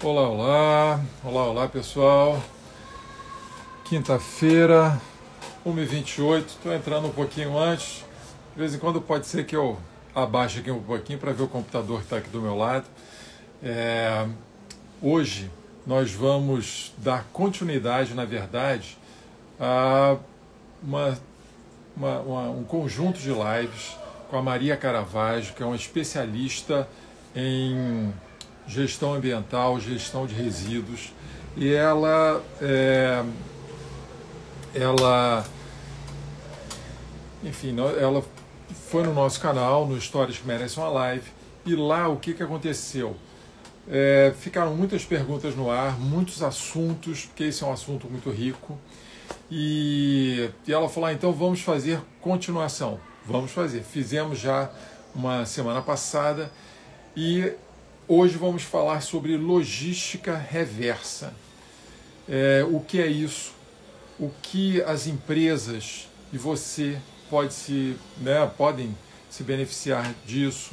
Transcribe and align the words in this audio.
Olá, 0.00 0.28
olá, 0.28 1.00
olá, 1.24 1.46
olá 1.46 1.68
pessoal. 1.68 2.40
Quinta-feira, 3.84 4.96
1h28, 5.66 6.46
estou 6.46 6.72
entrando 6.72 7.08
um 7.08 7.10
pouquinho 7.10 7.58
antes. 7.58 8.04
De 8.54 8.60
vez 8.60 8.72
em 8.72 8.78
quando 8.78 9.00
pode 9.00 9.26
ser 9.26 9.44
que 9.44 9.56
eu 9.56 9.76
abaixe 10.14 10.60
aqui 10.60 10.70
um 10.70 10.80
pouquinho 10.80 11.18
para 11.18 11.32
ver 11.32 11.42
o 11.42 11.48
computador 11.48 11.98
que 11.98 12.04
está 12.04 12.18
aqui 12.18 12.30
do 12.30 12.40
meu 12.40 12.54
lado. 12.54 12.86
É... 13.60 14.28
Hoje 15.02 15.50
nós 15.84 16.12
vamos 16.12 16.92
dar 16.98 17.26
continuidade, 17.32 18.14
na 18.14 18.24
verdade, 18.24 18.96
a 19.58 20.16
uma, 20.80 21.18
uma, 21.96 22.20
uma, 22.20 22.50
um 22.50 22.62
conjunto 22.62 23.18
de 23.18 23.30
lives 23.30 23.96
com 24.30 24.36
a 24.36 24.42
Maria 24.42 24.76
Caravaggio, 24.76 25.54
que 25.54 25.62
é 25.62 25.66
uma 25.66 25.74
especialista 25.74 26.88
em 27.34 28.14
gestão 28.68 29.14
ambiental, 29.14 29.80
gestão 29.80 30.26
de 30.26 30.34
resíduos, 30.34 31.12
e 31.56 31.72
ela, 31.72 32.42
é, 32.60 33.24
ela, 34.74 35.44
enfim, 37.42 37.74
ela 38.00 38.22
foi 38.88 39.02
no 39.02 39.12
nosso 39.12 39.40
canal, 39.40 39.86
no 39.86 39.96
Histórias 39.96 40.38
que 40.38 40.46
Merecem 40.46 40.82
uma 40.82 40.90
Live, 40.90 41.30
e 41.66 41.74
lá 41.74 42.08
o 42.08 42.16
que, 42.16 42.34
que 42.34 42.42
aconteceu? 42.42 43.16
É, 43.90 44.32
ficaram 44.38 44.74
muitas 44.74 45.04
perguntas 45.04 45.56
no 45.56 45.70
ar, 45.70 45.98
muitos 45.98 46.42
assuntos, 46.42 47.24
porque 47.24 47.44
esse 47.44 47.64
é 47.64 47.66
um 47.66 47.72
assunto 47.72 48.06
muito 48.06 48.30
rico, 48.30 48.78
e, 49.50 50.50
e 50.66 50.72
ela 50.72 50.88
falou: 50.88 51.08
ah, 51.08 51.12
então 51.12 51.32
vamos 51.32 51.60
fazer 51.60 52.00
continuação. 52.20 53.00
Vamos 53.24 53.50
fazer. 53.50 53.82
Fizemos 53.82 54.38
já 54.38 54.70
uma 55.14 55.44
semana 55.44 55.82
passada 55.82 56.50
e 57.16 57.52
Hoje 58.10 58.38
vamos 58.38 58.62
falar 58.62 59.02
sobre 59.02 59.36
logística 59.36 60.34
reversa. 60.34 61.34
É, 62.26 62.64
o 62.66 62.80
que 62.80 63.02
é 63.02 63.06
isso? 63.06 63.52
O 64.18 64.30
que 64.40 64.80
as 64.80 65.06
empresas 65.06 66.08
e 66.32 66.38
você 66.38 66.96
pode 67.28 67.52
se, 67.52 67.96
né, 68.16 68.50
podem 68.56 68.96
se 69.28 69.42
beneficiar 69.42 70.14
disso? 70.26 70.70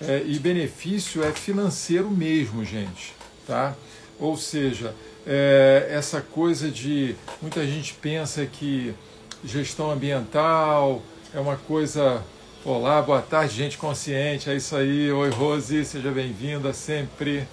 É, 0.00 0.22
e 0.24 0.38
benefício 0.38 1.24
é 1.24 1.32
financeiro 1.32 2.08
mesmo, 2.08 2.64
gente, 2.64 3.14
tá? 3.48 3.74
Ou 4.20 4.36
seja, 4.36 4.94
é, 5.26 5.88
essa 5.90 6.20
coisa 6.20 6.70
de 6.70 7.16
muita 7.42 7.66
gente 7.66 7.94
pensa 7.94 8.46
que 8.46 8.94
gestão 9.44 9.90
ambiental 9.90 11.02
é 11.34 11.40
uma 11.40 11.56
coisa 11.56 12.22
Olá, 12.68 13.00
boa 13.00 13.22
tarde, 13.22 13.54
gente 13.54 13.78
consciente. 13.78 14.50
É 14.50 14.56
isso 14.56 14.74
aí. 14.74 15.12
Oi, 15.12 15.30
Rose, 15.30 15.84
seja 15.84 16.10
bem-vinda 16.10 16.72
sempre. 16.72 17.46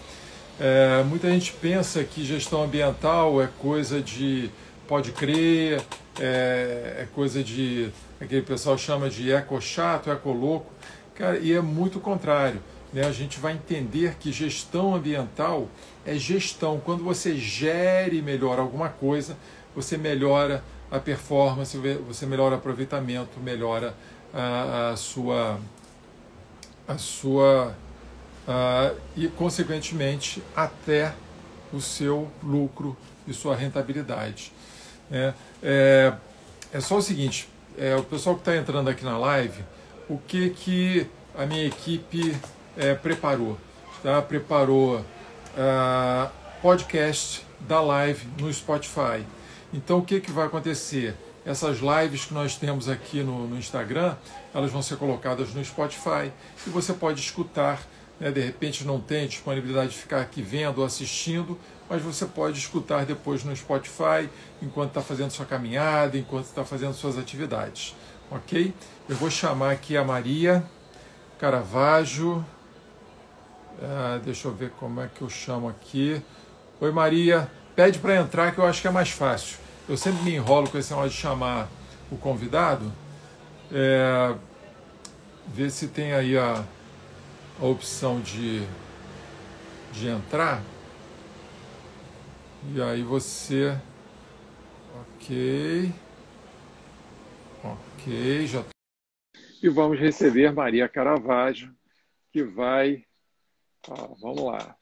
É, 0.59 1.03
muita 1.03 1.29
gente 1.29 1.53
pensa 1.53 2.03
que 2.03 2.25
gestão 2.25 2.63
ambiental 2.63 3.39
é 3.39 3.47
coisa 3.59 4.01
de 4.01 4.49
pode 4.87 5.11
crer, 5.11 5.79
é, 6.19 7.01
é 7.01 7.07
coisa 7.13 7.43
de. 7.43 7.91
aquele 8.19 8.41
pessoal 8.41 8.75
chama 8.75 9.07
de 9.07 9.31
eco 9.31 9.61
chato, 9.61 10.09
eco 10.09 10.31
louco. 10.31 10.73
Cara, 11.13 11.37
e 11.37 11.53
é 11.53 11.61
muito 11.61 11.99
contrário. 11.99 12.59
Né? 12.91 13.05
A 13.05 13.11
gente 13.11 13.39
vai 13.39 13.53
entender 13.53 14.15
que 14.19 14.31
gestão 14.31 14.95
ambiental 14.95 15.67
é 16.07 16.15
gestão. 16.15 16.81
Quando 16.83 17.03
você 17.03 17.35
gere 17.35 18.19
melhor 18.19 18.57
alguma 18.57 18.89
coisa, 18.89 19.37
você 19.75 19.95
melhora 19.95 20.63
a 20.89 20.97
performance, 20.97 21.77
você 22.07 22.25
melhora 22.25 22.55
o 22.55 22.57
aproveitamento, 22.57 23.39
melhora 23.39 23.93
a, 24.33 24.89
a 24.91 24.95
sua 24.95 25.59
a 26.87 26.97
sua 26.97 27.75
e 29.15 29.27
consequentemente 29.29 30.43
até 30.55 31.13
o 31.71 31.79
seu 31.79 32.29
lucro 32.43 32.95
e 33.27 33.33
sua 33.33 33.55
rentabilidade. 33.55 34.51
É, 35.11 35.33
é, 35.61 36.13
é 36.73 36.79
só 36.79 36.97
o 36.97 37.01
seguinte, 37.01 37.47
é, 37.77 37.95
o 37.95 38.03
pessoal 38.03 38.35
que 38.35 38.41
está 38.41 38.55
entrando 38.55 38.89
aqui 38.89 39.03
na 39.03 39.17
live, 39.17 39.63
o 40.09 40.17
que 40.17 40.49
que 40.49 41.07
a 41.37 41.45
minha 41.45 41.65
equipe 41.65 42.35
é, 42.77 42.93
preparou? 42.93 43.57
Tá? 44.01 44.21
Preparou 44.21 45.03
podcast 46.61 47.45
da 47.59 47.79
live 47.79 48.27
no 48.39 48.51
Spotify. 48.51 49.23
Então 49.73 49.99
o 49.99 50.01
que, 50.01 50.19
que 50.19 50.31
vai 50.31 50.47
acontecer? 50.47 51.15
Essas 51.45 51.79
lives 51.79 52.25
que 52.25 52.33
nós 52.33 52.55
temos 52.55 52.87
aqui 52.87 53.21
no, 53.21 53.47
no, 53.47 53.57
Instagram, 53.57 54.15
elas 54.53 54.71
vão 54.71 54.81
ser 54.81 54.97
colocadas 54.97 55.53
no 55.53 55.63
Spotify 55.63 56.31
e 56.65 56.69
você 56.69 56.93
pode 56.93 57.19
escutar. 57.19 57.81
Né? 58.19 58.31
De 58.31 58.39
repente 58.39 58.85
não 58.85 58.99
tem 58.99 59.27
disponibilidade 59.27 59.91
de 59.91 59.97
ficar 59.97 60.21
aqui 60.21 60.41
vendo 60.41 60.79
ou 60.79 60.85
assistindo, 60.85 61.59
mas 61.89 62.01
você 62.01 62.25
pode 62.25 62.57
escutar 62.57 63.05
depois 63.05 63.43
no 63.43 63.55
Spotify 63.55 64.29
enquanto 64.61 64.89
está 64.89 65.01
fazendo 65.01 65.31
sua 65.31 65.45
caminhada, 65.45 66.17
enquanto 66.17 66.45
está 66.45 66.63
fazendo 66.63 66.93
suas 66.93 67.17
atividades. 67.17 67.95
Ok? 68.31 68.73
Eu 69.09 69.15
vou 69.17 69.29
chamar 69.29 69.71
aqui 69.71 69.97
a 69.97 70.03
Maria 70.03 70.63
Caravaggio. 71.37 72.45
Ah, 73.81 74.19
deixa 74.23 74.47
eu 74.47 74.53
ver 74.53 74.71
como 74.79 75.01
é 75.01 75.09
que 75.13 75.21
eu 75.21 75.29
chamo 75.29 75.67
aqui. 75.67 76.21
Oi, 76.79 76.91
Maria. 76.91 77.51
Pede 77.75 77.99
para 77.99 78.15
entrar 78.15 78.53
que 78.53 78.59
eu 78.59 78.65
acho 78.65 78.81
que 78.81 78.87
é 78.87 78.91
mais 78.91 79.09
fácil 79.09 79.62
eu 79.87 79.97
sempre 79.97 80.23
me 80.23 80.35
enrolo 80.35 80.69
com 80.69 80.77
esse 80.77 80.91
negócio 80.91 81.11
de 81.11 81.17
chamar 81.17 81.69
o 82.11 82.17
convidado. 82.17 82.91
É, 83.71 84.35
ver 85.47 85.69
se 85.71 85.87
tem 85.87 86.13
aí 86.13 86.37
a, 86.37 86.63
a 87.59 87.65
opção 87.65 88.21
de, 88.21 88.61
de 89.91 90.07
entrar. 90.07 90.61
E 92.73 92.81
aí 92.81 93.03
você. 93.03 93.77
Ok. 95.01 95.91
Ok, 97.63 98.47
já. 98.47 98.63
E 99.61 99.69
vamos 99.69 99.99
receber 99.99 100.51
Maria 100.51 100.87
Caravaggio, 100.87 101.73
que 102.31 102.43
vai. 102.43 103.05
Ah, 103.89 104.09
vamos 104.19 104.43
lá. 104.43 104.75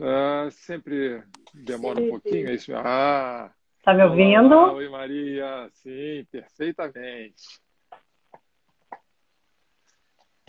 Ah, 0.00 0.48
sempre 0.50 1.22
demora 1.52 2.00
um 2.00 2.08
pouquinho, 2.10 2.48
é 2.48 2.54
isso? 2.54 2.72
Ah, 2.74 3.52
Está 3.80 3.94
me 3.94 4.04
ouvindo? 4.04 4.54
Olá, 4.54 4.72
oi, 4.74 4.88
Maria. 4.90 5.68
Sim, 5.72 6.26
perfeitamente. 6.30 7.58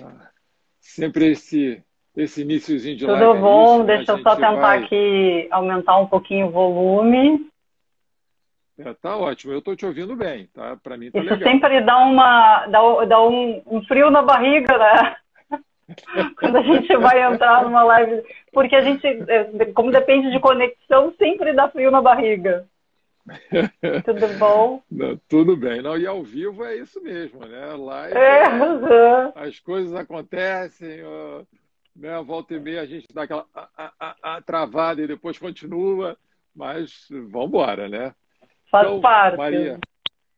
Ah, 0.04 0.30
sempre 0.82 1.32
esse, 1.32 1.82
esse 2.14 2.42
iníciozinho 2.42 2.98
de 2.98 3.06
Tudo 3.06 3.14
live. 3.14 3.28
Tudo 3.28 3.38
é 3.38 3.42
bom? 3.42 3.80
Né? 3.80 3.96
Deixa 3.96 4.12
eu 4.12 4.18
só 4.22 4.36
tentar 4.36 4.52
vai... 4.52 4.84
aqui 4.84 5.48
aumentar 5.50 5.98
um 5.98 6.08
pouquinho 6.08 6.48
o 6.48 6.52
volume. 6.52 7.50
É, 8.78 8.94
tá 8.96 9.16
ótimo, 9.16 9.54
eu 9.54 9.60
estou 9.60 9.78
te 9.78 9.86
ouvindo 9.86 10.14
bem, 10.14 10.48
tá? 10.48 10.76
Para 10.84 10.98
mim 10.98 11.10
tá 11.10 11.20
Isso 11.20 11.34
legal. 11.34 11.52
sempre 11.52 11.82
dá, 11.82 11.98
uma, 12.00 12.68
dá, 12.68 13.06
dá 13.06 13.26
um, 13.26 13.62
um 13.66 13.82
frio 13.86 14.12
na 14.12 14.22
barriga, 14.22 14.78
né? 14.78 15.16
Quando 16.38 16.58
a 16.58 16.64
gente 16.64 16.98
vai 16.98 17.24
entrar 17.24 17.64
numa 17.64 17.84
live. 17.84 18.24
Porque 18.52 18.76
a 18.76 18.82
gente, 18.82 19.08
é, 19.08 19.66
como 19.74 19.90
depende 19.90 20.32
de 20.32 20.40
conexão, 20.42 21.14
sempre 21.18 21.54
dá 21.54 21.70
frio 21.70 21.90
na 21.90 22.02
barriga. 22.02 22.68
Tudo 24.06 24.40
bom? 24.40 24.84
Não, 24.90 25.18
tudo 25.28 25.56
bem. 25.56 25.82
Não, 25.82 25.98
e 25.98 26.08
ao 26.08 26.24
vivo 26.24 26.64
é 26.64 26.78
isso 26.78 27.02
mesmo, 27.02 27.46
né? 27.46 27.74
Live, 27.74 28.18
é, 28.18 28.50
uhum. 28.50 29.32
as 29.36 29.60
coisas 29.60 29.94
acontecem, 29.94 31.02
né? 31.96 32.22
volta 32.24 32.54
e 32.54 32.60
meia 32.60 32.82
a 32.82 32.86
gente 32.86 33.08
dá 33.14 33.24
aquela 33.24 33.46
a, 33.54 33.92
a, 34.00 34.16
a, 34.38 34.42
travada 34.42 35.02
e 35.02 35.08
depois 35.08 35.38
continua, 35.38 36.18
mas 36.56 37.08
vamos 37.10 37.50
embora, 37.50 37.88
né? 37.88 38.14
Faz 38.70 38.88
então, 38.88 39.02
parte. 39.02 39.38
Maria, 39.38 39.80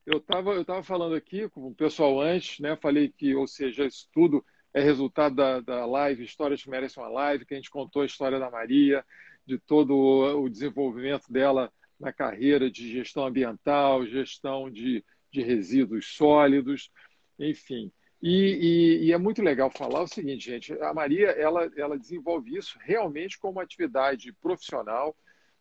eu 0.05 0.17
estava 0.17 0.51
eu 0.51 0.65
tava 0.65 0.83
falando 0.83 1.15
aqui 1.15 1.47
com 1.49 1.67
o 1.67 1.75
pessoal 1.75 2.19
antes, 2.19 2.59
né? 2.59 2.75
Falei 2.75 3.09
que, 3.09 3.33
ou 3.35 3.47
seja, 3.47 3.85
isso 3.85 4.07
tudo 4.11 4.43
é 4.73 4.81
resultado 4.81 5.35
da, 5.35 5.59
da 5.59 5.85
live 5.85 6.23
Histórias 6.23 6.63
que 6.63 6.69
Merecem 6.69 7.01
uma 7.01 7.09
Live, 7.09 7.45
que 7.45 7.53
a 7.53 7.57
gente 7.57 7.69
contou 7.69 8.01
a 8.01 8.05
história 8.05 8.39
da 8.39 8.49
Maria, 8.49 9.05
de 9.45 9.57
todo 9.59 9.95
o 9.95 10.49
desenvolvimento 10.49 11.31
dela 11.31 11.71
na 12.03 12.11
carreira 12.11 12.69
de 12.69 12.91
gestão 12.91 13.25
ambiental, 13.25 14.05
gestão 14.05 14.69
de, 14.69 15.03
de 15.31 15.41
resíduos 15.41 16.15
sólidos, 16.17 16.91
enfim. 17.39 17.91
E, 18.21 18.99
e, 19.01 19.05
e, 19.05 19.11
é 19.13 19.17
muito 19.17 19.41
legal 19.41 19.71
falar 19.71 20.01
o 20.01 20.07
seguinte, 20.07 20.45
gente, 20.45 20.73
a 20.81 20.93
Maria 20.93 21.27
ela, 21.29 21.69
ela 21.77 21.97
desenvolve 21.97 22.57
isso 22.57 22.77
realmente 22.81 23.39
como 23.39 23.59
atividade 23.59 24.33
profissional, 24.33 25.15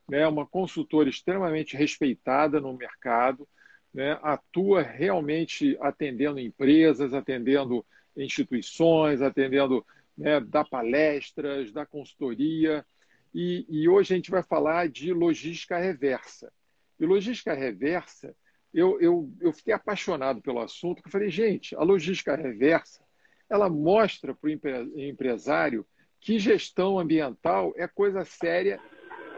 né, 0.09 0.27
uma 0.27 0.47
consultora 0.47 1.09
extremamente 1.09 1.77
respeitada 1.77 2.61
no 2.61 2.77
mercado, 2.77 3.49
né, 3.95 4.19
atua 4.23 4.83
realmente 4.83 5.77
atendendo 5.81 6.41
empresas, 6.41 7.15
atendendo 7.15 7.85
instituições, 8.17 9.23
atendendo, 9.23 9.85
né, 10.17 10.41
dá 10.41 10.65
palestras, 10.65 11.73
dá 11.73 11.87
consultoria, 11.87 12.85
e, 13.35 13.67
e, 13.69 13.89
hoje 13.89 14.13
a 14.13 14.17
gente 14.17 14.31
vai 14.31 14.43
falar 14.43 14.89
de 14.89 15.13
logística 15.13 15.79
reversa. 15.79 16.53
E 17.01 17.07
logística 17.07 17.55
reversa, 17.55 18.35
eu, 18.73 19.01
eu, 19.01 19.33
eu 19.41 19.53
fiquei 19.53 19.73
apaixonado 19.73 20.41
pelo 20.43 20.61
assunto, 20.61 20.97
porque 20.97 21.09
eu 21.09 21.13
falei, 21.13 21.31
gente, 21.31 21.75
a 21.75 21.83
logística 21.83 22.37
reversa, 22.37 23.03
ela 23.49 23.69
mostra 23.69 24.35
para 24.35 24.49
o 24.49 24.51
empresário 24.51 25.87
que 26.21 26.39
gestão 26.39 26.99
ambiental 26.99 27.73
é 27.77 27.87
coisa 27.89 28.25
séria 28.25 28.81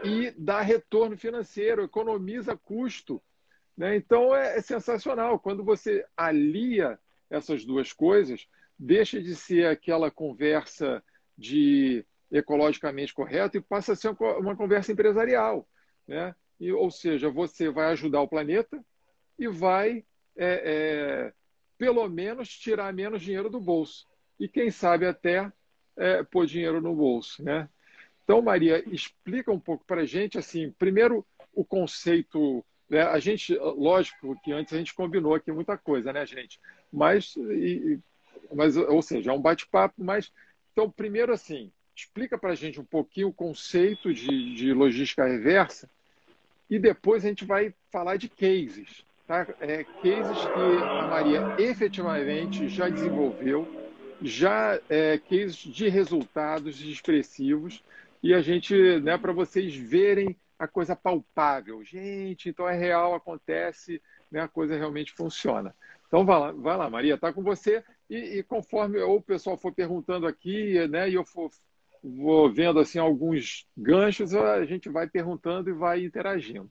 e 0.03 0.31
dá 0.37 0.61
retorno 0.61 1.17
financeiro, 1.17 1.83
economiza 1.83 2.55
custo. 2.55 3.21
Né? 3.75 3.95
Então 3.95 4.35
é, 4.35 4.57
é 4.57 4.61
sensacional. 4.61 5.39
Quando 5.39 5.63
você 5.63 6.05
alia 6.15 6.99
essas 7.29 7.65
duas 7.65 7.91
coisas, 7.91 8.47
deixa 8.77 9.21
de 9.21 9.35
ser 9.35 9.65
aquela 9.65 10.11
conversa 10.11 11.03
de 11.37 12.05
ecologicamente 12.37 13.13
correto 13.13 13.57
e 13.57 13.61
passa 13.61 13.93
a 13.93 13.95
ser 13.95 14.15
uma 14.19 14.55
conversa 14.55 14.91
empresarial. 14.91 15.67
Né? 16.07 16.35
E, 16.59 16.71
ou 16.71 16.89
seja, 16.91 17.29
você 17.29 17.69
vai 17.69 17.91
ajudar 17.91 18.21
o 18.21 18.27
planeta 18.27 18.83
e 19.37 19.47
vai, 19.47 20.05
é, 20.35 20.61
é, 20.65 21.33
pelo 21.77 22.07
menos, 22.07 22.49
tirar 22.49 22.93
menos 22.93 23.21
dinheiro 23.21 23.49
do 23.49 23.59
bolso. 23.59 24.07
E 24.39 24.47
quem 24.47 24.69
sabe 24.69 25.05
até 25.05 25.51
é, 25.97 26.23
pôr 26.23 26.45
dinheiro 26.45 26.81
no 26.81 26.95
bolso. 26.95 27.43
Né? 27.43 27.69
Então, 28.23 28.41
Maria, 28.41 28.83
explica 28.87 29.51
um 29.51 29.59
pouco 29.59 29.85
para 29.85 30.01
a 30.01 30.05
gente, 30.05 30.37
assim, 30.37 30.71
primeiro 30.71 31.25
o 31.53 31.63
conceito. 31.63 32.63
Né? 32.89 33.01
A 33.01 33.19
gente, 33.19 33.55
lógico 33.55 34.39
que 34.43 34.51
antes 34.51 34.73
a 34.73 34.77
gente 34.77 34.93
combinou 34.93 35.33
aqui 35.33 35.51
muita 35.51 35.77
coisa, 35.77 36.11
né, 36.11 36.25
gente? 36.25 36.59
Mas, 36.91 37.35
e, 37.35 37.99
mas 38.53 38.75
ou 38.77 39.01
seja, 39.01 39.31
é 39.31 39.33
um 39.33 39.41
bate-papo, 39.41 39.95
mas. 40.03 40.31
Então, 40.71 40.89
primeiro, 40.91 41.31
assim, 41.31 41.71
explica 41.95 42.37
para 42.37 42.51
a 42.51 42.55
gente 42.55 42.79
um 42.79 42.85
pouquinho 42.85 43.29
o 43.29 43.33
conceito 43.33 44.13
de, 44.13 44.55
de 44.55 44.73
logística 44.73 45.25
reversa 45.25 45.89
e 46.69 46.77
depois 46.77 47.23
a 47.23 47.29
gente 47.29 47.45
vai 47.45 47.73
falar 47.91 48.17
de 48.17 48.27
cases. 48.27 49.05
Tá? 49.27 49.47
É, 49.59 49.83
cases 49.83 50.37
que 50.37 50.83
a 50.83 51.07
Maria 51.07 51.55
efetivamente 51.57 52.67
já 52.67 52.89
desenvolveu, 52.89 53.67
já 54.21 54.79
é, 54.89 55.17
cases 55.17 55.55
de 55.55 55.87
resultados 55.87 56.81
expressivos 56.81 57.83
e 58.21 58.33
a 58.33 58.41
gente, 58.41 58.99
né, 58.99 59.17
para 59.17 59.33
vocês 59.33 59.75
verem 59.75 60.35
a 60.59 60.67
coisa 60.67 60.95
palpável. 60.95 61.83
Gente, 61.83 62.49
então 62.49 62.67
é 62.67 62.77
real, 62.77 63.13
acontece, 63.13 64.01
né, 64.31 64.41
a 64.41 64.47
coisa 64.47 64.77
realmente 64.77 65.13
funciona. 65.13 65.75
Então 66.07 66.25
vai 66.25 66.39
lá, 66.39 66.51
vai 66.51 66.77
lá 66.77 66.89
Maria, 66.89 67.15
está 67.15 67.33
com 67.33 67.41
você. 67.41 67.83
E, 68.09 68.39
e, 68.39 68.43
conforme 68.43 68.99
o 69.01 69.19
pessoal 69.19 69.57
for 69.57 69.71
perguntando 69.71 70.27
aqui, 70.27 70.87
né, 70.87 71.09
e 71.09 71.15
eu 71.15 71.25
for 71.25 71.49
vou 72.17 72.51
vendo 72.51 72.79
assim 72.79 72.99
alguns 72.99 73.65
ganchos, 73.75 74.35
a 74.35 74.63
gente 74.65 74.89
vai 74.89 75.07
perguntando 75.07 75.69
e 75.69 75.73
vai 75.73 76.03
interagindo. 76.03 76.69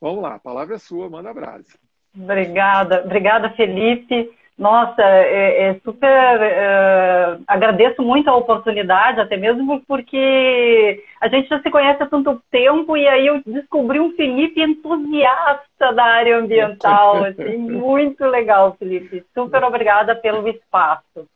Vamos 0.00 0.22
lá, 0.22 0.34
a 0.34 0.40
palavra 0.40 0.74
é 0.74 0.78
sua, 0.78 1.08
manda 1.08 1.30
abraço. 1.30 1.78
Obrigada, 2.16 3.02
obrigada 3.04 3.50
Felipe. 3.50 4.30
Nossa, 4.56 5.02
é, 5.02 5.70
é 5.70 5.74
super. 5.82 6.08
É, 6.08 7.38
agradeço 7.46 8.00
muito 8.02 8.28
a 8.28 8.36
oportunidade, 8.36 9.20
até 9.20 9.36
mesmo 9.36 9.82
porque 9.86 11.02
a 11.20 11.26
gente 11.26 11.48
já 11.48 11.60
se 11.60 11.70
conhece 11.70 12.02
há 12.02 12.06
tanto 12.06 12.40
tempo 12.52 12.96
e 12.96 13.06
aí 13.08 13.26
eu 13.26 13.42
descobri 13.44 13.98
um 13.98 14.12
Felipe 14.12 14.62
entusiasta 14.62 15.92
da 15.92 16.04
área 16.04 16.38
ambiental. 16.38 17.24
Assim, 17.26 17.56
muito 17.56 18.24
legal, 18.26 18.76
Felipe. 18.78 19.24
Super 19.34 19.64
obrigada 19.64 20.14
pelo 20.14 20.46
espaço. 20.48 21.28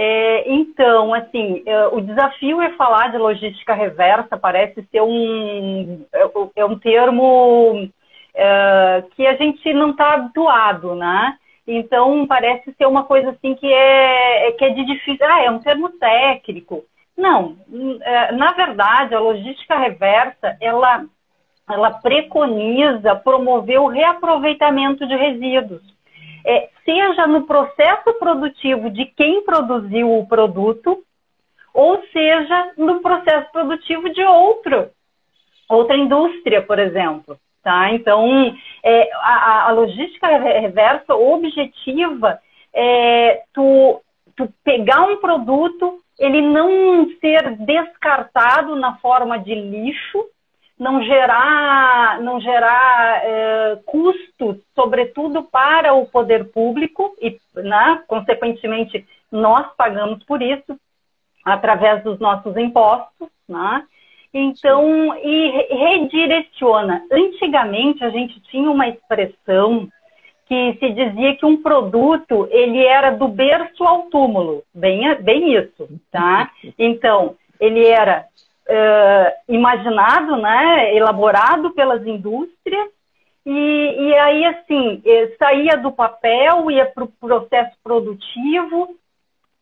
É, 0.00 0.48
então, 0.48 1.12
assim, 1.12 1.60
é, 1.66 1.88
o 1.88 2.00
desafio 2.00 2.62
é 2.62 2.70
falar 2.74 3.10
de 3.10 3.18
logística 3.18 3.74
reversa, 3.74 4.38
parece 4.38 4.86
ser 4.92 5.02
um, 5.02 6.06
é, 6.12 6.30
é 6.54 6.64
um 6.64 6.78
termo 6.78 7.90
é, 8.32 9.02
que 9.16 9.26
a 9.26 9.34
gente 9.34 9.72
não 9.72 9.90
está 9.90 10.14
habituado, 10.14 10.94
né? 10.94 11.36
Então, 11.66 12.24
parece 12.28 12.72
ser 12.74 12.86
uma 12.86 13.02
coisa 13.02 13.30
assim 13.30 13.56
que 13.56 13.66
é, 13.66 14.52
que 14.52 14.66
é 14.66 14.70
de 14.70 14.84
difícil. 14.84 15.26
Ah, 15.26 15.42
é 15.42 15.50
um 15.50 15.58
termo 15.58 15.88
técnico. 15.88 16.84
Não, 17.16 17.56
na 18.34 18.52
verdade, 18.52 19.16
a 19.16 19.18
logística 19.18 19.76
reversa, 19.76 20.56
ela, 20.60 21.04
ela 21.68 21.90
preconiza 21.90 23.16
promover 23.16 23.80
o 23.80 23.88
reaproveitamento 23.88 25.04
de 25.08 25.16
resíduos 25.16 25.82
é, 26.48 26.70
seja 26.82 27.26
no 27.26 27.42
processo 27.42 28.14
produtivo 28.18 28.88
de 28.88 29.04
quem 29.04 29.44
produziu 29.44 30.18
o 30.18 30.26
produto, 30.26 31.04
ou 31.74 32.02
seja 32.10 32.72
no 32.78 33.00
processo 33.00 33.52
produtivo 33.52 34.08
de 34.08 34.24
outro, 34.24 34.90
outra 35.68 35.94
indústria, 35.94 36.62
por 36.62 36.78
exemplo. 36.78 37.38
Tá? 37.62 37.92
Então, 37.92 38.56
é, 38.82 39.10
a, 39.12 39.68
a, 39.68 39.72
logística 39.72 40.26
reversa 40.38 41.14
objetiva 41.14 42.40
é 42.72 43.42
tu, 43.52 44.00
tu 44.34 44.48
pegar 44.64 45.02
um 45.02 45.18
produto, 45.18 45.98
ele 46.18 46.40
não 46.40 47.10
ser 47.20 47.56
descartado 47.58 48.74
na 48.74 48.96
forma 48.96 49.38
de 49.38 49.54
lixo, 49.54 50.24
não 50.78 51.02
gerar, 51.02 52.20
não 52.20 52.40
gerar 52.40 53.20
é, 53.24 53.78
custos, 53.84 54.58
sobretudo 54.74 55.42
para 55.42 55.92
o 55.94 56.06
poder 56.06 56.50
público, 56.52 57.14
e, 57.20 57.36
né, 57.56 58.02
consequentemente, 58.06 59.06
nós 59.30 59.66
pagamos 59.76 60.22
por 60.24 60.40
isso, 60.40 60.78
através 61.44 62.02
dos 62.04 62.18
nossos 62.18 62.56
impostos, 62.56 63.28
né? 63.48 63.84
Então, 64.32 65.16
e 65.16 65.74
redireciona. 65.74 67.02
Antigamente, 67.10 68.04
a 68.04 68.10
gente 68.10 68.38
tinha 68.42 68.70
uma 68.70 68.86
expressão 68.86 69.88
que 70.46 70.76
se 70.78 70.90
dizia 70.90 71.36
que 71.36 71.44
um 71.44 71.60
produto, 71.60 72.48
ele 72.50 72.84
era 72.84 73.10
do 73.10 73.28
berço 73.28 73.84
ao 73.84 74.02
túmulo, 74.04 74.62
bem, 74.74 75.14
bem 75.22 75.54
isso, 75.54 75.88
tá? 76.10 76.50
Então, 76.78 77.36
ele 77.60 77.86
era 77.86 78.26
uh, 78.68 79.52
imaginado, 79.52 80.36
né, 80.36 80.94
elaborado 80.94 81.70
pelas 81.72 82.06
indústrias, 82.06 82.88
e, 83.44 83.50
e 83.50 84.14
aí, 84.14 84.44
assim, 84.44 85.00
eh, 85.06 85.34
saía 85.38 85.78
do 85.78 85.90
papel, 85.90 86.70
ia 86.70 86.84
para 86.84 87.04
o 87.04 87.08
processo 87.08 87.74
produtivo, 87.82 88.94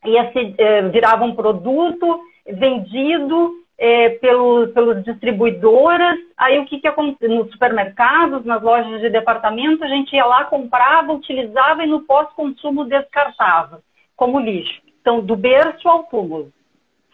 ia 0.05 0.32
se, 0.32 0.41
uh, 0.41 0.91
virava 0.91 1.25
um 1.25 1.37
produto 1.37 2.20
vendido 2.44 3.55
é, 3.79 4.11
pelo, 4.11 4.69
pelos 4.69 5.05
distribuidoras. 5.05 6.19
Aí 6.37 6.58
o 6.58 6.67
que, 6.67 6.81
que 6.81 6.88
acontece? 6.88 7.32
Nos 7.32 7.50
supermercados, 7.53 8.44
nas 8.44 8.61
lojas 8.61 9.00
de 9.00 9.11
departamento, 9.11 9.85
a 9.85 9.88
gente 9.88 10.17
ia 10.17 10.25
lá, 10.25 10.44
comprava, 10.47 11.12
utilizava 11.12 11.85
e 11.85 11.87
no 11.87 12.00
pós-consumo 12.00 12.87
descartava 12.87 13.82
como 14.17 14.41
lixo. 14.41 14.81
Então, 15.00 15.20
do 15.20 15.37
berço 15.37 15.88
ao 15.88 16.05
túmulo, 16.05 16.53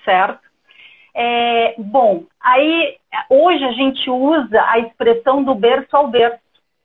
certo? 0.04 0.40
É, 1.14 1.74
bom, 1.78 2.24
aí 2.40 2.96
hoje 3.28 3.64
a 3.64 3.72
gente 3.72 4.08
usa 4.08 4.64
a 4.68 4.78
expressão 4.78 5.44
do 5.44 5.54
berço 5.54 5.96
ao 5.96 6.08
berço. 6.08 6.40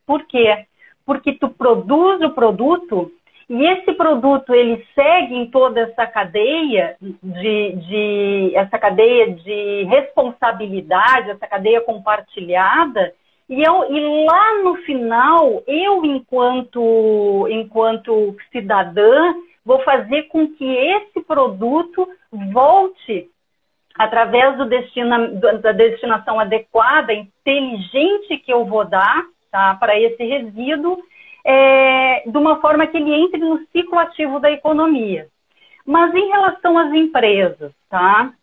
Por 0.06 0.25
quê? 0.25 0.66
Porque 1.06 1.34
tu 1.34 1.50
produz 1.50 2.22
o 2.22 2.32
produto 2.32 3.12
e 3.50 3.66
esse 3.66 3.94
produto 3.94 4.54
ele 4.54 4.86
segue 4.94 5.36
em 5.36 5.50
toda 5.50 5.80
essa 5.80 6.06
cadeia 6.06 6.98
de, 7.00 7.75
de 7.75 8.51
essa 8.56 8.78
cadeia 8.78 9.32
de 9.32 9.84
responsabilidade, 9.84 11.32
essa 11.32 11.48
cadeia 11.48 11.80
compartilhada. 11.80 13.13
E, 13.50 13.63
eu, 13.63 13.90
e 13.90 14.25
lá 14.25 14.62
no 14.63 14.75
final, 14.78 15.63
eu, 15.66 16.04
enquanto, 16.04 17.48
enquanto 17.50 18.36
cidadã, 18.51 19.34
vou 19.63 19.80
fazer 19.84 20.24
com 20.24 20.48
que 20.48 20.66
esse 20.66 21.22
produto 21.22 22.06
volte 22.51 23.30
através 23.98 24.58
da 24.58 25.72
destinação 25.72 26.39
adequada, 26.39 27.13
inteligente 27.13 28.38
que 28.38 28.51
eu 28.51 28.66
vou 28.66 28.86
dar 28.86 29.24
tá, 29.51 29.75
para 29.80 30.00
esse 30.00 30.24
resíduo, 30.24 31.00
é, 31.44 32.24
de 32.30 32.38
uma 32.38 32.60
forma 32.60 32.86
que 32.88 32.98
ele 32.98 33.13
entre 33.13 33.39
no 33.39 33.60
ciclo 33.72 33.98
ativo 33.98 34.39
da 34.39 34.51
economia. 34.51 35.27
Mas 35.86 36.13
em 36.13 36.27
relação 36.27 36.77
às 36.77 36.94
empresas, 36.94 37.72
tá? 37.89 38.34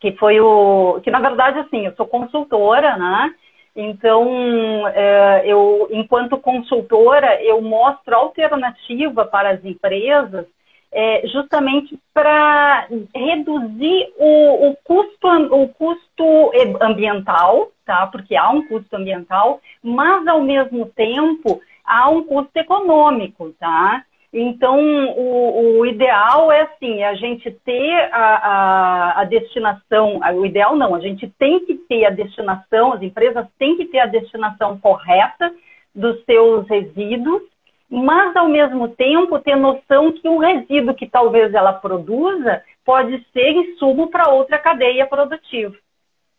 Que 0.00 0.12
foi 0.12 0.40
o. 0.40 1.00
Que 1.02 1.10
na 1.10 1.20
verdade, 1.20 1.60
assim, 1.60 1.86
eu 1.86 1.94
sou 1.94 2.06
consultora, 2.06 2.96
né? 2.96 3.32
Então, 3.76 4.86
é, 4.88 5.42
eu, 5.46 5.88
enquanto 5.90 6.36
consultora, 6.38 7.42
eu 7.42 7.60
mostro 7.60 8.14
alternativa 8.14 9.24
para 9.24 9.50
as 9.50 9.64
empresas 9.64 10.46
é, 10.94 11.26
justamente 11.26 11.98
para 12.14 12.86
reduzir 13.12 14.12
o, 14.16 14.68
o, 14.68 14.76
custo, 14.84 15.28
o 15.52 15.68
custo 15.70 16.52
ambiental, 16.80 17.72
tá? 17.84 18.06
porque 18.06 18.36
há 18.36 18.48
um 18.50 18.66
custo 18.68 18.94
ambiental, 18.94 19.60
mas 19.82 20.24
ao 20.28 20.40
mesmo 20.40 20.86
tempo 20.86 21.60
há 21.84 22.08
um 22.08 22.22
custo 22.22 22.56
econômico. 22.56 23.52
Tá? 23.58 24.04
Então, 24.32 24.78
o, 25.16 25.80
o 25.80 25.86
ideal 25.86 26.52
é 26.52 26.62
assim, 26.62 27.02
a 27.02 27.14
gente 27.14 27.50
ter 27.64 28.08
a, 28.12 28.36
a, 28.36 29.20
a, 29.20 29.24
destinação, 29.24 30.20
o 30.34 30.46
ideal 30.46 30.76
não, 30.76 30.94
a 30.94 31.00
gente 31.00 31.28
tem 31.38 31.66
que 31.66 31.74
ter 31.74 32.04
a 32.04 32.10
destinação, 32.10 32.92
as 32.92 33.02
empresas 33.02 33.46
têm 33.58 33.76
que 33.76 33.86
ter 33.86 33.98
a 33.98 34.06
destinação 34.06 34.78
correta 34.78 35.52
dos 35.92 36.24
seus 36.24 36.68
resíduos, 36.68 37.42
mas 37.90 38.34
ao 38.34 38.48
mesmo 38.48 38.88
tempo 38.88 39.38
ter 39.38 39.56
noção 39.56 40.12
que 40.12 40.28
o 40.28 40.38
resíduo 40.38 40.94
que 40.94 41.06
talvez 41.06 41.52
ela 41.54 41.72
produza 41.72 42.62
pode 42.84 43.24
ser 43.32 43.50
insumo 43.50 44.08
para 44.08 44.30
outra 44.30 44.58
cadeia 44.58 45.06
produtiva. 45.06 45.74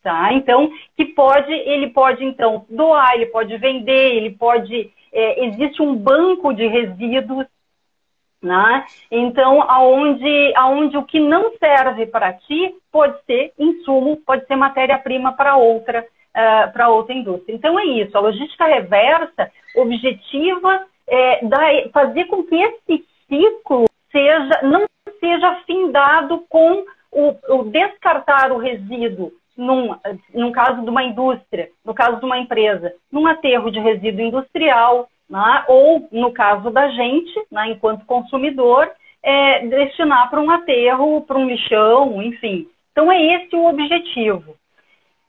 Tá? 0.03 0.31
Então, 0.33 0.71
que 0.95 1.05
pode, 1.05 1.51
ele 1.51 1.87
pode 1.87 2.23
então 2.23 2.65
doar, 2.69 3.15
ele 3.15 3.25
pode 3.25 3.57
vender, 3.57 4.15
ele 4.15 4.29
pode, 4.29 4.91
é, 5.11 5.45
existe 5.45 5.81
um 5.81 5.95
banco 5.95 6.53
de 6.53 6.67
resíduos, 6.67 7.47
né? 8.39 8.85
Então, 9.09 9.63
aonde, 9.67 10.53
aonde 10.55 10.95
o 10.95 11.03
que 11.03 11.19
não 11.19 11.53
serve 11.57 12.05
para 12.05 12.33
ti 12.33 12.75
pode 12.91 13.19
ser 13.25 13.51
insumo, 13.57 14.17
pode 14.17 14.45
ser 14.45 14.55
matéria-prima 14.55 15.33
para 15.33 15.57
outra, 15.57 16.01
uh, 16.01 16.71
para 16.71 16.89
outra 16.89 17.15
indústria. 17.15 17.55
Então 17.55 17.79
é 17.79 17.85
isso. 17.85 18.15
A 18.15 18.21
logística 18.21 18.65
reversa 18.65 19.51
objetiva 19.75 20.85
é, 21.07 21.89
fazer 21.89 22.25
com 22.25 22.43
que 22.43 22.55
esse 22.55 23.05
ciclo 23.27 23.85
seja 24.11 24.61
não 24.63 24.85
seja 25.19 25.61
findado 25.65 26.43
com 26.49 26.83
o, 27.11 27.35
o 27.49 27.63
descartar 27.63 28.51
o 28.51 28.57
resíduo 28.57 29.31
num, 29.57 29.95
num 30.33 30.51
caso 30.51 30.81
de 30.81 30.89
uma 30.89 31.03
indústria, 31.03 31.69
no 31.83 31.93
caso 31.93 32.19
de 32.19 32.25
uma 32.25 32.37
empresa, 32.37 32.93
num 33.11 33.25
aterro 33.25 33.71
de 33.71 33.79
resíduo 33.79 34.25
industrial, 34.25 35.09
né, 35.29 35.63
ou 35.67 36.07
no 36.11 36.31
caso 36.31 36.69
da 36.69 36.89
gente, 36.89 37.33
né, 37.49 37.69
enquanto 37.69 38.05
consumidor, 38.05 38.91
é, 39.23 39.65
destinar 39.65 40.29
para 40.29 40.41
um 40.41 40.51
aterro, 40.51 41.21
para 41.21 41.37
um 41.37 41.47
lixão, 41.47 42.21
enfim. 42.21 42.67
Então 42.91 43.11
é 43.11 43.21
esse 43.35 43.55
o 43.55 43.65
objetivo. 43.65 44.55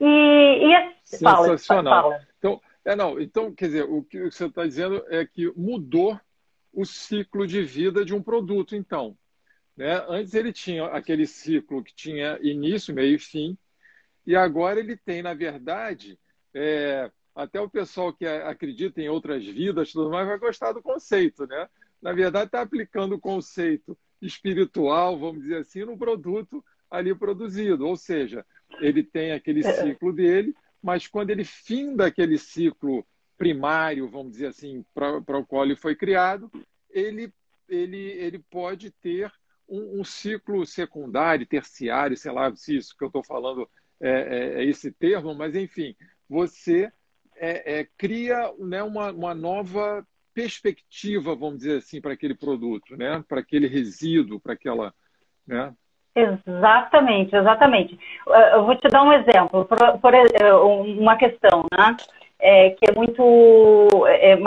E, 0.00 0.04
e. 0.04 0.90
Sensacional. 1.02 2.02
Fala, 2.02 2.02
fala. 2.02 2.21
Então, 2.38 2.61
é, 2.87 2.95
não, 2.95 3.21
então, 3.21 3.52
quer 3.52 3.66
dizer, 3.66 3.83
o 3.83 4.05
que 4.05 4.31
você 4.31 4.47
está 4.47 4.64
dizendo 4.64 5.05
é 5.09 5.26
que 5.26 5.52
mudou 5.57 6.19
o 6.73 6.85
ciclo 6.85 7.45
de 7.45 7.62
vida 7.62 8.05
de 8.05 8.14
um 8.14 8.23
produto, 8.23 8.76
então. 8.76 9.19
Né? 9.76 10.05
Antes 10.09 10.35
ele 10.35 10.52
tinha 10.52 10.87
aquele 10.87 11.26
ciclo 11.26 11.83
que 11.83 11.93
tinha 11.93 12.38
início, 12.40 12.95
meio 12.95 13.16
e 13.16 13.19
fim, 13.19 13.59
e 14.25 14.37
agora 14.37 14.78
ele 14.78 14.97
tem, 14.97 15.21
na 15.21 15.35
verdade, 15.35 16.16
é, 16.55 17.11
até 17.35 17.61
o 17.61 17.69
pessoal 17.69 18.12
que 18.12 18.25
acredita 18.25 19.02
em 19.02 19.09
outras 19.09 19.45
vidas, 19.45 19.90
tudo 19.90 20.09
mais, 20.09 20.28
vai 20.28 20.38
gostar 20.38 20.73
do 20.73 20.81
conceito, 20.81 21.45
né? 21.45 21.69
Na 22.00 22.12
verdade, 22.12 22.47
está 22.47 22.61
aplicando 22.61 23.16
o 23.16 23.21
conceito 23.21 23.99
espiritual, 24.23 25.19
vamos 25.19 25.43
dizer 25.43 25.59
assim, 25.59 25.85
no 25.85 25.99
produto 25.99 26.64
ali 26.88 27.12
produzido. 27.14 27.87
Ou 27.87 27.97
seja, 27.97 28.47
ele 28.81 29.02
tem 29.02 29.33
aquele 29.33 29.66
é. 29.66 29.73
ciclo 29.73 30.12
dele, 30.12 30.55
mas 30.87 31.09
quando 31.09 31.31
ele 31.31 31.43
finda 31.43 32.07
aquele 32.07 32.38
ciclo 32.38 33.05
primário, 33.37 34.09
vamos 34.09 34.31
dizer 34.31 34.47
assim, 34.47 34.85
para 34.95 35.19
o 35.19 35.45
qual 35.45 35.64
ele 35.64 35.75
foi 35.75 35.97
criado, 35.97 36.49
ele, 36.88 37.35
ele, 37.69 37.99
ele 37.99 38.38
pode 38.38 38.93
ter 38.93 39.33
um, 39.69 40.00
um 40.00 40.05
ciclo 40.05 40.64
secundário, 40.64 41.45
terciário, 41.45 42.16
sei 42.16 42.31
lá 42.31 42.55
se 42.55 42.76
isso 42.76 42.97
que 42.97 43.02
eu 43.02 43.09
estou 43.09 43.25
falando 43.25 43.69
é, 44.00 44.11
é, 44.11 44.61
é, 44.61 44.64
esse 44.64 44.93
termo, 44.93 45.35
mas 45.35 45.57
enfim, 45.57 45.97
você 46.28 46.88
é, 47.35 47.81
é, 47.81 47.88
cria 47.99 48.55
né, 48.57 48.81
uma, 48.81 49.11
uma 49.11 49.35
nova 49.35 50.07
perspectiva, 50.33 51.35
vamos 51.35 51.59
dizer 51.59 51.78
assim, 51.78 52.00
para 52.00 52.12
aquele 52.12 52.37
produto, 52.37 52.97
né? 52.97 53.25
para 53.26 53.40
aquele 53.40 53.66
resíduo, 53.66 54.38
para 54.38 54.52
aquela. 54.52 54.95
Né? 55.45 55.75
Exatamente, 56.16 57.37
exatamente. 57.37 57.99
Eu 58.54 58.64
vou 58.64 58.75
te 58.75 58.88
dar 58.88 59.02
um 59.02 59.12
exemplo, 59.12 59.66
por, 59.66 59.78
por 59.99 60.12
uma 60.99 61.16
questão, 61.16 61.62
né? 61.70 61.94
É, 62.38 62.70
que 62.70 62.90
é 62.90 62.94
muito, 62.94 64.06
é, 64.06 64.42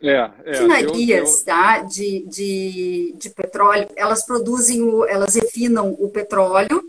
É, 0.00 0.12
é, 0.12 0.30
refinarias 0.46 1.42
tá, 1.42 1.80
de, 1.80 2.24
de, 2.28 3.14
de 3.16 3.30
petróleo, 3.30 3.88
elas 3.96 4.24
produzem, 4.24 4.82
o, 4.82 5.04
elas 5.04 5.34
refinam 5.34 5.92
o 5.98 6.08
petróleo 6.10 6.82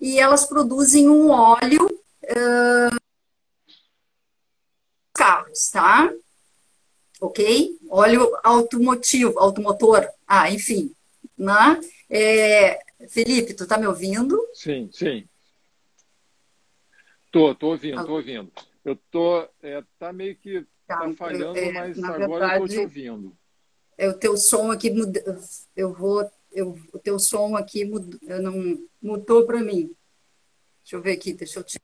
e 0.00 0.18
elas 0.18 0.46
produzem 0.46 1.08
um 1.08 1.30
óleo 1.30 1.84
uh, 1.84 3.05
carros, 5.26 5.70
tá? 5.70 6.12
Ok? 7.20 7.78
Óleo 7.88 8.38
automotivo, 8.44 9.38
automotor, 9.38 10.06
ah, 10.26 10.50
enfim, 10.50 10.94
né? 11.36 11.80
É, 12.08 12.78
Felipe, 13.08 13.54
tu 13.54 13.66
tá 13.66 13.76
me 13.76 13.86
ouvindo? 13.86 14.40
Sim, 14.54 14.88
sim. 14.92 15.26
Tô, 17.32 17.54
tô 17.54 17.70
ouvindo, 17.70 18.06
tô 18.06 18.12
ouvindo. 18.12 18.52
Eu 18.84 18.96
tô, 19.10 19.48
é, 19.62 19.82
tá 19.98 20.12
meio 20.12 20.36
que 20.36 20.64
Tá, 20.86 20.98
tá 20.98 21.12
falhando, 21.14 21.58
é, 21.58 21.72
mas 21.72 21.98
agora 22.04 22.18
verdade, 22.18 22.60
eu 22.60 22.66
estou 22.66 22.68
te 22.68 22.78
ouvindo. 22.78 23.36
É 23.98 24.08
o 24.08 24.14
teu 24.14 24.36
som 24.36 24.70
aqui 24.70 24.94
eu 25.74 25.92
vou, 25.92 26.30
eu, 26.52 26.78
o 26.92 26.98
teu 27.00 27.18
som 27.18 27.56
aqui 27.56 27.84
mud, 27.84 28.16
não 28.22 28.78
mudou 29.02 29.44
para 29.44 29.60
mim. 29.60 29.90
Deixa 30.82 30.94
eu 30.94 31.02
ver 31.02 31.14
aqui, 31.14 31.32
deixa 31.32 31.58
eu 31.58 31.64
te. 31.64 31.80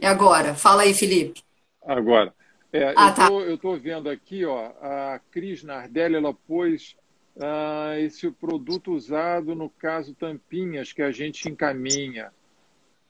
E 0.00 0.04
agora? 0.04 0.56
Fala 0.56 0.82
aí, 0.82 0.92
Felipe. 0.92 1.45
Agora. 1.86 2.34
É, 2.72 2.92
ah, 2.96 3.14
eu 3.30 3.54
estou 3.54 3.74
tá. 3.74 3.82
vendo 3.82 4.10
aqui, 4.10 4.44
ó, 4.44 4.72
a 4.82 5.20
Cris 5.30 5.62
Nardelli, 5.62 6.16
ela 6.16 6.34
pôs 6.34 6.96
ah, 7.40 7.94
esse 7.98 8.30
produto 8.30 8.92
usado 8.92 9.54
no 9.54 9.70
caso 9.70 10.14
Tampinhas, 10.14 10.92
que 10.92 11.00
a 11.00 11.10
gente 11.10 11.48
encaminha, 11.48 12.32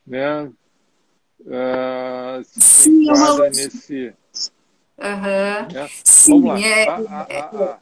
né? 0.07 0.53
Ah, 1.51 2.41
Sim, 2.45 3.05
enquadra 3.05 3.51
nesse 3.51 4.15
Uhum. 4.99 5.79
É. 5.79 5.89
Sim, 6.05 6.33
Vamos 6.33 6.49
lá. 6.49 6.61
É, 6.61 6.89
a, 6.89 6.97
a, 6.97 7.27
é, 7.29 7.39
a, 7.41 7.79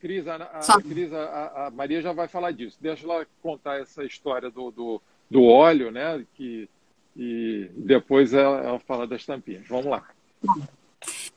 Cris, 0.00 0.26
a, 0.26 0.36
a, 0.36 0.82
Cris 0.82 1.12
a, 1.12 1.70
Maria 1.74 2.00
já 2.00 2.12
vai 2.12 2.28
falar 2.28 2.52
disso. 2.52 2.78
Deixa 2.80 3.04
ela 3.04 3.26
contar 3.42 3.80
essa 3.80 4.04
história 4.04 4.50
do, 4.50 4.70
do, 4.70 5.02
do 5.30 5.44
óleo, 5.44 5.90
né? 5.90 6.24
Que, 6.34 6.68
e 7.14 7.70
depois 7.76 8.32
ela, 8.32 8.60
ela 8.60 8.78
fala 8.78 9.06
das 9.06 9.24
tampinhas. 9.24 9.66
Vamos 9.68 9.86
lá. 9.86 10.08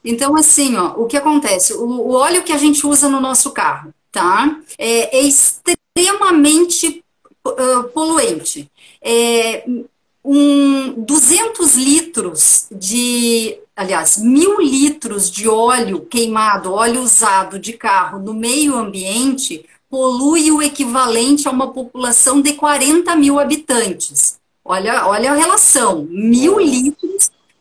Então, 0.04 0.36
assim, 0.36 0.78
ó, 0.78 0.94
o 0.98 1.06
que 1.06 1.18
acontece? 1.18 1.74
O, 1.74 1.86
o 1.86 2.12
óleo 2.14 2.44
que 2.44 2.54
a 2.54 2.58
gente 2.58 2.86
usa 2.86 3.10
no 3.10 3.20
nosso 3.20 3.52
carro, 3.52 3.94
tá? 4.12 4.60
É, 4.78 5.18
é 5.18 5.22
extremamente 5.22 7.04
uh, 7.46 7.84
poluente. 7.94 8.70
É, 9.02 9.66
um 10.24 10.94
200 11.04 11.76
litros 11.76 12.68
de 12.72 13.60
aliás, 13.80 14.18
mil 14.18 14.60
litros 14.60 15.32
de 15.32 15.48
óleo 15.48 16.02
queimado, 16.02 16.74
óleo 16.74 17.02
usado 17.02 17.58
de 17.58 17.72
carro 17.72 18.20
no 18.20 18.34
meio 18.34 18.76
ambiente, 18.76 19.66
polui 19.90 20.52
o 20.52 20.62
equivalente 20.62 21.48
a 21.48 21.52
uma 21.52 21.72
população 21.72 22.42
de 22.42 22.54
40 22.54 23.16
mil 23.16 23.40
habitantes. 23.40 24.38
Olha, 24.66 25.08
olha 25.08 25.32
a 25.32 25.36
relação, 25.36 26.06
mil 26.10 26.60
litros 26.60 27.09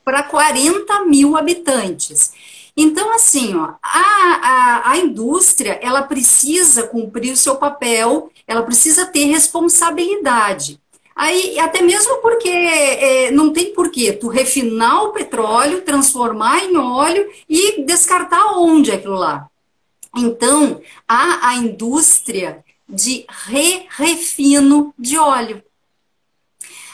para 0.09 0.23
40 0.23 1.05
mil 1.05 1.37
habitantes. 1.37 2.33
Então, 2.75 3.15
assim, 3.15 3.55
ó, 3.55 3.75
a, 3.83 4.01
a, 4.43 4.91
a 4.93 4.97
indústria, 4.97 5.79
ela 5.83 6.01
precisa 6.01 6.85
cumprir 6.85 7.31
o 7.31 7.37
seu 7.37 7.57
papel, 7.57 8.31
ela 8.47 8.63
precisa 8.63 9.05
ter 9.05 9.27
responsabilidade. 9.27 10.81
Aí, 11.15 11.59
até 11.59 11.83
mesmo 11.83 12.23
porque 12.23 12.49
é, 12.49 13.31
não 13.33 13.53
tem 13.53 13.75
porquê 13.75 14.11
tu 14.11 14.29
refinar 14.29 15.05
o 15.05 15.13
petróleo, 15.13 15.83
transformar 15.83 16.65
em 16.65 16.75
óleo 16.79 17.31
e 17.47 17.85
descartar 17.85 18.57
onde 18.57 18.91
aquilo 18.91 19.17
lá. 19.17 19.47
Então, 20.17 20.81
há 21.07 21.51
a 21.51 21.57
indústria 21.57 22.65
de 22.89 23.27
re-refino 23.29 24.95
de 24.99 25.19
óleo. 25.19 25.63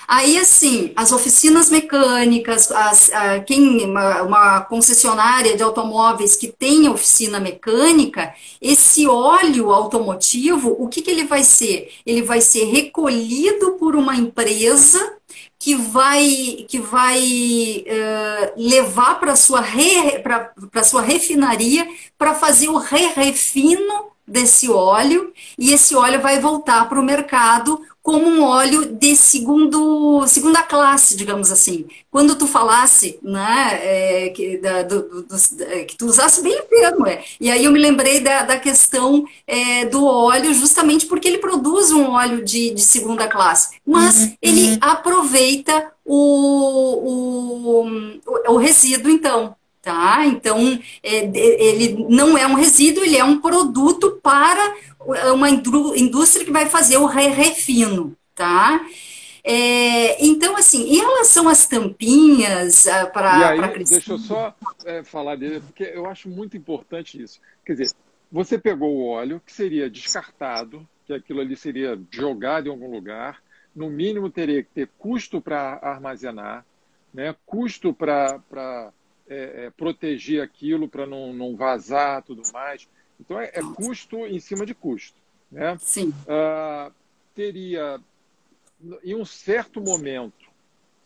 Aí, 0.06 0.38
assim, 0.38 0.92
as 0.94 1.12
oficinas 1.12 1.70
mecânicas, 1.70 2.70
as, 2.70 3.12
a, 3.12 3.40
quem, 3.40 3.84
uma, 3.84 4.22
uma, 4.22 4.60
concessionária 4.62 5.56
de 5.56 5.62
automóveis 5.62 6.36
que 6.36 6.48
tem 6.48 6.88
oficina 6.88 7.40
mecânica, 7.40 8.34
esse 8.60 9.06
óleo 9.06 9.72
automotivo, 9.72 10.76
o 10.78 10.88
que, 10.88 11.02
que 11.02 11.10
ele 11.10 11.24
vai 11.24 11.42
ser? 11.42 11.90
Ele 12.04 12.22
vai 12.22 12.40
ser 12.40 12.64
recolhido 12.64 13.72
por 13.72 13.96
uma 13.96 14.14
empresa 14.14 15.14
que 15.58 15.74
vai, 15.74 16.66
que 16.68 16.78
vai 16.78 17.84
uh, 17.86 18.52
levar 18.56 19.18
para 19.18 19.34
sua, 19.34 19.60
re, 19.60 20.22
sua 20.84 21.00
refinaria 21.00 21.88
para 22.18 22.34
fazer 22.34 22.68
o 22.68 22.76
re-refino 22.76 24.12
desse 24.26 24.70
óleo 24.70 25.32
e 25.58 25.72
esse 25.72 25.94
óleo 25.94 26.20
vai 26.20 26.40
voltar 26.40 26.88
para 26.88 27.00
o 27.00 27.04
mercado 27.04 27.80
como 28.04 28.26
um 28.26 28.42
óleo 28.42 28.84
de 28.84 29.16
segundo, 29.16 30.26
segunda 30.26 30.62
classe, 30.62 31.16
digamos 31.16 31.50
assim. 31.50 31.86
Quando 32.10 32.34
tu 32.34 32.46
falasse, 32.46 33.18
né, 33.22 33.80
é, 33.80 34.28
que, 34.28 34.58
da, 34.58 34.82
do, 34.82 35.22
do, 35.22 35.36
é, 35.62 35.84
que 35.84 35.96
tu 35.96 36.04
usasse 36.04 36.42
bem 36.42 36.54
o 36.60 36.64
termo, 36.64 37.06
é. 37.06 37.24
e 37.40 37.50
aí 37.50 37.64
eu 37.64 37.72
me 37.72 37.78
lembrei 37.78 38.20
da, 38.20 38.42
da 38.42 38.58
questão 38.58 39.24
é, 39.46 39.86
do 39.86 40.04
óleo, 40.04 40.52
justamente 40.52 41.06
porque 41.06 41.26
ele 41.26 41.38
produz 41.38 41.92
um 41.92 42.10
óleo 42.10 42.44
de, 42.44 42.74
de 42.74 42.82
segunda 42.82 43.26
classe, 43.26 43.78
mas 43.86 44.24
uhum. 44.24 44.36
ele 44.42 44.78
aproveita 44.82 45.90
o, 46.04 47.86
o, 47.86 48.52
o 48.52 48.56
resíduo, 48.58 49.10
então. 49.10 49.56
tá? 49.80 50.26
Então, 50.26 50.78
é, 51.02 51.30
ele 51.34 52.04
não 52.06 52.36
é 52.36 52.46
um 52.46 52.54
resíduo, 52.54 53.02
ele 53.02 53.16
é 53.16 53.24
um 53.24 53.40
produto 53.40 54.20
para 54.22 54.74
uma 55.32 55.50
indústria 55.50 56.44
que 56.44 56.52
vai 56.52 56.66
fazer 56.66 56.96
o 56.96 57.06
refino, 57.06 58.16
tá? 58.34 58.80
É, 59.46 60.24
então, 60.24 60.56
assim, 60.56 60.84
em 60.84 60.96
relação 60.96 61.46
às 61.48 61.66
tampinhas 61.66 62.86
uh, 62.86 63.12
para. 63.12 63.68
Deixa 63.76 64.12
eu 64.12 64.18
só 64.18 64.54
é, 64.86 65.04
falar 65.04 65.36
dele, 65.36 65.60
porque 65.60 65.84
eu 65.84 66.06
acho 66.06 66.30
muito 66.30 66.56
importante 66.56 67.22
isso. 67.22 67.40
Quer 67.64 67.74
dizer, 67.74 67.94
você 68.32 68.58
pegou 68.58 68.96
o 68.96 69.06
óleo, 69.06 69.42
que 69.44 69.52
seria 69.52 69.90
descartado, 69.90 70.88
que 71.06 71.12
aquilo 71.12 71.40
ali 71.40 71.54
seria 71.56 72.00
jogado 72.10 72.68
em 72.68 72.70
algum 72.70 72.90
lugar, 72.90 73.42
no 73.76 73.90
mínimo 73.90 74.30
teria 74.30 74.62
que 74.62 74.70
ter 74.70 74.88
custo 74.98 75.42
para 75.42 75.78
armazenar, 75.82 76.64
né, 77.12 77.34
custo 77.44 77.92
para 77.92 78.40
é, 79.28 79.66
é, 79.66 79.70
proteger 79.76 80.42
aquilo, 80.42 80.88
para 80.88 81.06
não, 81.06 81.32
não 81.32 81.54
vazar 81.54 82.22
tudo 82.22 82.42
mais. 82.52 82.88
Então, 83.20 83.40
é, 83.40 83.50
é 83.54 83.62
custo 83.74 84.26
em 84.26 84.40
cima 84.40 84.66
de 84.66 84.74
custo. 84.74 85.16
Né? 85.50 85.76
Sim. 85.78 86.08
Uh, 86.08 86.92
teria 87.34 88.00
em 89.02 89.14
um 89.14 89.24
certo 89.24 89.80
momento, 89.80 90.50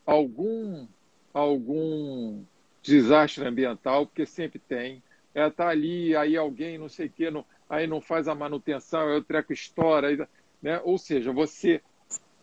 algum, 0.05 0.87
algum 1.33 2.43
desastre 2.83 3.47
ambiental, 3.47 4.07
porque 4.07 4.27
sempre 4.27 4.59
tem, 4.59 5.03
é, 5.35 5.49
tá 5.51 5.69
ali, 5.69 6.17
aí 6.17 6.37
alguém, 6.37 6.79
não 6.79 6.89
sei 6.89 7.07
o 7.07 7.11
quê, 7.11 7.31
não, 7.31 7.45
aí 7.69 7.87
não 7.87 8.01
faz 8.01 8.27
a 8.27 8.35
manutenção, 8.35 9.09
aí 9.09 9.19
o 9.19 9.23
treco 9.23 9.53
estoura, 9.53 10.09
aí, 10.09 10.19
né? 10.63 10.81
ou 10.85 10.99
seja, 10.99 11.33
você. 11.33 11.81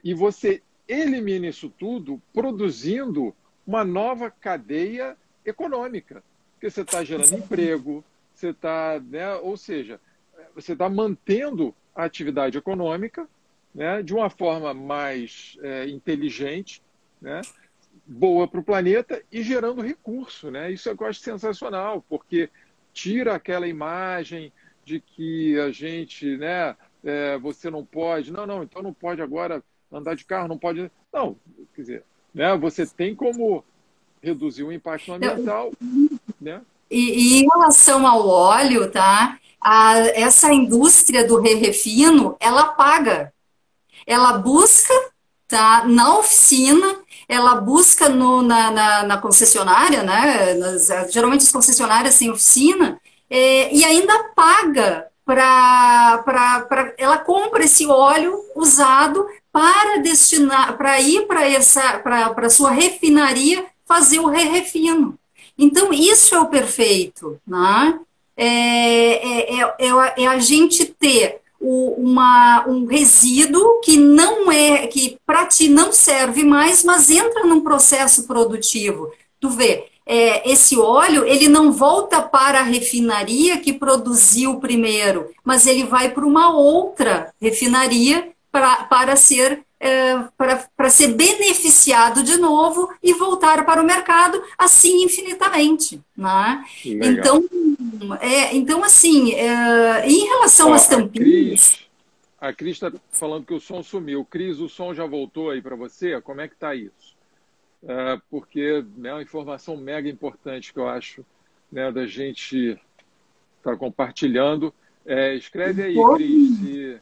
E 0.03 0.13
você 0.13 0.61
elimina 0.87 1.47
isso 1.47 1.67
tudo 1.67 2.21
produzindo 2.31 3.35
uma 3.65 3.83
nova 3.83 4.29
cadeia 4.29 5.17
econômica, 5.43 6.23
porque 6.53 6.69
você 6.69 6.81
está 6.81 7.03
gerando 7.03 7.33
emprego, 7.33 8.03
você 8.35 8.49
está, 8.49 8.99
né? 8.99 9.35
ou 9.35 9.55
seja, 9.57 9.99
você 10.53 10.73
está 10.73 10.89
mantendo 10.89 11.73
a 11.95 12.03
atividade 12.03 12.57
econômica 12.57 13.27
né, 13.73 14.01
de 14.01 14.13
uma 14.13 14.29
forma 14.29 14.73
mais 14.73 15.57
é, 15.61 15.87
inteligente, 15.87 16.81
né, 17.21 17.41
boa 18.05 18.47
para 18.47 18.59
o 18.59 18.63
planeta 18.63 19.21
e 19.31 19.41
gerando 19.41 19.81
recurso. 19.81 20.51
Né? 20.51 20.71
Isso 20.71 20.89
é 20.89 20.93
eu 20.93 21.05
acho 21.05 21.19
sensacional, 21.19 22.03
porque 22.07 22.49
tira 22.93 23.35
aquela 23.35 23.67
imagem 23.67 24.51
de 24.85 24.99
que 24.99 25.59
a 25.59 25.71
gente, 25.71 26.37
né, 26.37 26.75
é, 27.03 27.37
você 27.37 27.69
não 27.69 27.85
pode, 27.85 28.31
não, 28.31 28.45
não, 28.45 28.63
então 28.63 28.81
não 28.81 28.93
pode 28.93 29.21
agora 29.21 29.63
andar 29.91 30.15
de 30.15 30.25
carro, 30.25 30.47
não 30.47 30.57
pode. 30.57 30.89
Não, 31.11 31.35
quer 31.73 31.81
dizer, 31.81 32.03
né, 32.33 32.55
você 32.55 32.85
tem 32.85 33.15
como 33.15 33.63
reduzir 34.21 34.63
o 34.63 34.71
impacto 34.71 35.11
ambiental. 35.11 35.71
Né? 36.39 36.61
E, 36.89 36.99
e 36.99 37.43
em 37.43 37.47
relação 37.47 38.05
ao 38.05 38.27
óleo, 38.27 38.91
tá? 38.91 39.37
A, 39.59 39.97
essa 40.13 40.53
indústria 40.53 41.27
do 41.27 41.39
re-refino, 41.39 42.35
ela 42.39 42.65
paga 42.65 43.33
ela 44.05 44.37
busca 44.37 44.93
tá, 45.47 45.83
na 45.85 46.17
oficina, 46.17 46.95
ela 47.27 47.55
busca 47.55 48.07
no, 48.07 48.41
na, 48.41 48.71
na, 48.71 49.03
na, 49.03 49.17
concessionária, 49.17 50.03
né? 50.03 50.53
Nas, 50.55 51.11
geralmente 51.11 51.41
as 51.41 51.51
concessionárias 51.51 52.17
têm 52.17 52.31
oficina, 52.31 52.99
é, 53.29 53.73
e 53.73 53.83
ainda 53.83 54.31
paga 54.35 55.07
para. 55.25 56.23
Ela 56.97 57.17
compra 57.17 57.63
esse 57.63 57.87
óleo 57.87 58.39
usado 58.55 59.25
para 59.51 59.97
destinar, 59.97 60.77
para 60.77 60.99
ir 61.01 61.25
para 61.25 61.49
essa 61.49 61.99
para 61.99 62.49
sua 62.49 62.71
refinaria 62.71 63.65
fazer 63.85 64.19
o 64.19 64.27
re-refino. 64.27 65.17
Então, 65.57 65.93
isso 65.93 66.35
é 66.35 66.39
o 66.39 66.47
perfeito. 66.47 67.39
Né? 67.47 67.99
É, 68.35 68.47
é, 68.47 69.59
é, 69.59 69.73
é, 69.79 70.23
é 70.23 70.27
a 70.27 70.39
gente 70.39 70.85
ter 70.85 71.41
uma, 71.59 72.65
um 72.67 72.85
resíduo 72.85 73.79
que 73.81 73.97
não 73.97 74.51
é, 74.51 74.87
que 74.87 75.17
para 75.25 75.45
ti 75.45 75.67
não 75.67 75.91
serve 75.91 76.43
mais, 76.43 76.83
mas 76.83 77.09
entra 77.09 77.45
num 77.45 77.61
processo 77.61 78.27
produtivo. 78.27 79.11
Tu 79.39 79.49
vê, 79.49 79.87
é, 80.05 80.49
esse 80.49 80.77
óleo 80.77 81.25
ele 81.25 81.47
não 81.47 81.71
volta 81.71 82.21
para 82.21 82.59
a 82.59 82.63
refinaria 82.63 83.57
que 83.59 83.73
produziu 83.73 84.59
primeiro, 84.59 85.31
mas 85.43 85.65
ele 85.65 85.83
vai 85.83 86.09
para 86.09 86.25
uma 86.25 86.55
outra 86.55 87.33
refinaria 87.41 88.29
pra, 88.51 88.83
para 88.83 89.15
ser 89.15 89.64
é, 89.79 90.17
para, 90.37 90.89
ser 90.89 91.09
beneficiado 91.09 92.23
de 92.23 92.37
novo 92.37 92.93
e 93.01 93.13
voltar 93.13 93.65
para 93.65 93.81
o 93.81 93.85
mercado 93.85 94.41
assim 94.57 95.03
infinitamente. 95.03 96.01
Né? 96.15 96.65
Então, 96.85 97.43
é, 98.21 98.55
então, 98.55 98.83
assim, 98.83 99.33
é, 99.33 100.07
em 100.07 100.25
relação 100.25 100.71
Ó, 100.71 100.73
às 100.73 100.87
tampinhas. 100.87 101.85
A 102.39 102.53
Cris 102.53 102.73
está 102.73 102.91
falando 103.09 103.45
que 103.45 103.53
o 103.53 103.59
som 103.59 103.81
sumiu. 103.81 104.25
Cris, 104.25 104.59
o 104.59 104.69
som 104.69 104.93
já 104.93 105.05
voltou 105.05 105.49
aí 105.49 105.61
para 105.61 105.75
você? 105.75 106.19
Como 106.21 106.41
é 106.41 106.47
que 106.47 106.53
está 106.53 106.75
isso? 106.75 107.15
É, 107.87 108.19
porque 108.29 108.83
é 109.03 109.13
uma 109.13 109.21
informação 109.21 109.77
mega 109.77 110.09
importante 110.09 110.73
que 110.73 110.79
eu 110.79 110.87
acho 110.87 111.25
né, 111.71 111.91
da 111.91 112.05
gente 112.05 112.79
estar 113.57 113.71
tá 113.71 113.75
compartilhando. 113.75 114.73
É, 115.05 115.35
escreve 115.35 115.83
aí, 115.83 115.95
Cris. 116.15 116.57
Se, 116.59 116.99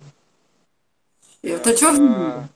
eu 1.43 1.57
estou 1.57 1.75
te 1.75 1.85
ouvindo. 1.85 2.15
Ah, 2.15 2.47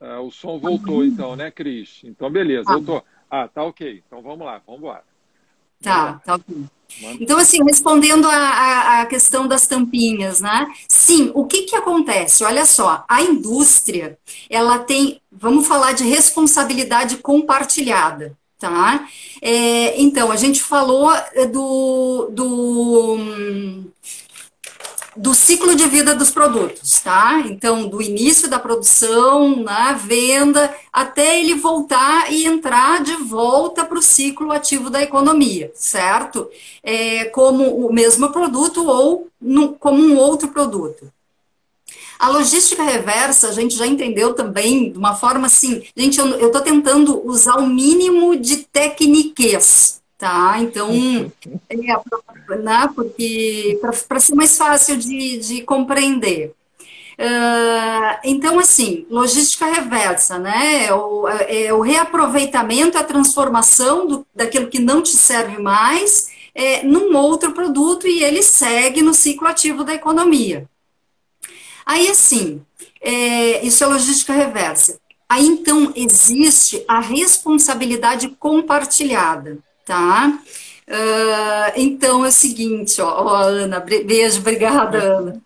ah, 0.00 0.20
o 0.20 0.30
som 0.30 0.58
voltou, 0.58 1.04
então, 1.04 1.36
né, 1.36 1.50
Cris? 1.50 2.00
Então, 2.04 2.30
beleza, 2.30 2.70
eu 2.70 2.84
tô. 2.84 3.02
Ah, 3.30 3.48
tá 3.48 3.64
ok. 3.64 4.02
Então 4.06 4.22
vamos 4.22 4.46
lá, 4.46 4.60
vamos 4.66 4.80
embora. 4.80 5.04
Tá, 5.82 6.20
tá 6.24 6.34
ok. 6.34 6.64
Então, 7.20 7.38
assim, 7.38 7.62
respondendo 7.64 8.26
a, 8.28 9.00
a, 9.00 9.06
questão 9.06 9.48
das 9.48 9.66
tampinhas, 9.66 10.40
né? 10.40 10.66
Sim, 10.88 11.30
o 11.34 11.44
que 11.44 11.62
que 11.62 11.76
acontece? 11.76 12.44
Olha 12.44 12.64
só, 12.64 13.04
a 13.08 13.22
indústria, 13.22 14.16
ela 14.48 14.78
tem, 14.78 15.20
vamos 15.30 15.66
falar 15.66 15.92
de 15.92 16.04
responsabilidade 16.04 17.16
compartilhada, 17.18 18.38
tá? 18.58 19.06
É, 19.42 20.00
então, 20.00 20.30
a 20.30 20.36
gente 20.36 20.62
falou 20.62 21.10
do, 21.52 22.30
do 22.30 23.18
do 25.16 25.34
ciclo 25.34 25.74
de 25.74 25.86
vida 25.88 26.14
dos 26.14 26.30
produtos, 26.30 27.00
tá? 27.00 27.42
Então, 27.46 27.88
do 27.88 28.02
início 28.02 28.48
da 28.48 28.58
produção, 28.58 29.56
na 29.62 29.92
venda, 29.92 30.74
até 30.92 31.40
ele 31.40 31.54
voltar 31.54 32.32
e 32.32 32.46
entrar 32.46 33.02
de 33.02 33.14
volta 33.16 33.84
para 33.84 33.98
o 33.98 34.02
ciclo 34.02 34.52
ativo 34.52 34.90
da 34.90 35.02
economia, 35.02 35.70
certo? 35.74 36.48
É, 36.82 37.24
como 37.26 37.86
o 37.86 37.92
mesmo 37.92 38.30
produto 38.30 38.84
ou 38.86 39.28
no, 39.40 39.72
como 39.74 40.02
um 40.02 40.16
outro 40.16 40.48
produto. 40.48 41.10
A 42.18 42.28
logística 42.28 42.82
reversa, 42.82 43.48
a 43.48 43.52
gente 43.52 43.76
já 43.76 43.86
entendeu 43.86 44.32
também 44.32 44.90
de 44.90 44.98
uma 44.98 45.14
forma 45.14 45.46
assim, 45.46 45.82
gente, 45.94 46.18
eu 46.18 46.46
estou 46.46 46.62
tentando 46.62 47.26
usar 47.26 47.56
o 47.56 47.66
mínimo 47.66 48.36
de 48.36 48.58
tecniquez, 48.58 49.95
tá? 50.18 50.56
Então, 50.60 50.90
é, 51.68 52.56
né, 52.56 52.90
porque 52.94 53.78
para 53.80 54.20
ser 54.20 54.34
mais 54.34 54.56
fácil 54.56 54.96
de, 54.96 55.38
de 55.38 55.62
compreender. 55.62 56.54
Uh, 57.18 58.18
então, 58.24 58.58
assim, 58.58 59.06
logística 59.08 59.64
reversa, 59.64 60.38
né? 60.38 60.84
É 60.84 60.94
o, 60.94 61.26
é 61.28 61.72
o 61.72 61.80
reaproveitamento, 61.80 62.98
a 62.98 63.04
transformação 63.04 64.06
do, 64.06 64.26
daquilo 64.34 64.68
que 64.68 64.78
não 64.78 65.02
te 65.02 65.16
serve 65.16 65.58
mais 65.58 66.28
é, 66.54 66.82
num 66.82 67.16
outro 67.16 67.52
produto 67.52 68.06
e 68.06 68.22
ele 68.22 68.42
segue 68.42 69.00
no 69.00 69.14
ciclo 69.14 69.48
ativo 69.48 69.82
da 69.82 69.94
economia. 69.94 70.68
Aí, 71.86 72.08
assim, 72.08 72.60
é, 73.00 73.64
isso 73.64 73.82
é 73.82 73.86
logística 73.86 74.34
reversa. 74.34 74.98
Aí, 75.26 75.46
então, 75.46 75.92
existe 75.96 76.84
a 76.86 77.00
responsabilidade 77.00 78.28
compartilhada 78.38 79.58
tá? 79.86 80.38
Uh, 80.88 81.72
então 81.76 82.24
é 82.24 82.28
o 82.28 82.32
seguinte, 82.32 83.00
ó, 83.00 83.08
ó, 83.08 83.36
Ana, 83.44 83.80
beijo, 83.80 84.40
obrigada, 84.40 84.98
Ana. 84.98 85.42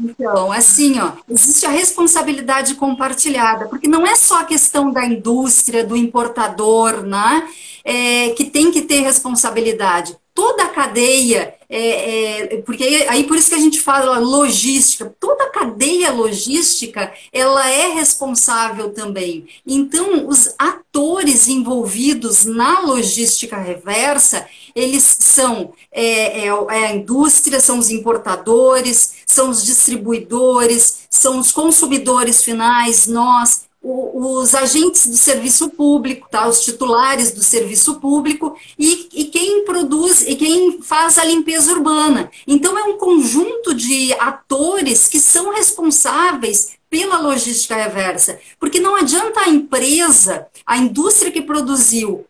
Então, 0.00 0.52
assim, 0.52 1.00
ó, 1.00 1.12
existe 1.28 1.66
a 1.66 1.70
responsabilidade 1.70 2.76
compartilhada, 2.76 3.66
porque 3.66 3.88
não 3.88 4.06
é 4.06 4.14
só 4.14 4.40
a 4.40 4.44
questão 4.44 4.92
da 4.92 5.04
indústria, 5.04 5.84
do 5.84 5.96
importador, 5.96 7.02
né, 7.02 7.48
é, 7.84 8.28
que 8.30 8.44
tem 8.44 8.70
que 8.70 8.82
ter 8.82 9.00
responsabilidade 9.00 10.16
toda 10.38 10.62
a 10.62 10.68
cadeia, 10.68 11.52
é, 11.68 12.52
é, 12.54 12.56
porque 12.58 13.06
aí 13.08 13.24
por 13.24 13.36
isso 13.36 13.48
que 13.48 13.56
a 13.56 13.60
gente 13.60 13.80
fala 13.80 14.20
logística, 14.20 15.12
toda 15.18 15.42
a 15.42 15.50
cadeia 15.50 16.12
logística, 16.12 17.12
ela 17.32 17.68
é 17.68 17.88
responsável 17.88 18.90
também. 18.90 19.48
Então, 19.66 20.28
os 20.28 20.54
atores 20.56 21.37
envolvidos 21.48 22.44
na 22.44 22.80
logística 22.80 23.56
reversa, 23.56 24.46
eles 24.74 25.02
são 25.20 25.72
é, 25.90 26.46
é, 26.46 26.46
é 26.46 26.86
a 26.86 26.94
indústria, 26.94 27.60
são 27.60 27.78
os 27.78 27.90
importadores, 27.90 29.14
são 29.26 29.50
os 29.50 29.64
distribuidores, 29.64 31.00
são 31.10 31.38
os 31.38 31.50
consumidores 31.50 32.42
finais, 32.42 33.06
nós, 33.06 33.67
os 33.90 34.54
agentes 34.54 35.06
do 35.06 35.16
serviço 35.16 35.70
público, 35.70 36.28
tá? 36.30 36.46
os 36.46 36.62
titulares 36.62 37.32
do 37.32 37.42
serviço 37.42 37.98
público 38.00 38.54
e, 38.78 39.08
e, 39.12 39.24
quem 39.26 39.64
produz 39.64 40.22
e 40.26 40.36
quem 40.36 40.82
faz 40.82 41.18
a 41.18 41.24
limpeza 41.24 41.72
urbana. 41.72 42.30
Então, 42.46 42.78
é 42.78 42.84
um 42.84 42.98
conjunto 42.98 43.72
de 43.72 44.12
atores 44.14 45.08
que 45.08 45.18
são 45.18 45.54
responsáveis 45.54 46.76
pela 46.90 47.20
logística 47.20 47.74
reversa, 47.74 48.38
porque 48.58 48.80
não 48.80 48.96
adianta 48.96 49.40
a 49.40 49.48
empresa, 49.48 50.46
a 50.66 50.76
indústria 50.76 51.30
que 51.30 51.42
produziu 51.42 52.24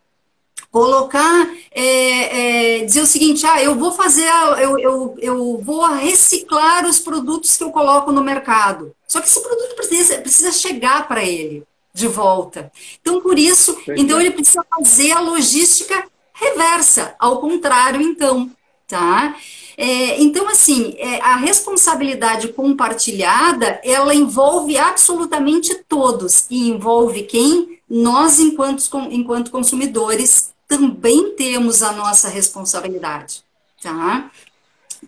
colocar, 0.78 1.50
é, 1.72 2.76
é, 2.78 2.84
dizer 2.84 3.00
o 3.00 3.06
seguinte, 3.06 3.44
ah, 3.44 3.60
eu 3.60 3.74
vou 3.74 3.90
fazer, 3.90 4.28
eu, 4.60 4.78
eu, 4.78 5.16
eu 5.18 5.58
vou 5.58 5.84
reciclar 5.86 6.86
os 6.86 7.00
produtos 7.00 7.56
que 7.56 7.64
eu 7.64 7.72
coloco 7.72 8.12
no 8.12 8.22
mercado. 8.22 8.94
Só 9.08 9.20
que 9.20 9.26
esse 9.26 9.42
produto 9.42 9.74
precisa, 9.74 10.18
precisa 10.18 10.52
chegar 10.52 11.08
para 11.08 11.24
ele 11.24 11.64
de 11.92 12.06
volta. 12.06 12.70
Então, 13.00 13.20
por 13.20 13.36
isso, 13.36 13.72
Entendi. 13.72 14.02
então 14.02 14.20
ele 14.20 14.30
precisa 14.30 14.64
fazer 14.70 15.10
a 15.10 15.20
logística 15.20 16.04
reversa, 16.32 17.16
ao 17.18 17.40
contrário, 17.40 18.00
então, 18.00 18.48
tá? 18.86 19.34
É, 19.76 20.22
então, 20.22 20.48
assim, 20.48 20.94
é, 20.96 21.20
a 21.20 21.34
responsabilidade 21.34 22.52
compartilhada, 22.52 23.80
ela 23.82 24.14
envolve 24.14 24.78
absolutamente 24.78 25.74
todos, 25.88 26.46
e 26.48 26.68
envolve 26.68 27.24
quem? 27.24 27.80
Nós, 27.90 28.38
enquanto, 28.38 28.84
enquanto 29.10 29.50
consumidores, 29.50 30.56
também 30.68 31.34
temos 31.34 31.82
a 31.82 31.92
nossa 31.92 32.28
responsabilidade, 32.28 33.42
tá? 33.82 34.30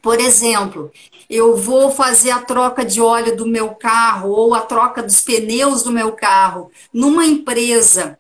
Por 0.03 0.19
exemplo, 0.19 0.91
eu 1.29 1.57
vou 1.57 1.91
fazer 1.91 2.31
a 2.31 2.41
troca 2.41 2.85
de 2.85 3.01
óleo 3.01 3.37
do 3.37 3.47
meu 3.47 3.75
carro 3.75 4.31
ou 4.31 4.55
a 4.55 4.61
troca 4.61 5.03
dos 5.03 5.21
pneus 5.21 5.83
do 5.83 5.93
meu 5.93 6.13
carro 6.13 6.71
numa 6.93 7.27
empresa 7.27 8.19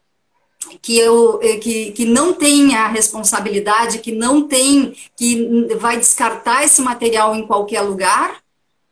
que 0.82 0.98
eu 0.98 1.38
que, 1.60 1.92
que 1.92 2.04
não 2.04 2.34
tem 2.34 2.76
a 2.76 2.86
responsabilidade, 2.86 3.98
que 3.98 4.12
não 4.12 4.46
tem, 4.46 4.94
que 5.16 5.74
vai 5.76 5.96
descartar 5.96 6.64
esse 6.64 6.82
material 6.82 7.34
em 7.34 7.46
qualquer 7.46 7.80
lugar, 7.80 8.36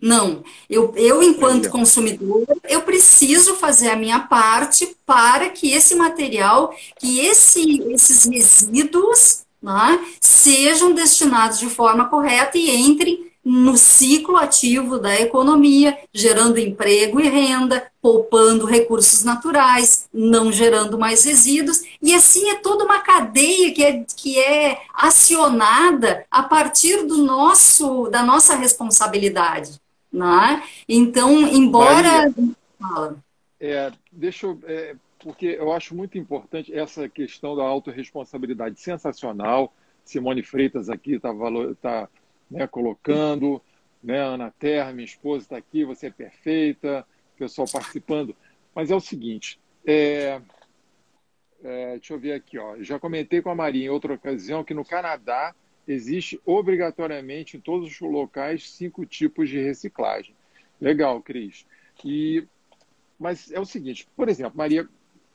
não, 0.00 0.44
eu, 0.70 0.92
eu 0.96 1.22
enquanto 1.22 1.70
consumidor, 1.70 2.46
eu 2.68 2.82
preciso 2.82 3.56
fazer 3.56 3.90
a 3.90 3.96
minha 3.96 4.20
parte 4.20 4.96
para 5.04 5.48
que 5.50 5.72
esse 5.72 5.96
material, 5.96 6.72
que 7.00 7.20
esse, 7.20 7.82
esses 7.92 8.24
resíduos 8.24 9.42
né, 9.60 10.00
sejam 10.20 10.92
destinados 10.92 11.58
de 11.58 11.68
forma 11.68 12.08
correta 12.08 12.56
e 12.56 12.70
entrem 12.76 13.28
no 13.44 13.78
ciclo 13.78 14.36
ativo 14.36 14.98
da 14.98 15.18
economia, 15.18 15.98
gerando 16.12 16.60
emprego 16.60 17.18
e 17.18 17.28
renda, 17.28 17.90
poupando 18.00 18.66
recursos 18.66 19.24
naturais, 19.24 20.06
não 20.12 20.52
gerando 20.52 20.98
mais 20.98 21.24
resíduos, 21.24 21.80
e 22.02 22.14
assim 22.14 22.50
é 22.50 22.56
toda 22.56 22.84
uma 22.84 23.00
cadeia 23.00 23.72
que 23.72 23.82
é, 23.82 24.04
que 24.14 24.38
é 24.38 24.82
acionada 24.92 26.26
a 26.30 26.42
partir 26.42 27.06
do 27.06 27.18
nosso, 27.24 28.08
da 28.10 28.22
nossa 28.22 28.54
responsabilidade. 28.54 29.80
Né? 30.26 30.62
Então, 30.88 31.32
embora. 31.48 32.32
É, 33.60 33.90
deixa 34.12 34.46
eu. 34.46 34.58
É, 34.64 34.96
porque 35.18 35.46
eu 35.46 35.72
acho 35.72 35.94
muito 35.94 36.16
importante 36.16 36.72
essa 36.72 37.08
questão 37.08 37.56
da 37.56 37.64
autorresponsabilidade 37.64 38.80
sensacional. 38.80 39.72
Simone 40.04 40.42
Freitas 40.42 40.88
aqui 40.88 41.14
está 41.14 41.30
tá, 41.82 42.08
né, 42.50 42.66
colocando, 42.66 43.60
né, 44.02 44.20
Ana 44.20 44.50
Terra, 44.58 44.92
minha 44.92 45.04
esposa 45.04 45.44
está 45.44 45.56
aqui, 45.56 45.84
você 45.84 46.06
é 46.06 46.10
perfeita, 46.10 47.04
pessoal 47.36 47.66
participando. 47.70 48.34
Mas 48.74 48.90
é 48.90 48.94
o 48.94 49.00
seguinte, 49.00 49.60
é, 49.84 50.40
é, 51.62 51.92
deixa 51.96 52.14
eu 52.14 52.18
ver 52.18 52.32
aqui, 52.32 52.58
ó, 52.58 52.76
já 52.80 52.98
comentei 52.98 53.42
com 53.42 53.50
a 53.50 53.54
Maria 53.54 53.86
em 53.86 53.90
outra 53.90 54.14
ocasião 54.14 54.64
que 54.64 54.72
no 54.72 54.84
Canadá 54.84 55.54
existe 55.88 56.40
obrigatoriamente 56.44 57.56
em 57.56 57.60
todos 57.60 57.88
os 57.90 58.00
locais 58.00 58.70
cinco 58.70 59.06
tipos 59.06 59.48
de 59.48 59.58
reciclagem. 59.58 60.36
Legal, 60.78 61.20
Cris. 61.22 61.66
E, 62.04 62.46
mas 63.18 63.50
é 63.50 63.58
o 63.58 63.64
seguinte, 63.64 64.06
por 64.14 64.28
exemplo, 64.28 64.56
Maria, 64.56 64.86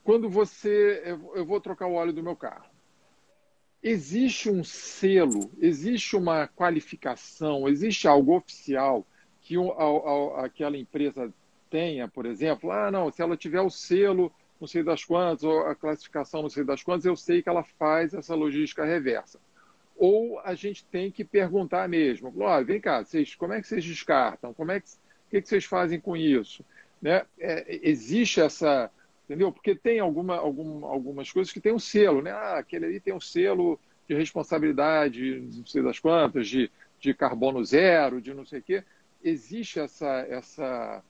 quando 0.03 0.29
você. 0.29 1.01
Eu 1.33 1.45
vou 1.45 1.59
trocar 1.59 1.87
o 1.87 1.93
óleo 1.93 2.13
do 2.13 2.23
meu 2.23 2.35
carro. 2.35 2.71
Existe 3.81 4.49
um 4.49 4.63
selo, 4.63 5.51
existe 5.59 6.15
uma 6.15 6.47
qualificação, 6.47 7.67
existe 7.67 8.07
algo 8.07 8.37
oficial 8.37 9.05
que 9.41 9.55
aquela 10.37 10.77
empresa 10.77 11.33
tenha, 11.69 12.07
por 12.07 12.25
exemplo, 12.25 12.71
ah, 12.71 12.89
não, 12.89 13.11
se 13.11 13.21
ela 13.21 13.35
tiver 13.35 13.59
o 13.59 13.69
selo, 13.69 14.31
não 14.61 14.67
sei 14.69 14.83
das 14.83 15.03
quantas, 15.03 15.43
ou 15.43 15.67
a 15.67 15.75
classificação 15.75 16.43
não 16.43 16.49
sei 16.49 16.63
das 16.63 16.81
quantas, 16.81 17.03
eu 17.03 17.15
sei 17.17 17.41
que 17.41 17.49
ela 17.49 17.63
faz 17.63 18.13
essa 18.13 18.33
logística 18.35 18.85
reversa 18.85 19.37
ou 20.03 20.37
a 20.41 20.53
gente 20.53 20.83
tem 20.83 21.09
que 21.09 21.23
perguntar 21.23 21.87
mesmo, 21.87 22.33
olha, 22.41 22.65
vem 22.65 22.81
cá, 22.81 23.05
vocês, 23.05 23.35
como 23.35 23.53
é 23.53 23.61
que 23.61 23.67
vocês 23.69 23.85
descartam? 23.85 24.53
Como 24.53 24.69
é 24.69 24.81
que, 24.81 24.89
o 24.89 25.29
que, 25.29 25.41
que 25.41 25.47
vocês 25.47 25.63
fazem 25.63 25.97
com 25.97 26.17
isso? 26.17 26.61
Né? 27.01 27.25
É, 27.39 27.79
existe 27.81 28.41
essa, 28.41 28.91
entendeu? 29.23 29.49
Porque 29.49 29.73
tem 29.73 30.01
alguma, 30.01 30.35
algum, 30.35 30.83
algumas 30.83 31.31
coisas 31.31 31.53
que 31.53 31.61
tem 31.61 31.71
um 31.71 31.79
selo, 31.79 32.21
né? 32.21 32.31
Ah, 32.31 32.57
aquele 32.57 32.85
ali 32.85 32.99
tem 32.99 33.13
um 33.13 33.19
selo 33.21 33.79
de 34.05 34.13
responsabilidade, 34.13 35.39
não 35.39 35.65
sei 35.65 35.81
das 35.81 35.99
quantas, 35.99 36.49
de, 36.49 36.69
de 36.99 37.13
carbono 37.13 37.63
zero, 37.63 38.19
de 38.19 38.33
não 38.33 38.45
sei 38.45 38.59
o 38.59 38.63
quê. 38.63 38.83
Existe 39.23 39.79
essa, 39.79 40.27
essa 40.29 41.01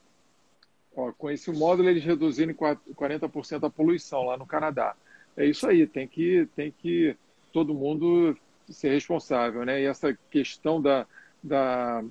ó, 0.94 1.10
com 1.10 1.28
esse 1.32 1.50
módulo 1.50 1.88
eles 1.88 2.04
reduzirem 2.04 2.54
40% 2.54 3.64
a 3.64 3.70
poluição 3.70 4.26
lá 4.26 4.36
no 4.36 4.46
Canadá. 4.46 4.94
É 5.36 5.44
isso 5.44 5.66
aí, 5.66 5.84
tem 5.84 6.06
que, 6.06 6.48
tem 6.54 6.70
que 6.70 7.16
todo 7.52 7.74
mundo 7.74 8.38
ser 8.68 8.90
responsável, 8.90 9.64
né? 9.64 9.82
E 9.82 9.84
essa 9.84 10.16
questão 10.30 10.80
da, 10.80 11.06
da 11.42 12.02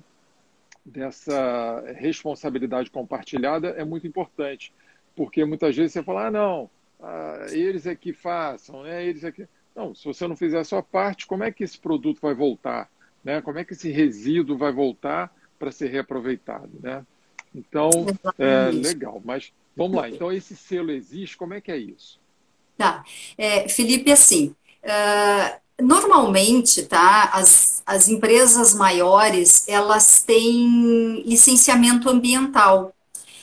dessa 0.84 1.82
responsabilidade 1.96 2.90
compartilhada 2.90 3.68
é 3.70 3.84
muito 3.84 4.06
importante, 4.06 4.72
porque 5.16 5.44
muitas 5.44 5.74
vezes 5.74 5.92
você 5.92 6.02
fala, 6.02 6.26
ah, 6.26 6.30
não, 6.30 6.70
ah, 7.00 7.46
eles 7.50 7.86
é 7.86 7.94
que 7.94 8.12
façam, 8.12 8.82
né? 8.82 9.04
Eles 9.04 9.24
é 9.24 9.32
que... 9.32 9.48
Não, 9.74 9.94
se 9.94 10.04
você 10.04 10.28
não 10.28 10.36
fizer 10.36 10.58
a 10.58 10.64
sua 10.64 10.82
parte, 10.82 11.26
como 11.26 11.42
é 11.42 11.50
que 11.50 11.64
esse 11.64 11.78
produto 11.78 12.20
vai 12.20 12.34
voltar? 12.34 12.88
Né? 13.24 13.40
Como 13.40 13.58
é 13.58 13.64
que 13.64 13.72
esse 13.72 13.90
resíduo 13.90 14.56
vai 14.56 14.70
voltar 14.70 15.34
para 15.58 15.72
ser 15.72 15.88
reaproveitado, 15.88 16.70
né? 16.80 17.04
Então, 17.54 17.90
é 18.38 18.70
legal, 18.70 19.22
mas 19.24 19.52
vamos 19.76 19.96
lá. 19.96 20.08
Então, 20.08 20.32
esse 20.32 20.56
selo 20.56 20.90
existe, 20.90 21.36
como 21.36 21.54
é 21.54 21.60
que 21.60 21.72
é 21.72 21.76
isso? 21.76 22.20
Tá. 22.76 23.04
É, 23.38 23.68
Felipe, 23.68 24.10
assim, 24.10 24.54
uh, 24.82 25.60
Normalmente, 25.80 26.82
tá, 26.82 27.30
as, 27.32 27.82
as 27.84 28.08
empresas 28.08 28.74
maiores, 28.74 29.66
elas 29.68 30.22
têm 30.22 31.22
licenciamento 31.26 32.08
ambiental. 32.08 32.92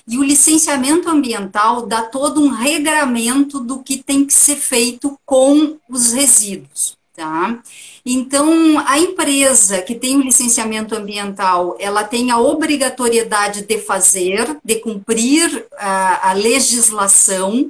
E 0.08 0.18
o 0.18 0.24
licenciamento 0.24 1.10
ambiental 1.10 1.86
dá 1.86 2.02
todo 2.02 2.42
um 2.42 2.50
regramento 2.50 3.60
do 3.60 3.84
que 3.84 3.98
tem 3.98 4.26
que 4.26 4.34
ser 4.34 4.56
feito 4.56 5.18
com 5.26 5.78
os 5.90 6.12
resíduos, 6.12 6.98
tá? 7.16 7.62
Então, 8.06 8.82
a 8.88 8.98
empresa 8.98 9.82
que 9.82 9.94
tem 9.94 10.18
o 10.18 10.22
licenciamento 10.22 10.96
ambiental, 10.96 11.78
ela 11.80 12.04
tem 12.04 12.32
a 12.32 12.40
obrigatoriedade 12.40 13.62
de 13.62 13.78
fazer, 13.78 14.58
de 14.66 14.76
cumprir 14.76 15.68
a, 15.78 16.32
a 16.32 16.34
legislação, 16.34 17.70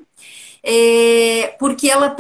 é, 0.63 1.55
porque 1.59 1.89
ela, 1.89 2.15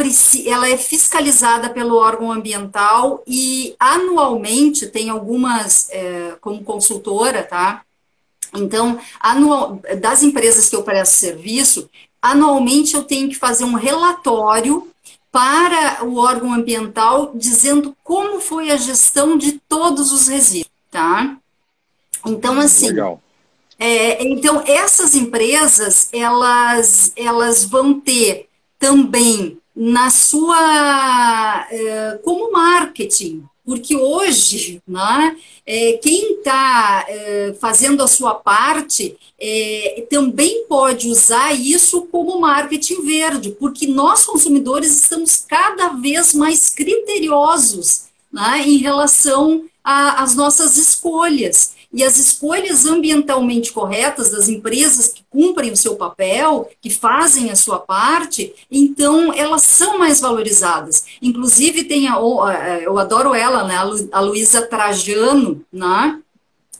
ela 0.45 0.69
é 0.69 0.77
fiscalizada 0.77 1.69
pelo 1.69 1.95
órgão 1.95 2.31
ambiental 2.31 3.23
e 3.27 3.75
anualmente 3.79 4.87
tem 4.87 5.09
algumas, 5.09 5.89
é, 5.91 6.35
como 6.41 6.63
consultora, 6.63 7.43
tá? 7.43 7.83
Então, 8.53 8.99
anual, 9.19 9.79
das 9.99 10.23
empresas 10.23 10.67
que 10.67 10.75
eu 10.75 10.83
presto 10.83 11.13
serviço, 11.13 11.89
anualmente 12.21 12.95
eu 12.95 13.03
tenho 13.03 13.29
que 13.29 13.35
fazer 13.35 13.63
um 13.63 13.75
relatório 13.75 14.87
para 15.31 16.03
o 16.03 16.17
órgão 16.17 16.53
ambiental 16.53 17.31
dizendo 17.33 17.95
como 18.03 18.41
foi 18.41 18.69
a 18.69 18.75
gestão 18.75 19.37
de 19.37 19.53
todos 19.69 20.11
os 20.11 20.27
resíduos, 20.27 20.71
tá? 20.89 21.37
Então, 22.25 22.59
assim, 22.59 22.87
Legal. 22.87 23.21
É, 23.83 24.23
então, 24.23 24.61
essas 24.67 25.15
empresas, 25.15 26.07
elas, 26.13 27.11
elas 27.15 27.65
vão 27.65 27.99
ter 27.99 28.47
também 28.77 29.57
na 29.75 30.11
sua, 30.11 31.67
é, 31.71 32.19
como 32.23 32.51
marketing, 32.51 33.43
porque 33.65 33.95
hoje, 33.95 34.83
né, 34.87 35.35
é, 35.65 35.93
quem 35.93 36.33
está 36.33 37.05
é, 37.07 37.55
fazendo 37.59 38.03
a 38.03 38.07
sua 38.07 38.35
parte 38.35 39.17
é, 39.39 40.05
também 40.11 40.63
pode 40.67 41.07
usar 41.07 41.51
isso 41.51 42.03
como 42.03 42.39
marketing 42.39 43.01
verde, 43.01 43.49
porque 43.59 43.87
nós 43.87 44.23
consumidores 44.25 44.91
estamos 44.91 45.43
cada 45.47 45.87
vez 45.93 46.35
mais 46.35 46.69
criteriosos 46.69 48.09
né, 48.31 48.61
em 48.63 48.77
relação 48.77 49.65
as 49.83 50.35
nossas 50.35 50.77
escolhas. 50.77 51.80
E 51.93 52.03
as 52.03 52.17
escolhas 52.17 52.85
ambientalmente 52.85 53.71
corretas 53.73 54.31
das 54.31 54.47
empresas 54.47 55.09
que 55.09 55.23
cumprem 55.29 55.71
o 55.71 55.77
seu 55.77 55.95
papel, 55.95 56.69
que 56.81 56.89
fazem 56.89 57.49
a 57.49 57.55
sua 57.55 57.79
parte, 57.79 58.53
então 58.71 59.33
elas 59.33 59.63
são 59.63 59.99
mais 59.99 60.21
valorizadas. 60.21 61.05
Inclusive, 61.21 61.83
tem 61.83 62.07
a, 62.07 62.15
eu 62.81 62.97
adoro 62.97 63.33
ela, 63.33 63.65
né, 63.65 63.75
a 64.11 64.19
Luísa 64.21 64.61
Trajano, 64.61 65.65
né? 65.71 66.19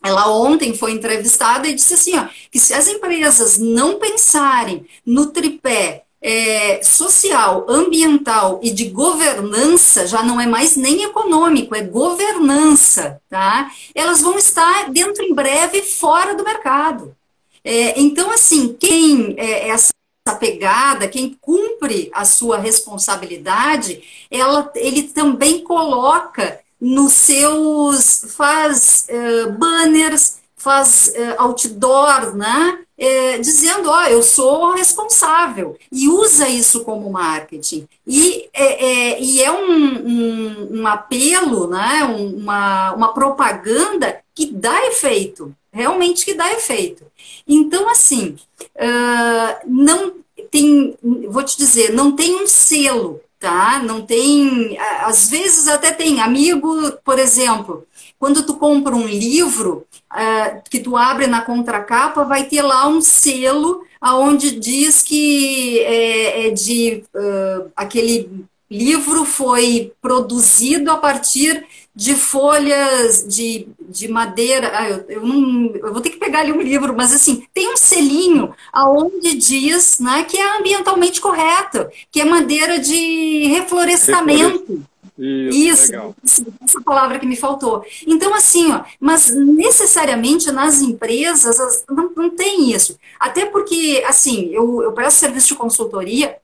Ela 0.03 0.31
ontem 0.31 0.73
foi 0.73 0.93
entrevistada 0.93 1.67
e 1.67 1.75
disse 1.75 1.93
assim, 1.93 2.17
ó, 2.17 2.27
que 2.49 2.57
se 2.57 2.73
as 2.73 2.87
empresas 2.87 3.59
não 3.59 3.99
pensarem 3.99 4.85
no 5.05 5.27
tripé 5.27 6.05
é, 6.21 6.83
social, 6.83 7.65
ambiental 7.67 8.59
e 8.61 8.69
de 8.69 8.85
governança, 8.89 10.05
já 10.05 10.21
não 10.21 10.39
é 10.39 10.45
mais 10.45 10.75
nem 10.75 11.03
econômico, 11.03 11.75
é 11.75 11.81
governança, 11.81 13.19
tá? 13.29 13.71
Elas 13.95 14.21
vão 14.21 14.37
estar 14.37 14.91
dentro 14.91 15.23
em 15.23 15.33
breve 15.33 15.81
fora 15.81 16.35
do 16.35 16.43
mercado. 16.43 17.15
É, 17.63 17.99
então, 17.99 18.31
assim, 18.31 18.75
quem 18.79 19.35
é, 19.37 19.69
essa 19.69 19.91
pegada, 20.39 21.07
quem 21.07 21.35
cumpre 21.41 22.11
a 22.13 22.23
sua 22.25 22.57
responsabilidade, 22.57 24.03
ela, 24.29 24.71
ele 24.75 25.03
também 25.03 25.63
coloca 25.63 26.59
nos 26.79 27.13
seus, 27.13 28.25
faz 28.35 29.07
uh, 29.09 29.51
banners, 29.51 30.40
faz 30.61 31.11
uh, 31.15 31.41
outdoor, 31.41 32.35
né? 32.35 32.79
É, 32.97 33.39
dizendo, 33.39 33.89
ó, 33.89 34.03
oh, 34.03 34.07
eu 34.07 34.21
sou 34.21 34.73
responsável, 34.73 35.75
e 35.91 36.07
usa 36.07 36.47
isso 36.47 36.83
como 36.83 37.11
marketing. 37.11 37.87
E 38.05 38.47
é, 38.53 38.85
é 38.85 39.23
e 39.23 39.49
um, 39.49 40.07
um, 40.07 40.81
um, 40.81 40.87
apelo, 40.87 41.67
né, 41.67 42.03
uma, 42.03 42.93
uma 42.93 43.11
propaganda 43.11 44.19
que 44.35 44.51
dá 44.51 44.85
efeito, 44.85 45.51
realmente 45.73 46.23
que 46.23 46.35
dá 46.35 46.53
efeito. 46.53 47.03
Então, 47.47 47.89
assim, 47.89 48.37
uh, 48.75 49.65
não 49.65 50.13
tem, 50.51 50.95
vou 51.27 51.41
te 51.41 51.57
dizer, 51.57 51.93
não 51.93 52.11
tem 52.11 52.43
um 52.43 52.45
selo, 52.45 53.19
tá? 53.39 53.81
Não 53.83 54.03
tem, 54.03 54.77
às 55.01 55.27
vezes 55.27 55.67
até 55.67 55.91
tem 55.91 56.21
amigo, 56.21 56.91
por 57.03 57.17
exemplo, 57.17 57.87
quando 58.21 58.43
tu 58.43 58.53
compra 58.53 58.95
um 58.95 59.07
livro, 59.07 59.83
uh, 60.13 60.61
que 60.69 60.79
tu 60.79 60.95
abre 60.95 61.25
na 61.25 61.41
contracapa, 61.41 62.23
vai 62.23 62.43
ter 62.43 62.61
lá 62.61 62.87
um 62.87 63.01
selo 63.01 63.81
aonde 63.99 64.59
diz 64.59 65.01
que 65.01 65.79
é, 65.79 66.45
é 66.45 66.51
de 66.51 67.03
uh, 67.15 67.71
aquele 67.75 68.29
livro 68.69 69.25
foi 69.25 69.91
produzido 69.99 70.91
a 70.91 70.97
partir 70.97 71.65
de 71.95 72.13
folhas 72.13 73.25
de, 73.27 73.67
de 73.89 74.07
madeira. 74.07 74.71
Ah, 74.71 74.87
eu, 74.87 75.05
eu, 75.09 75.25
não, 75.25 75.75
eu 75.75 75.91
vou 75.91 75.99
ter 75.99 76.11
que 76.11 76.19
pegar 76.19 76.41
ali 76.41 76.51
um 76.51 76.61
livro, 76.61 76.95
mas 76.95 77.11
assim, 77.11 77.47
tem 77.55 77.73
um 77.73 77.75
selinho 77.75 78.53
aonde 78.71 79.33
diz 79.33 79.99
né, 79.99 80.25
que 80.25 80.37
é 80.37 80.59
ambientalmente 80.59 81.19
correto, 81.19 81.87
que 82.11 82.21
é 82.21 82.25
madeira 82.25 82.77
de 82.77 83.47
reflorestamento. 83.47 84.85
Isso, 85.17 85.91
Isso 86.23 86.45
essa 86.63 86.81
palavra 86.81 87.19
que 87.19 87.25
me 87.25 87.35
faltou. 87.35 87.85
Então, 88.07 88.33
assim, 88.33 88.71
ó, 88.71 88.83
mas 88.99 89.33
necessariamente 89.35 90.51
nas 90.51 90.81
empresas 90.81 91.83
não, 91.89 92.11
não 92.15 92.29
tem 92.29 92.71
isso. 92.71 92.97
Até 93.19 93.45
porque, 93.45 94.03
assim, 94.07 94.49
eu, 94.51 94.81
eu 94.81 94.93
presto 94.93 95.19
serviço 95.19 95.49
de 95.49 95.55
consultoria 95.55 96.37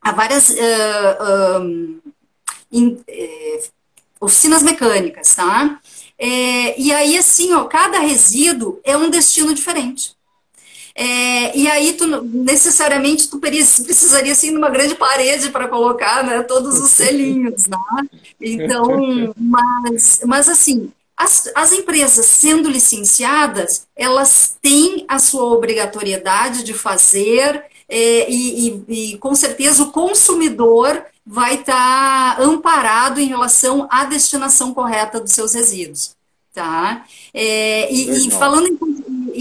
a 0.00 0.12
várias 0.12 0.50
uh, 0.50 1.60
um, 1.60 2.00
in, 2.72 2.88
uh, 2.88 3.68
oficinas 4.20 4.62
mecânicas, 4.62 5.34
tá? 5.34 5.80
É, 6.18 6.80
e 6.80 6.92
aí, 6.92 7.16
assim, 7.16 7.52
ó, 7.52 7.64
cada 7.64 8.00
resíduo 8.00 8.80
é 8.82 8.96
um 8.96 9.10
destino 9.10 9.54
diferente. 9.54 10.17
É, 11.00 11.56
e 11.56 11.68
aí, 11.68 11.92
tu, 11.92 12.06
necessariamente, 12.24 13.28
tu 13.28 13.38
precisaria, 13.38 14.32
assim, 14.32 14.50
de 14.50 14.56
uma 14.56 14.68
grande 14.68 14.96
parede 14.96 15.48
para 15.48 15.68
colocar 15.68 16.24
né, 16.24 16.42
todos 16.42 16.80
os 16.80 16.90
selinhos, 16.90 17.68
né? 17.68 17.78
Então, 18.40 19.32
mas, 19.38 20.20
mas 20.26 20.48
assim, 20.48 20.90
as, 21.16 21.48
as 21.54 21.72
empresas 21.72 22.26
sendo 22.26 22.68
licenciadas, 22.68 23.86
elas 23.94 24.56
têm 24.60 25.04
a 25.06 25.20
sua 25.20 25.44
obrigatoriedade 25.44 26.64
de 26.64 26.74
fazer 26.74 27.64
é, 27.88 28.28
e, 28.28 28.68
e, 28.68 29.12
e, 29.12 29.18
com 29.18 29.36
certeza, 29.36 29.84
o 29.84 29.92
consumidor 29.92 31.00
vai 31.24 31.54
estar 31.54 32.36
tá 32.36 32.42
amparado 32.42 33.20
em 33.20 33.28
relação 33.28 33.86
à 33.88 34.04
destinação 34.04 34.74
correta 34.74 35.20
dos 35.20 35.30
seus 35.30 35.54
resíduos. 35.54 36.16
Tá? 36.52 37.06
É, 37.32 37.92
e, 37.92 38.26
e, 38.26 38.30
falando 38.32 38.66
em, 38.66 38.76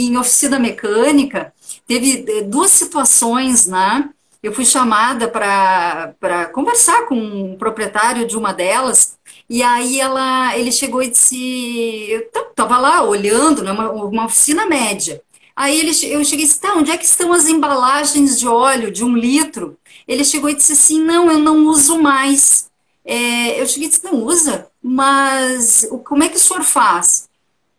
em, 0.05 0.17
oficina 0.17 0.59
mecânica, 0.59 1.53
teve 1.87 2.25
é, 2.27 2.41
duas 2.43 2.71
situações, 2.71 3.65
né? 3.67 4.09
Eu 4.41 4.53
fui 4.53 4.65
chamada 4.65 5.27
para 5.27 6.45
conversar 6.53 7.05
com 7.05 7.15
um 7.15 7.57
proprietário 7.57 8.27
de 8.27 8.37
uma 8.37 8.53
delas, 8.53 9.17
e 9.49 9.63
aí 9.63 9.99
ela, 9.99 10.55
ele 10.57 10.71
chegou 10.71 11.01
e 11.01 11.09
disse, 11.09 12.07
eu 12.09 12.21
estava 12.49 12.77
lá 12.77 13.03
olhando, 13.03 13.63
né, 13.63 13.71
uma, 13.71 13.91
uma 13.91 14.25
oficina 14.25 14.65
média. 14.65 15.21
Aí 15.55 15.79
ele, 15.79 15.89
eu 16.13 16.23
cheguei 16.23 16.45
e 16.45 16.47
disse, 16.47 16.59
tá, 16.59 16.75
onde 16.75 16.91
é 16.91 16.97
que 16.97 17.05
estão 17.05 17.33
as 17.33 17.47
embalagens 17.47 18.39
de 18.39 18.47
óleo 18.47 18.91
de 18.91 19.03
um 19.03 19.17
litro? 19.17 19.75
Ele 20.07 20.23
chegou 20.23 20.49
e 20.49 20.55
disse 20.55 20.73
assim, 20.73 21.03
não, 21.03 21.31
eu 21.31 21.39
não 21.39 21.65
uso 21.65 21.99
mais. 21.99 22.69
É, 23.03 23.59
eu 23.59 23.65
cheguei 23.65 23.87
e 23.87 23.89
disse, 23.89 24.03
não 24.03 24.23
usa? 24.23 24.67
Mas 24.81 25.87
como 26.05 26.23
é 26.23 26.29
que 26.29 26.37
o 26.37 26.39
senhor 26.39 26.63
faz? 26.63 27.26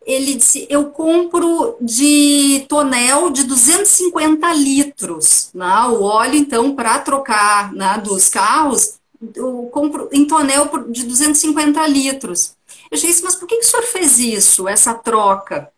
Ele 0.09 0.37
disse, 0.37 0.67
eu 0.71 0.87
compro 0.87 1.77
de 1.83 2.65
tonel 2.67 3.29
de 3.29 3.45
250 3.45 4.51
litros. 4.55 5.51
Né? 5.53 5.83
O 5.91 6.03
óleo, 6.03 6.37
então, 6.37 6.75
para 6.75 6.99
trocar 6.99 7.75
né, 7.75 8.01
dos 8.03 8.31
carros, 8.31 8.95
eu 9.35 9.69
compro 9.71 10.09
em 10.11 10.27
tonel 10.27 10.71
de 10.89 11.05
250 11.05 11.87
litros. 11.89 12.57
Eu 12.91 12.99
disse, 12.99 13.23
mas 13.23 13.37
por 13.37 13.47
que, 13.47 13.57
que 13.57 13.67
o 13.67 13.69
senhor 13.69 13.83
fez 13.83 14.19
isso, 14.19 14.67
essa 14.67 14.95
troca? 14.95 15.71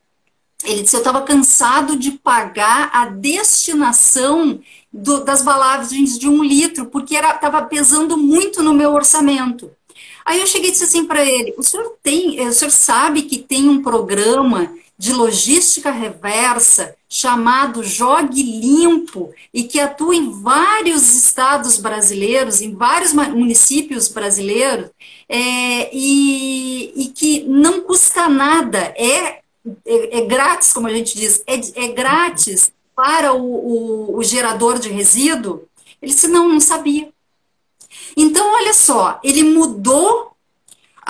Ele 0.64 0.82
disse: 0.82 0.94
Eu 0.94 1.00
estava 1.00 1.22
cansado 1.22 1.96
de 1.96 2.12
pagar 2.12 2.90
a 2.92 3.06
destinação 3.06 4.60
do, 4.92 5.24
das 5.24 5.42
balagens 5.42 6.18
de 6.18 6.28
um 6.28 6.44
litro, 6.44 6.86
porque 6.86 7.16
estava 7.16 7.62
pesando 7.62 8.16
muito 8.16 8.62
no 8.62 8.74
meu 8.74 8.92
orçamento. 8.92 9.70
Aí 10.24 10.40
eu 10.40 10.46
cheguei 10.46 10.68
e 10.68 10.72
disse 10.72 10.84
assim 10.84 11.06
para 11.06 11.24
ele: 11.24 11.54
o 11.56 11.62
senhor 11.62 11.96
tem, 12.02 12.38
eh, 12.38 12.48
o 12.48 12.52
senhor 12.52 12.70
sabe 12.70 13.22
que 13.22 13.38
tem 13.38 13.68
um 13.68 13.82
programa 13.82 14.74
de 14.98 15.12
logística 15.12 15.90
reversa 15.90 16.94
chamado 17.08 17.82
Jogue 17.82 18.42
Limpo 18.42 19.32
e 19.52 19.64
que 19.64 19.80
atua 19.80 20.14
em 20.14 20.30
vários 20.42 21.14
estados 21.14 21.78
brasileiros, 21.78 22.60
em 22.60 22.74
vários 22.74 23.12
municípios 23.12 24.08
brasileiros, 24.08 24.90
é, 25.26 25.88
e, 25.90 26.92
e 26.94 27.08
que 27.08 27.44
não 27.44 27.80
custa 27.80 28.28
nada, 28.28 28.78
é 28.96 29.40
é, 29.84 30.18
é 30.18 30.26
grátis, 30.26 30.72
como 30.72 30.86
a 30.86 30.92
gente 30.92 31.16
diz, 31.16 31.42
é, 31.46 31.54
é 31.84 31.88
grátis 31.88 32.72
para 32.94 33.32
o, 33.32 33.42
o, 33.42 34.18
o 34.18 34.22
gerador 34.22 34.78
de 34.78 34.88
resíduo? 34.88 35.64
Ele 36.00 36.12
disse, 36.12 36.28
não, 36.28 36.48
não 36.48 36.60
sabia. 36.60 37.09
Então, 38.16 38.54
olha 38.54 38.72
só, 38.72 39.20
ele 39.22 39.42
mudou 39.42 40.30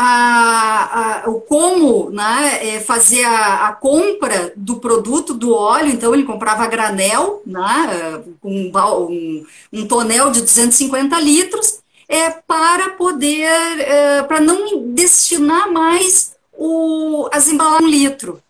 a, 0.02 1.24
a, 1.24 1.30
o 1.30 1.40
como 1.40 2.10
né, 2.10 2.76
é, 2.76 2.80
fazer 2.80 3.24
a, 3.24 3.68
a, 3.68 3.72
compra 3.72 4.52
do 4.56 4.76
produto 4.76 5.34
do 5.34 5.52
óleo, 5.52 5.88
então 5.88 6.14
ele 6.14 6.24
comprava 6.24 6.66
granel, 6.66 7.42
né, 7.44 8.22
um, 8.42 8.70
um, 8.74 9.46
um 9.72 9.86
tonel 9.86 10.30
de 10.30 10.40
250 10.40 11.18
litros, 11.20 11.80
é, 12.08 12.30
para 12.30 12.90
poder, 12.90 13.44
é, 13.80 14.22
para 14.22 14.40
não 14.40 14.92
destinar 14.92 15.70
mais 15.70 16.34
o, 16.52 17.28
as 17.32 17.48
embalagens 17.48 17.84
um 17.84 17.88
litro. 17.88 18.42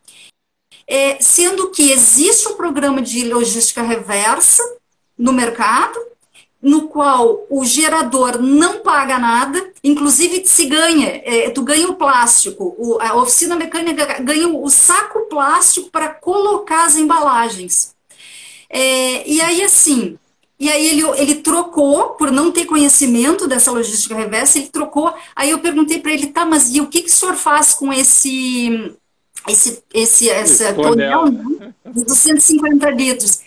É, 0.86 1.20
sendo 1.20 1.70
que 1.70 1.92
existe 1.92 2.48
um 2.48 2.56
programa 2.56 3.02
de 3.02 3.24
logística 3.24 3.82
reversa 3.82 4.62
no 5.16 5.32
mercado, 5.32 5.98
no 6.62 6.88
qual 6.88 7.46
o 7.49 7.64
gerador 7.64 8.40
não 8.40 8.81
paga 8.81 9.18
nada, 9.18 9.73
inclusive 9.83 10.44
se 10.44 10.66
ganha, 10.66 11.23
é, 11.25 11.51
tu 11.51 11.62
ganha 11.62 11.88
o 11.88 11.94
plástico, 11.94 12.75
o, 12.79 12.99
a 13.01 13.14
oficina 13.16 13.57
mecânica 13.57 14.23
ganha 14.23 14.46
o 14.49 14.68
saco 14.68 15.20
plástico 15.20 15.90
para 15.90 16.09
colocar 16.09 16.85
as 16.85 16.96
embalagens. 16.96 17.94
É, 18.68 19.29
e 19.29 19.40
aí, 19.40 19.62
assim, 19.62 20.18
e 20.61 20.68
aí 20.68 20.88
ele, 20.88 21.03
ele 21.16 21.35
trocou, 21.37 22.11
por 22.11 22.31
não 22.31 22.53
ter 22.53 22.66
conhecimento 22.66 23.49
dessa 23.49 23.73
logística 23.73 24.14
reversa, 24.14 24.59
ele 24.59 24.68
trocou. 24.68 25.12
Aí 25.35 25.49
eu 25.51 25.59
perguntei 25.59 25.99
para 25.99 26.12
ele, 26.12 26.27
tá, 26.27 26.44
mas 26.44 26.68
e 26.68 26.83
o 26.83 26.87
que, 26.87 27.01
que 27.01 27.09
o 27.09 27.12
senhor 27.12 27.35
faz 27.35 27.73
com 27.73 27.90
esse, 27.90 28.92
esse, 29.49 29.83
esse 29.94 30.29
essa 30.29 30.75
tonel 30.75 31.33
né, 31.33 31.73
de 31.87 32.05
250 32.05 32.90
litros? 32.90 33.40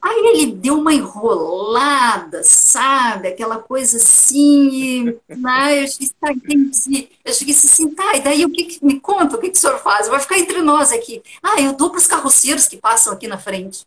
Aí 0.00 0.26
ele 0.26 0.52
deu 0.52 0.78
uma 0.78 0.94
enrolada, 0.94 2.42
sabe? 2.44 3.28
Aquela 3.28 3.58
coisa 3.58 3.96
assim, 3.96 5.18
né? 5.28 5.82
Eu 5.82 5.88
cheguei, 5.88 6.10
tá, 6.20 6.32
entendi. 6.32 7.10
Eu 7.24 7.32
assim, 7.32 7.94
tá, 7.94 8.16
e 8.16 8.20
daí 8.20 8.44
o 8.44 8.50
que, 8.50 8.64
que 8.64 8.84
me 8.84 9.00
conta, 9.00 9.36
o 9.36 9.40
que, 9.40 9.50
que 9.50 9.58
o 9.58 9.60
senhor 9.60 9.78
faz? 9.80 10.08
Vai 10.08 10.20
ficar 10.20 10.38
entre 10.38 10.62
nós 10.62 10.92
aqui. 10.92 11.22
Ah, 11.42 11.60
eu 11.60 11.72
dou 11.72 11.90
para 11.90 11.98
os 11.98 12.06
carroceiros 12.06 12.68
que 12.68 12.76
passam 12.76 13.12
aqui 13.12 13.26
na 13.26 13.38
frente. 13.38 13.84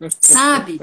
Sabe? 0.20 0.80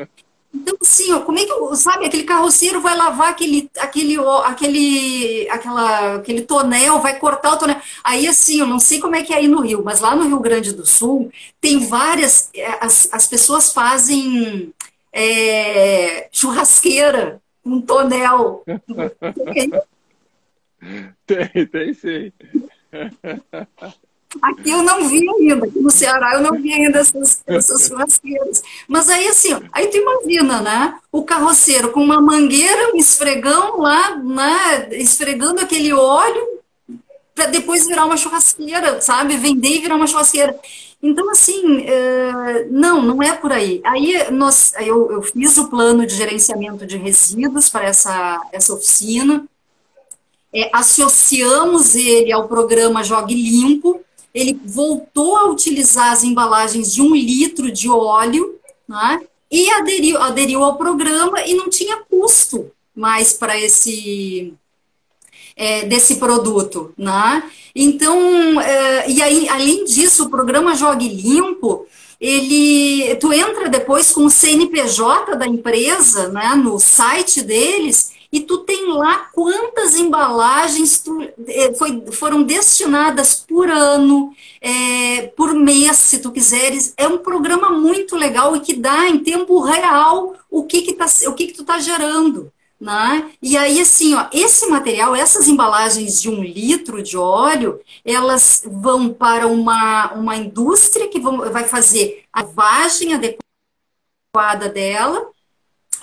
Então, 0.54 0.76
assim, 0.82 1.14
ó, 1.14 1.22
como 1.22 1.38
é 1.38 1.46
que, 1.46 1.76
sabe, 1.76 2.06
aquele 2.06 2.24
carroceiro 2.24 2.82
vai 2.82 2.98
lavar 2.98 3.30
aquele, 3.30 3.70
aquele, 3.78 4.18
aquele, 4.46 5.48
aquela, 5.50 6.16
aquele 6.16 6.42
tonel, 6.42 7.00
vai 7.00 7.20
cortar 7.20 7.54
o 7.54 7.58
tonel. 7.58 7.78
Aí, 8.04 8.28
assim, 8.28 8.60
eu 8.60 8.66
não 8.66 8.80
sei 8.80 9.00
como 9.00 9.16
é 9.16 9.24
que 9.24 9.32
é 9.32 9.38
aí 9.38 9.48
no 9.48 9.62
Rio, 9.62 9.84
mas 9.84 10.00
lá 10.00 10.16
no 10.16 10.26
Rio 10.28 10.40
Grande 10.40 10.74
do 10.74 10.86
Sul, 10.86 11.32
tem 11.62 11.88
várias, 11.88 12.50
é, 12.56 12.84
as, 12.84 13.08
as 13.12 13.28
pessoas 13.28 13.72
fazem 13.72 14.74
é, 15.14 16.28
churrasqueira 16.32 17.40
com 17.64 17.80
tonel. 17.82 18.64
tem, 21.28 21.68
tem 21.68 21.94
sim. 21.94 22.32
Aqui 24.42 24.70
eu 24.70 24.84
não 24.84 25.10
vi 25.10 25.28
ainda, 25.28 25.68
no 25.76 25.90
Ceará 25.90 26.36
eu 26.36 26.42
não 26.42 26.52
vi 26.52 26.72
ainda 26.72 27.00
essas, 27.00 27.42
essas 27.48 27.88
churrasqueiras. 27.88 28.62
Mas 28.88 29.10
aí 29.10 29.28
assim, 29.28 29.60
aí 29.72 29.88
tu 29.88 29.98
imagina, 29.98 30.62
né? 30.62 31.00
O 31.12 31.24
carroceiro 31.24 31.92
com 31.92 32.02
uma 32.02 32.22
mangueira, 32.22 32.94
um 32.94 32.98
esfregão 32.98 33.80
lá, 33.80 34.16
né? 34.18 34.90
Esfregando 34.92 35.62
aquele 35.62 35.92
óleo 35.94 36.60
para 37.34 37.48
depois 37.48 37.88
virar 37.88 38.06
uma 38.06 38.18
churrasqueira, 38.18 39.02
sabe? 39.02 39.36
Vender 39.36 39.78
e 39.78 39.80
virar 39.80 39.96
uma 39.96 40.06
churrasqueira. 40.06 40.60
Então, 41.02 41.30
assim, 41.32 41.86
é, 41.86 42.68
não, 42.70 43.02
não 43.02 43.24
é 43.24 43.34
por 43.34 43.52
aí. 43.52 43.82
Aí 43.86 44.30
nós, 44.32 44.74
eu, 44.80 45.12
eu 45.12 45.22
fiz 45.22 45.58
o 45.58 45.70
plano 45.70 46.06
de 46.06 46.14
gerenciamento 46.14 46.86
de 46.86 46.98
resíduos 46.98 47.70
para 47.70 47.86
essa, 47.86 48.42
essa 48.52 48.74
oficina, 48.74 49.46
é, 50.54 50.70
associamos 50.74 51.96
ele 51.96 52.32
ao 52.32 52.48
programa 52.48 53.04
Jogue 53.04 53.36
Limpo, 53.36 54.02
ele 54.34 54.60
voltou 54.66 55.36
a 55.36 55.50
utilizar 55.50 56.12
as 56.12 56.24
embalagens 56.24 56.94
de 56.94 57.02
um 57.02 57.16
litro 57.16 57.72
de 57.72 57.90
óleo, 57.90 58.60
né? 58.88 59.22
E 59.52 59.70
aderiu, 59.72 60.22
aderiu 60.22 60.64
ao 60.64 60.78
programa 60.78 61.42
e 61.42 61.56
não 61.56 61.70
tinha 61.70 61.98
custo 61.98 62.72
mais 62.96 63.34
para 63.34 63.60
esse 63.60 64.54
é, 65.56 65.86
desse 65.86 66.16
produto, 66.16 66.94
né? 66.98 67.44
Então, 67.76 68.60
é, 68.62 69.10
e 69.10 69.22
aí, 69.22 69.50
além 69.50 69.86
disso, 69.86 70.26
o 70.26 70.30
programa 70.30 70.76
Jogue 70.76 71.08
Limpo, 71.08 71.86
ele, 72.20 73.16
tu 73.16 73.32
entra 73.32 73.70
depois 73.70 74.12
com 74.12 74.26
o 74.26 74.30
CNPJ 74.30 75.36
da 75.36 75.48
empresa, 75.48 76.30
né, 76.30 76.56
no 76.56 76.80
site 76.80 77.42
deles, 77.42 78.12
e 78.32 78.42
tu 78.42 78.60
tem 78.60 78.88
lá 78.94 79.30
quantas 79.34 79.96
embalagens 79.96 81.00
tu, 81.00 81.22
é, 81.48 81.74
foi, 81.74 82.04
foram 82.12 82.44
destinadas 82.44 83.44
por 83.48 83.70
ano, 83.70 84.34
é, 84.62 85.28
por 85.36 85.54
mês, 85.56 85.98
se 85.98 86.20
tu 86.20 86.32
quiseres. 86.32 86.94
É 86.96 87.08
um 87.08 87.18
programa 87.18 87.72
muito 87.72 88.16
legal 88.16 88.56
e 88.56 88.60
que 88.60 88.74
dá 88.74 89.08
em 89.08 89.20
tempo 89.20 89.60
real 89.62 90.36
o 90.50 90.64
que, 90.64 90.84
que, 90.84 90.94
tá, 90.94 91.06
o 91.28 91.34
que, 91.34 91.48
que 91.48 91.54
tu 91.54 91.62
está 91.62 91.80
gerando. 91.80 92.52
Né? 92.80 93.32
E 93.42 93.58
aí, 93.58 93.82
assim, 93.82 94.14
ó, 94.14 94.28
esse 94.32 94.68
material, 94.68 95.14
essas 95.14 95.50
embalagens 95.50 96.22
de 96.22 96.30
um 96.30 96.42
litro 96.42 97.04
de 97.04 97.18
óleo, 97.18 97.82
elas 98.06 98.64
vão 98.66 99.12
para 99.12 99.48
uma, 99.48 100.14
uma 100.14 100.38
indústria 100.38 101.10
que 101.10 101.20
vão, 101.20 101.40
vai 101.52 101.66
fazer 101.66 102.24
a 102.32 102.42
lavagem 102.42 103.14
adequada 103.14 104.70
dela, 104.72 105.30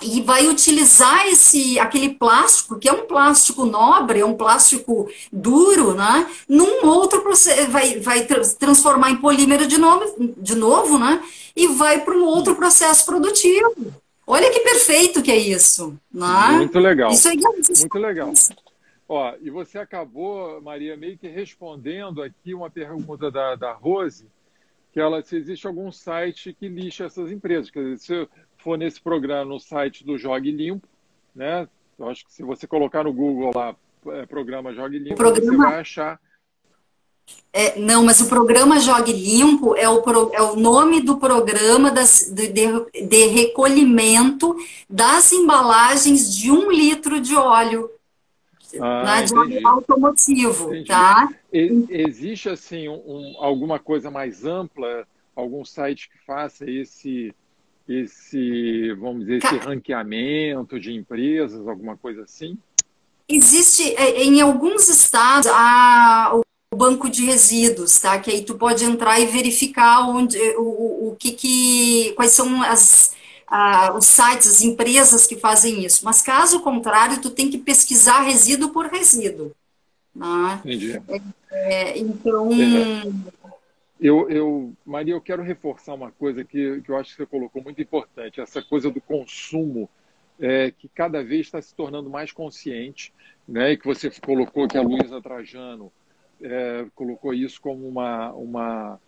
e 0.01 0.21
vai 0.21 0.47
utilizar 0.47 1.27
esse 1.27 1.79
aquele 1.79 2.09
plástico 2.09 2.77
que 2.77 2.87
é 2.87 2.93
um 2.93 3.05
plástico 3.05 3.65
nobre, 3.65 4.19
é 4.19 4.25
um 4.25 4.35
plástico 4.35 5.09
duro, 5.31 5.93
né? 5.93 6.29
Num 6.47 6.85
outro 6.85 7.21
processo, 7.21 7.69
vai, 7.71 7.99
vai 7.99 8.25
transformar 8.59 9.11
em 9.11 9.17
polímero 9.17 9.67
de 9.67 9.77
novo, 9.77 10.33
de 10.37 10.55
novo, 10.55 10.99
né? 10.99 11.23
E 11.55 11.67
vai 11.67 12.03
para 12.03 12.15
um 12.15 12.25
outro 12.25 12.55
processo 12.55 13.05
produtivo. 13.05 13.73
Olha 14.25 14.51
que 14.51 14.59
perfeito 14.59 15.23
que 15.23 15.31
é 15.31 15.37
isso, 15.37 15.97
né? 16.13 16.57
Muito 16.57 16.79
legal. 16.79 17.11
Isso 17.11 17.29
é 17.29 17.33
muito 17.33 17.97
legal. 17.97 18.33
Ó, 19.09 19.33
e 19.41 19.49
você 19.49 19.79
acabou, 19.79 20.61
Maria, 20.61 20.97
meio 20.97 21.17
que 21.17 21.29
respondendo 21.29 22.21
aqui 22.21 22.53
uma 22.53 22.69
pergunta 22.69 23.31
da, 23.31 23.55
da 23.55 23.71
Rose, 23.71 24.27
que 24.91 24.99
ela 24.99 25.21
se 25.21 25.37
existe 25.37 25.65
algum 25.65 25.91
site 25.91 26.53
que 26.53 26.67
lixa 26.67 27.05
essas 27.05 27.31
empresas. 27.31 27.71
Quer 27.71 27.83
dizer, 27.83 27.97
se 27.99 28.29
for 28.67 28.77
nesse 28.77 28.99
programa 28.99 29.45
no 29.45 29.61
site 29.61 30.03
do 30.03 30.17
Jogue 30.17 30.51
Limpo, 30.51 30.85
né? 31.33 31.69
Eu 31.97 32.09
acho 32.09 32.25
que 32.25 32.33
se 32.33 32.43
você 32.43 32.67
colocar 32.67 33.05
no 33.05 33.13
Google 33.13 33.53
lá, 33.55 33.73
é, 34.07 34.25
programa 34.25 34.73
Jogue 34.73 34.99
Limpo, 34.99 35.15
programa... 35.15 35.51
você 35.51 35.57
vai 35.57 35.79
achar. 35.79 36.19
É, 37.53 37.79
não, 37.79 38.03
mas 38.03 38.19
o 38.19 38.27
programa 38.27 38.77
Jogue 38.77 39.13
Limpo 39.13 39.73
é 39.77 39.87
o, 39.87 40.01
pro, 40.01 40.31
é 40.33 40.41
o 40.41 40.57
nome 40.57 40.99
do 40.99 41.17
programa 41.17 41.89
das, 41.89 42.29
de, 42.29 42.49
de, 42.49 43.07
de 43.07 43.27
recolhimento 43.27 44.53
das 44.89 45.31
embalagens 45.31 46.35
de 46.35 46.51
um 46.51 46.69
litro 46.69 47.21
de 47.21 47.35
óleo 47.35 47.89
ah, 48.81 49.21
de 49.21 49.33
óleo 49.33 49.65
automotivo, 49.65 50.73
entendi. 50.73 50.89
tá? 50.89 51.29
existe 51.53 52.49
assim 52.49 52.89
um, 52.89 53.35
alguma 53.39 53.79
coisa 53.79 54.11
mais 54.11 54.43
ampla, 54.43 55.07
algum 55.33 55.63
site 55.63 56.09
que 56.09 56.17
faça 56.25 56.69
esse 56.69 57.33
esse, 57.87 58.93
vamos 58.93 59.25
dizer, 59.25 59.37
esse 59.37 59.57
ranqueamento 59.57 60.79
de 60.79 60.93
empresas, 60.93 61.67
alguma 61.67 61.95
coisa 61.95 62.23
assim? 62.23 62.57
Existe, 63.27 63.83
é, 63.95 64.23
em 64.23 64.39
alguns 64.41 64.87
estados, 64.87 65.47
a, 65.51 66.31
o 66.33 66.75
banco 66.75 67.09
de 67.09 67.25
resíduos, 67.25 67.97
tá? 67.99 68.19
Que 68.19 68.31
aí 68.31 68.41
tu 68.43 68.55
pode 68.55 68.83
entrar 68.85 69.19
e 69.19 69.25
verificar 69.25 70.07
onde, 70.09 70.37
o, 70.57 71.09
o 71.09 71.15
que, 71.17 71.31
que 71.31 72.13
quais 72.15 72.31
são 72.31 72.61
as, 72.63 73.15
a, 73.47 73.93
os 73.97 74.05
sites, 74.05 74.47
as 74.47 74.61
empresas 74.61 75.25
que 75.25 75.37
fazem 75.37 75.85
isso. 75.85 76.03
Mas 76.03 76.21
caso 76.21 76.59
contrário, 76.59 77.21
tu 77.21 77.29
tem 77.29 77.49
que 77.49 77.57
pesquisar 77.57 78.21
resíduo 78.21 78.69
por 78.69 78.87
resíduo. 78.87 79.51
Né? 80.13 80.61
Entendi. 80.65 81.01
É, 81.07 81.21
é, 81.51 81.97
então. 81.97 82.49
Eu, 83.99 84.29
eu, 84.29 84.73
Maria, 84.85 85.13
eu 85.13 85.21
quero 85.21 85.41
reforçar 85.41 85.95
uma 85.95 86.11
coisa 86.11 86.43
que, 86.43 86.81
que 86.81 86.89
eu 86.91 86.97
acho 86.97 87.11
que 87.11 87.17
você 87.17 87.25
colocou 87.25 87.63
muito 87.63 87.81
importante, 87.81 88.39
essa 88.39 88.61
coisa 88.61 88.91
do 88.91 89.01
consumo, 89.01 89.89
é, 90.39 90.69
que 90.69 90.87
cada 90.87 91.23
vez 91.23 91.47
está 91.47 91.59
se 91.59 91.73
tornando 91.73 92.09
mais 92.09 92.31
consciente, 92.31 93.11
né, 93.47 93.71
e 93.71 93.77
que 93.77 93.85
você 93.85 94.11
colocou 94.21 94.67
que 94.67 94.77
a 94.77 94.81
Luísa 94.81 95.19
Trajano 95.19 95.91
é, 96.39 96.85
colocou 96.93 97.33
isso 97.33 97.59
como 97.59 97.87
uma, 97.87 98.31
uma, 98.33 98.99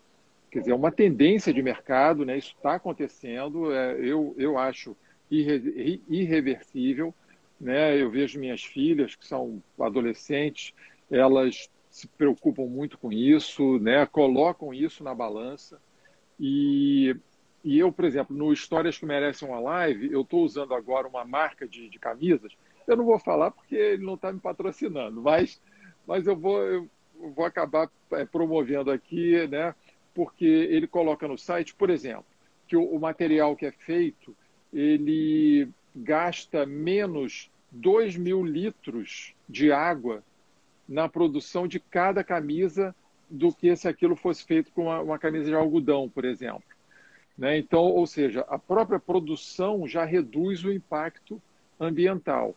quer 0.49 0.61
dizer, 0.61 0.73
uma 0.73 0.91
tendência 0.91 1.53
de 1.53 1.61
mercado, 1.61 2.25
né, 2.25 2.37
isso 2.37 2.55
está 2.57 2.73
acontecendo, 2.73 3.71
é, 3.71 3.93
eu, 3.99 4.33
eu 4.39 4.57
acho 4.57 4.97
irre, 5.29 6.01
irreversível, 6.09 7.13
né, 7.61 7.95
eu 7.95 8.09
vejo 8.09 8.39
minhas 8.39 8.63
filhas, 8.63 9.15
que 9.15 9.27
são 9.27 9.61
adolescentes, 9.79 10.73
elas 11.11 11.69
se 11.89 12.07
preocupam 12.07 12.65
muito 12.65 12.97
com 12.97 13.11
isso, 13.11 13.79
né? 13.79 14.05
colocam 14.05 14.73
isso 14.73 15.03
na 15.03 15.13
balança. 15.13 15.81
E, 16.39 17.15
e 17.63 17.77
eu, 17.79 17.91
por 17.91 18.05
exemplo, 18.05 18.35
no 18.35 18.53
Histórias 18.53 18.97
que 18.97 19.05
Merecem 19.05 19.47
uma 19.47 19.59
Live, 19.59 20.11
eu 20.11 20.21
estou 20.21 20.43
usando 20.43 20.73
agora 20.73 21.07
uma 21.07 21.25
marca 21.25 21.67
de, 21.67 21.89
de, 21.89 21.99
camisas. 21.99 22.55
Eu 22.87 22.95
não 22.95 23.05
vou 23.05 23.19
falar 23.19 23.51
porque 23.51 23.75
ele 23.75 24.05
não 24.05 24.13
está 24.13 24.31
me 24.31 24.39
patrocinando, 24.39 25.21
mas, 25.21 25.59
mas 26.05 26.27
eu, 26.27 26.35
vou, 26.35 26.61
eu 26.61 26.89
vou 27.35 27.45
acabar 27.45 27.89
é, 28.11 28.23
promovendo 28.23 28.91
aqui, 28.91 29.47
né? 29.47 29.73
porque 30.13 30.45
ele 30.45 30.87
coloca 30.87 31.27
no 31.27 31.37
site, 31.37 31.73
por 31.73 31.89
exemplo, 31.89 32.25
que 32.67 32.75
o, 32.75 32.83
o 32.83 32.99
material 32.99 33.55
que 33.55 33.65
é 33.65 33.71
feito, 33.71 34.35
ele 34.71 35.69
gasta 35.95 36.65
menos 36.65 37.49
2 37.71 38.15
mil 38.15 38.45
litros 38.45 39.33
de 39.47 39.71
água 39.71 40.23
na 40.89 41.07
produção 41.07 41.67
de 41.67 41.79
cada 41.79 42.23
camisa 42.23 42.95
do 43.29 43.53
que 43.53 43.75
se 43.75 43.87
aquilo 43.87 44.15
fosse 44.15 44.43
feito 44.43 44.71
com 44.71 44.85
uma, 44.85 44.99
uma 44.99 45.19
camisa 45.19 45.45
de 45.45 45.53
algodão, 45.53 46.09
por 46.09 46.25
exemplo. 46.25 46.63
Né? 47.37 47.59
Então, 47.59 47.83
ou 47.83 48.07
seja, 48.07 48.41
a 48.49 48.57
própria 48.57 48.99
produção 48.99 49.87
já 49.87 50.03
reduz 50.03 50.65
o 50.65 50.71
impacto 50.71 51.39
ambiental. 51.79 52.55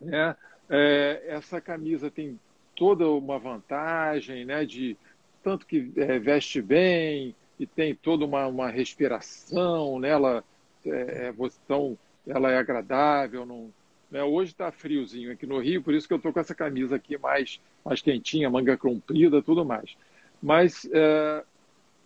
Né? 0.00 0.34
É, 0.70 1.24
essa 1.28 1.60
camisa 1.60 2.10
tem 2.10 2.40
toda 2.74 3.06
uma 3.10 3.38
vantagem, 3.38 4.44
né, 4.44 4.64
de 4.64 4.96
tanto 5.42 5.66
que 5.66 5.92
é, 5.96 6.18
veste 6.18 6.62
bem 6.62 7.34
e 7.58 7.66
tem 7.66 7.94
toda 7.94 8.24
uma, 8.24 8.46
uma 8.46 8.70
respiração, 8.70 9.98
né, 9.98 10.10
ela 10.10 10.44
é, 10.86 11.34
então, 11.64 11.98
ela 12.26 12.52
é 12.52 12.56
agradável, 12.56 13.44
não, 13.44 13.72
né? 14.10 14.22
Hoje 14.22 14.52
está 14.52 14.70
friozinho 14.70 15.32
aqui 15.32 15.46
no 15.46 15.58
Rio, 15.58 15.82
por 15.82 15.94
isso 15.94 16.06
que 16.06 16.14
eu 16.14 16.18
estou 16.18 16.32
com 16.32 16.40
essa 16.40 16.54
camisa 16.54 16.96
aqui 16.96 17.18
mais, 17.18 17.60
mais 17.84 18.00
quentinha, 18.00 18.50
manga 18.50 18.76
comprida, 18.76 19.42
tudo 19.42 19.64
mais. 19.64 19.96
Mas, 20.42 20.88
é, 20.92 21.44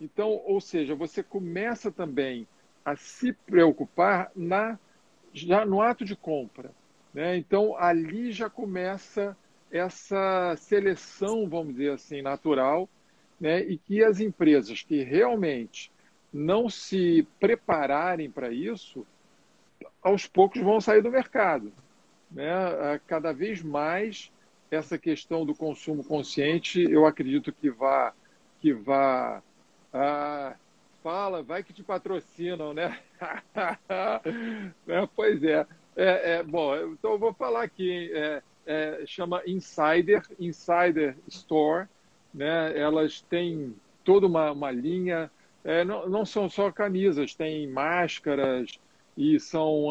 então, 0.01 0.41
ou 0.45 0.59
seja, 0.59 0.95
você 0.95 1.23
começa 1.23 1.91
também 1.91 2.47
a 2.83 2.95
se 2.95 3.31
preocupar 3.31 4.31
na, 4.35 4.77
já 5.33 5.65
no 5.65 5.81
ato 5.81 6.03
de 6.03 6.15
compra. 6.15 6.71
Né? 7.13 7.37
Então, 7.37 7.77
ali 7.77 8.31
já 8.31 8.49
começa 8.49 9.37
essa 9.71 10.55
seleção, 10.57 11.47
vamos 11.47 11.75
dizer 11.75 11.91
assim, 11.91 12.21
natural, 12.21 12.89
né? 13.39 13.61
e 13.61 13.77
que 13.77 14.03
as 14.03 14.19
empresas 14.19 14.81
que 14.81 15.03
realmente 15.03 15.91
não 16.31 16.69
se 16.69 17.27
prepararem 17.39 18.29
para 18.29 18.51
isso, 18.51 19.05
aos 20.01 20.27
poucos 20.27 20.61
vão 20.61 20.81
sair 20.81 21.01
do 21.01 21.11
mercado. 21.11 21.71
Né? 22.33 22.99
Cada 23.07 23.31
vez 23.31 23.61
mais 23.61 24.31
essa 24.71 24.97
questão 24.97 25.45
do 25.45 25.53
consumo 25.53 26.03
consciente, 26.03 26.81
eu 26.81 27.05
acredito 27.05 27.51
que 27.51 27.69
vá, 27.69 28.13
que 28.59 28.73
vá, 28.73 29.41
ah, 29.93 30.55
fala, 31.03 31.43
vai 31.43 31.63
que 31.63 31.73
te 31.73 31.83
patrocinam, 31.83 32.73
né? 32.73 32.99
né? 34.85 35.07
Pois 35.15 35.43
é. 35.43 35.65
é, 35.95 36.35
é. 36.35 36.43
Bom, 36.43 36.75
então 36.75 37.11
eu 37.11 37.19
vou 37.19 37.33
falar 37.33 37.63
aqui, 37.63 38.11
é, 38.13 38.41
é, 38.65 39.03
chama 39.05 39.43
Insider, 39.45 40.23
Insider 40.39 41.15
Store, 41.27 41.87
né? 42.33 42.77
Elas 42.77 43.21
têm 43.21 43.75
toda 44.03 44.25
uma, 44.25 44.51
uma 44.51 44.71
linha, 44.71 45.29
é, 45.63 45.83
não, 45.83 46.09
não 46.09 46.25
são 46.25 46.49
só 46.49 46.71
camisas, 46.71 47.35
tem 47.35 47.67
máscaras 47.67 48.79
e 49.17 49.39
são 49.39 49.89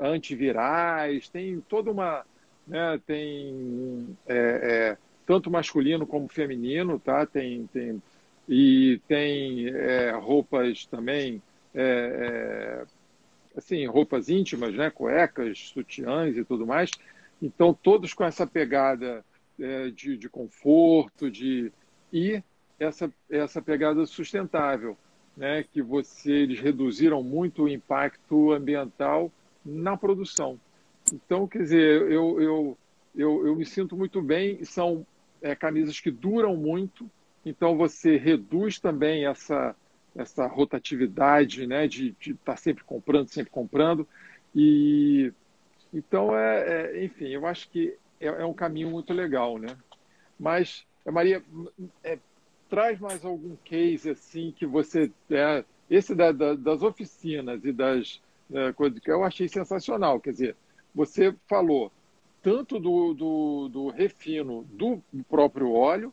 antivirais, 0.00 1.28
tem 1.28 1.60
toda 1.68 1.90
uma, 1.90 2.24
né, 2.66 3.00
tem 3.06 4.16
é, 4.26 4.36
é, 4.36 4.96
tanto 5.26 5.50
masculino 5.50 6.06
como 6.06 6.28
feminino, 6.28 6.98
tá? 6.98 7.26
Tem, 7.26 7.66
tem 7.72 8.02
e 8.48 9.00
tem 9.06 9.68
é, 9.68 10.10
roupas 10.10 10.84
também, 10.86 11.40
é, 11.74 11.82
é, 11.82 12.84
assim, 13.56 13.86
roupas 13.86 14.28
íntimas, 14.28 14.74
né? 14.74 14.90
Cuecas, 14.90 15.70
sutiãs 15.72 16.36
e 16.36 16.44
tudo 16.44 16.66
mais. 16.66 16.90
Então 17.40 17.72
todos 17.74 18.12
com 18.14 18.24
essa 18.24 18.46
pegada 18.46 19.24
é, 19.58 19.90
de, 19.90 20.16
de 20.16 20.28
conforto, 20.28 21.30
de 21.30 21.72
e 22.12 22.42
essa 22.78 23.12
essa 23.30 23.62
pegada 23.62 24.04
sustentável, 24.06 24.96
né? 25.36 25.64
Que 25.64 25.82
você 25.82 26.32
eles 26.32 26.60
reduziram 26.60 27.22
muito 27.22 27.64
o 27.64 27.68
impacto 27.68 28.52
ambiental 28.52 29.30
na 29.64 29.96
produção. 29.96 30.58
Então, 31.12 31.46
quer 31.48 31.58
dizer, 31.58 32.02
eu, 32.10 32.40
eu, 32.40 32.78
eu, 33.14 33.46
eu 33.46 33.56
me 33.56 33.64
sinto 33.64 33.96
muito 33.96 34.20
bem. 34.22 34.64
São 34.64 35.06
é, 35.40 35.54
camisas 35.54 35.98
que 35.98 36.10
duram 36.10 36.56
muito, 36.56 37.10
então 37.44 37.76
você 37.76 38.16
reduz 38.16 38.78
também 38.78 39.26
essa, 39.26 39.74
essa 40.14 40.46
rotatividade 40.46 41.66
né, 41.66 41.88
de 41.88 42.14
estar 42.20 42.36
tá 42.44 42.56
sempre 42.56 42.84
comprando, 42.84 43.28
sempre 43.28 43.50
comprando. 43.50 44.06
E 44.54 45.32
então, 45.92 46.36
é, 46.36 46.92
é 46.92 47.04
enfim, 47.04 47.28
eu 47.28 47.46
acho 47.46 47.68
que 47.68 47.96
é, 48.20 48.26
é, 48.26 48.44
um 48.44 48.54
caminho 48.54 48.90
muito 48.90 49.12
legal. 49.12 49.58
Né? 49.58 49.76
Mas, 50.38 50.86
Maria, 51.04 51.42
é, 52.04 52.18
traz 52.72 52.98
mais 52.98 53.22
algum 53.22 53.54
case 53.56 54.08
assim 54.08 54.50
que 54.50 54.64
você. 54.64 55.12
É, 55.30 55.62
esse 55.90 56.14
da, 56.14 56.32
da, 56.32 56.54
das 56.54 56.82
oficinas 56.82 57.62
e 57.66 57.70
das 57.70 58.22
é, 58.50 58.72
coisas 58.72 58.98
que 58.98 59.10
eu 59.10 59.22
achei 59.22 59.46
sensacional. 59.46 60.18
Quer 60.18 60.30
dizer, 60.30 60.56
você 60.94 61.36
falou 61.46 61.92
tanto 62.40 62.80
do, 62.80 63.12
do, 63.12 63.68
do 63.68 63.88
refino 63.90 64.64
do 64.72 65.02
próprio 65.28 65.70
óleo 65.70 66.10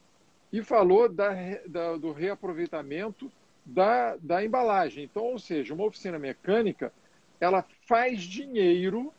e 0.51 0.62
falou 0.62 1.07
da, 1.07 1.30
da, 1.66 1.95
do 1.95 2.12
reaproveitamento 2.12 3.32
da, 3.66 4.18
da 4.18 4.43
embalagem. 4.43 5.05
Então, 5.05 5.24
ou 5.24 5.39
seja, 5.39 5.74
uma 5.74 5.86
oficina 5.86 6.20
mecânica 6.20 6.91
ela 7.39 7.66
faz 7.88 8.22
dinheiro 8.22 9.14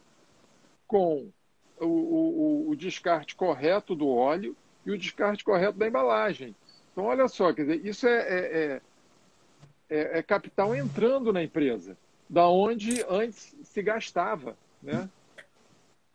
com 0.87 1.31
o, 1.81 1.87
o, 1.87 2.69
o, 2.69 2.77
descarte 2.77 3.35
correto 3.35 3.95
do 3.95 4.09
óleo 4.09 4.55
e 4.85 4.91
o 4.91 4.99
descarte 4.99 5.43
correto 5.43 5.79
da 5.79 5.89
embalagem. 5.89 6.55
Então, 6.93 7.05
olha 7.05 7.29
só, 7.29 7.53
quer 7.53 7.63
dizer, 7.63 7.87
isso 7.87 8.07
é, 8.07 8.19
é, 8.19 8.81
é, 9.89 10.19
é 10.19 10.23
capital 10.23 10.75
entrando 10.75 11.33
na 11.33 11.43
empresa, 11.43 11.97
da 12.29 12.49
onde 12.49 13.05
antes 13.09 13.55
se 13.63 13.83
gastava, 13.83 14.57
né? 14.83 15.09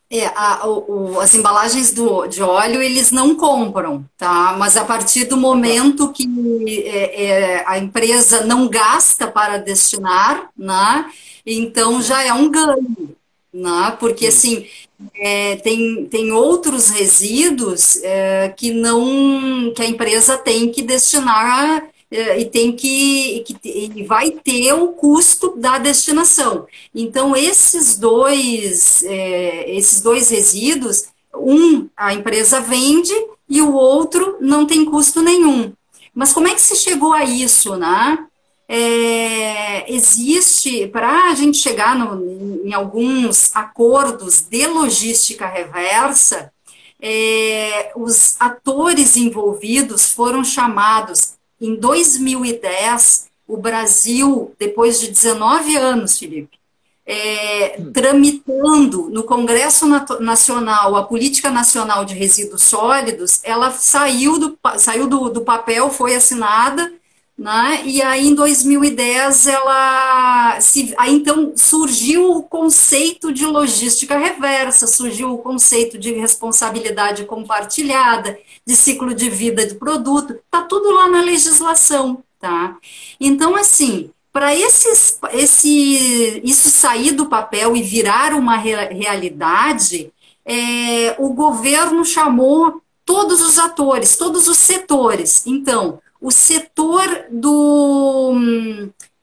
É, 0.07 0.27
a, 0.27 0.67
o, 0.67 1.19
as 1.19 1.33
embalagens 1.33 1.91
do, 1.91 2.27
de 2.27 2.41
óleo 2.41 2.79
eles 2.81 3.11
não 3.11 3.35
compram, 3.35 4.07
tá? 4.15 4.55
Mas 4.57 4.77
a 4.77 4.85
partir 4.85 5.25
do 5.25 5.35
momento 5.35 6.13
que 6.13 6.83
é, 6.85 7.25
é, 7.25 7.63
a 7.67 7.79
empresa 7.79 8.45
não 8.45 8.67
gasta 8.67 9.27
para 9.27 9.57
destinar, 9.57 10.51
né? 10.55 11.11
Então 11.43 12.01
já 12.03 12.23
é 12.23 12.31
um 12.31 12.51
ganho, 12.51 13.15
né? 13.55 13.95
Porque 13.99 14.27
assim 14.27 14.67
é, 15.15 15.55
tem, 15.57 16.05
tem 16.05 16.31
outros 16.31 16.89
resíduos 16.89 17.97
é, 18.03 18.53
que 18.55 18.71
não 18.71 19.73
que 19.73 19.81
a 19.81 19.85
empresa 19.85 20.37
tem 20.37 20.71
que 20.71 20.81
destinar 20.81 21.87
é, 22.11 22.39
e 22.39 22.45
tem 22.45 22.73
que, 22.73 23.43
que 23.45 23.57
e 23.63 24.03
vai 24.03 24.31
ter 24.31 24.73
o 24.73 24.89
custo 24.89 25.55
da 25.57 25.77
destinação. 25.77 26.67
Então 26.93 27.35
esses 27.35 27.97
dois 27.97 29.03
é, 29.03 29.71
esses 29.71 30.01
dois 30.01 30.29
resíduos, 30.29 31.05
um 31.33 31.87
a 31.95 32.13
empresa 32.13 32.59
vende 32.59 33.13
e 33.49 33.61
o 33.61 33.73
outro 33.73 34.37
não 34.41 34.65
tem 34.65 34.85
custo 34.85 35.21
nenhum. 35.21 35.71
Mas 36.13 36.33
como 36.33 36.47
é 36.47 36.53
que 36.53 36.61
se 36.61 36.75
chegou 36.75 37.13
a 37.13 37.23
isso, 37.23 37.75
né? 37.75 38.25
É, 38.67 39.93
existe, 39.93 40.87
para 40.87 41.29
a 41.29 41.35
gente 41.35 41.57
chegar 41.57 41.95
no, 41.95 42.65
em 42.65 42.73
alguns 42.73 43.55
acordos 43.55 44.41
de 44.41 44.65
logística 44.65 45.45
reversa, 45.47 46.51
é, 46.99 47.91
os 47.95 48.35
atores 48.39 49.15
envolvidos 49.15 50.11
foram 50.11 50.43
chamados 50.43 51.35
em 51.61 51.75
2010, 51.75 53.29
o 53.47 53.57
Brasil, 53.57 54.55
depois 54.57 54.99
de 54.99 55.09
19 55.09 55.75
anos, 55.75 56.17
Felipe, 56.17 56.57
é, 57.05 57.75
hum. 57.79 57.91
tramitando 57.93 59.09
no 59.11 59.23
Congresso 59.23 59.85
Nacional 60.19 60.95
a 60.95 61.03
Política 61.03 61.51
Nacional 61.51 62.03
de 62.03 62.15
Resíduos 62.15 62.63
Sólidos, 62.63 63.41
ela 63.43 63.69
saiu 63.71 64.39
do, 64.39 64.57
saiu 64.77 65.07
do, 65.07 65.29
do 65.29 65.41
papel, 65.41 65.91
foi 65.91 66.15
assinada, 66.15 66.91
né? 67.37 67.81
E 67.85 68.01
aí, 68.01 68.27
em 68.27 68.35
2010, 68.35 69.47
ela 69.47 70.59
se, 70.61 70.93
aí 70.97 71.13
então 71.13 71.51
surgiu 71.55 72.31
o 72.31 72.43
conceito 72.43 73.31
de 73.31 73.45
logística 73.45 74.17
reversa, 74.17 74.87
surgiu 74.87 75.33
o 75.33 75.37
conceito 75.39 75.97
de 75.97 76.13
responsabilidade 76.13 77.25
compartilhada, 77.25 78.37
de 78.65 78.75
ciclo 78.75 79.13
de 79.13 79.29
vida 79.29 79.65
do 79.65 79.75
produto, 79.75 80.39
tá 80.49 80.61
tudo 80.61 80.91
lá 80.91 81.09
na 81.09 81.21
legislação, 81.21 82.23
tá? 82.39 82.77
Então, 83.19 83.55
assim, 83.55 84.11
para 84.31 84.55
esses, 84.55 85.19
esse, 85.33 86.41
isso 86.43 86.69
sair 86.69 87.11
do 87.11 87.25
papel 87.25 87.75
e 87.75 87.81
virar 87.81 88.33
uma 88.33 88.57
realidade, 88.57 90.11
é, 90.45 91.15
o 91.17 91.29
governo 91.33 92.05
chamou 92.05 92.81
todos 93.05 93.41
os 93.41 93.59
atores, 93.59 94.17
todos 94.17 94.47
os 94.47 94.57
setores. 94.57 95.45
Então, 95.45 95.99
o 96.21 96.31
setor 96.31 97.25
do. 97.29 98.33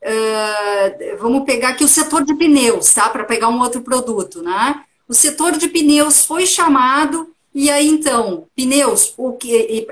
Uh, 0.05 1.19
vamos 1.21 1.45
pegar 1.45 1.71
aqui 1.71 1.85
o 1.85 1.89
setor 1.89 2.25
de 2.25 2.35
pneus, 2.35 2.93
tá? 2.93 3.09
Para 3.09 3.25
pegar 3.25 3.49
um 3.49 3.61
outro 3.61 3.83
produto, 3.83 4.43
né? 4.43 4.83
O 5.09 5.15
setor 5.15 5.53
de 5.53 5.69
pneus 5.69 6.25
foi 6.25 6.47
chamado, 6.47 7.33
e 7.55 7.71
aí 7.71 7.87
então, 7.87 8.47
pneus, 8.57 9.13
o 9.17 9.33
que, 9.33 9.87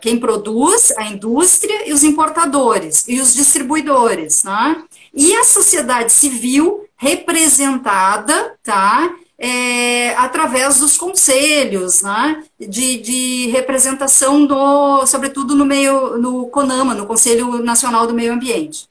quem 0.00 0.18
produz, 0.18 0.92
a 0.98 1.06
indústria 1.06 1.88
e 1.88 1.92
os 1.92 2.04
importadores 2.04 3.08
e 3.08 3.20
os 3.20 3.32
distribuidores, 3.34 4.44
né? 4.44 4.84
E 5.14 5.34
a 5.34 5.44
sociedade 5.44 6.12
civil 6.12 6.84
representada, 6.96 8.54
tá? 8.62 9.14
É, 9.38 10.14
através 10.16 10.78
dos 10.78 10.96
conselhos, 10.96 12.02
né, 12.02 12.44
de, 12.58 12.98
de, 12.98 13.46
representação, 13.48 14.46
do, 14.46 15.06
sobretudo 15.06 15.54
no 15.54 15.66
meio, 15.66 16.18
no 16.18 16.46
CONAMA, 16.46 16.94
no 16.94 17.06
Conselho 17.06 17.58
Nacional 17.62 18.06
do 18.06 18.14
Meio 18.14 18.32
Ambiente. 18.32 18.88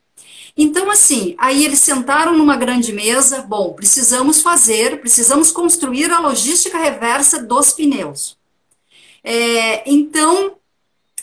Então, 0.55 0.91
assim, 0.91 1.33
aí 1.37 1.65
eles 1.65 1.79
sentaram 1.79 2.37
numa 2.37 2.55
grande 2.55 2.93
mesa, 2.93 3.41
bom, 3.41 3.73
precisamos 3.73 4.41
fazer, 4.41 4.99
precisamos 4.99 5.51
construir 5.51 6.11
a 6.11 6.19
logística 6.19 6.77
reversa 6.77 7.41
dos 7.41 7.71
pneus. 7.71 8.37
É, 9.23 9.89
então, 9.89 10.55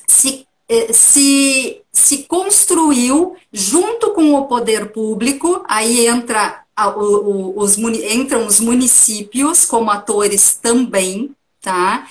se, 0.09 0.47
é, 0.69 0.93
se, 0.93 1.81
se 1.93 2.25
construiu, 2.25 3.37
junto 3.53 4.11
com 4.11 4.35
o 4.35 4.47
poder 4.47 4.91
público, 4.91 5.65
aí 5.69 6.07
entra 6.09 6.60
os, 6.89 7.77
entram 7.79 8.47
os 8.47 8.61
municípios 8.61 9.65
como 9.65 9.91
atores 9.91 10.55
também, 10.55 11.31
tá? 11.61 12.07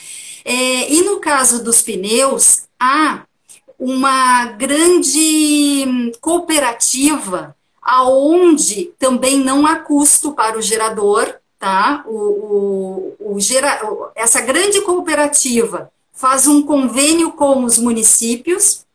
É, 0.45 0.91
e 0.91 1.01
no 1.03 1.19
caso 1.19 1.63
dos 1.63 1.81
pneus, 1.81 2.63
há 2.79 3.23
uma 3.77 4.45
grande 4.45 6.13
cooperativa 6.19 7.55
aonde 7.81 8.91
também 8.99 9.39
não 9.39 9.65
há 9.65 9.77
custo 9.77 10.33
para 10.33 10.57
o 10.57 10.61
gerador, 10.61 11.33
tá? 11.57 12.03
O, 12.05 13.15
o, 13.19 13.33
o 13.35 13.39
gera, 13.39 13.79
essa 14.15 14.41
grande 14.41 14.81
cooperativa 14.81 15.91
faz 16.13 16.47
um 16.47 16.61
convênio 16.61 17.31
com 17.31 17.63
os 17.63 17.77
municípios, 17.77 18.85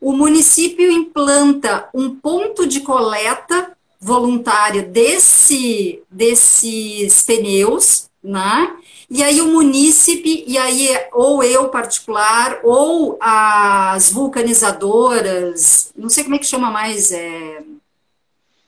o 0.00 0.12
município 0.12 0.90
implanta 0.90 1.88
um 1.92 2.16
ponto 2.16 2.66
de 2.66 2.80
coleta 2.80 3.76
voluntária 4.00 4.82
desse, 4.82 6.02
desses 6.10 7.22
pneus, 7.22 8.08
né? 8.22 8.74
E 9.10 9.22
aí 9.22 9.40
o 9.40 9.46
munícipe, 9.46 10.44
e 10.46 10.56
aí 10.56 10.88
ou 11.12 11.42
eu 11.42 11.68
particular, 11.68 12.60
ou 12.62 13.18
as 13.20 14.10
vulcanizadoras, 14.10 15.92
não 15.96 16.08
sei 16.08 16.24
como 16.24 16.36
é 16.36 16.38
que 16.38 16.46
chama 16.46 16.70
mais, 16.70 17.10
é, 17.10 17.62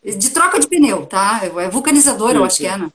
de 0.04 0.30
troca 0.30 0.58
de 0.58 0.66
pneu, 0.66 1.06
tá? 1.06 1.40
É 1.42 1.68
vulcanizadora, 1.70 2.38
eu 2.38 2.44
acho 2.44 2.58
que 2.58 2.66
é, 2.66 2.76
né? 2.76 2.90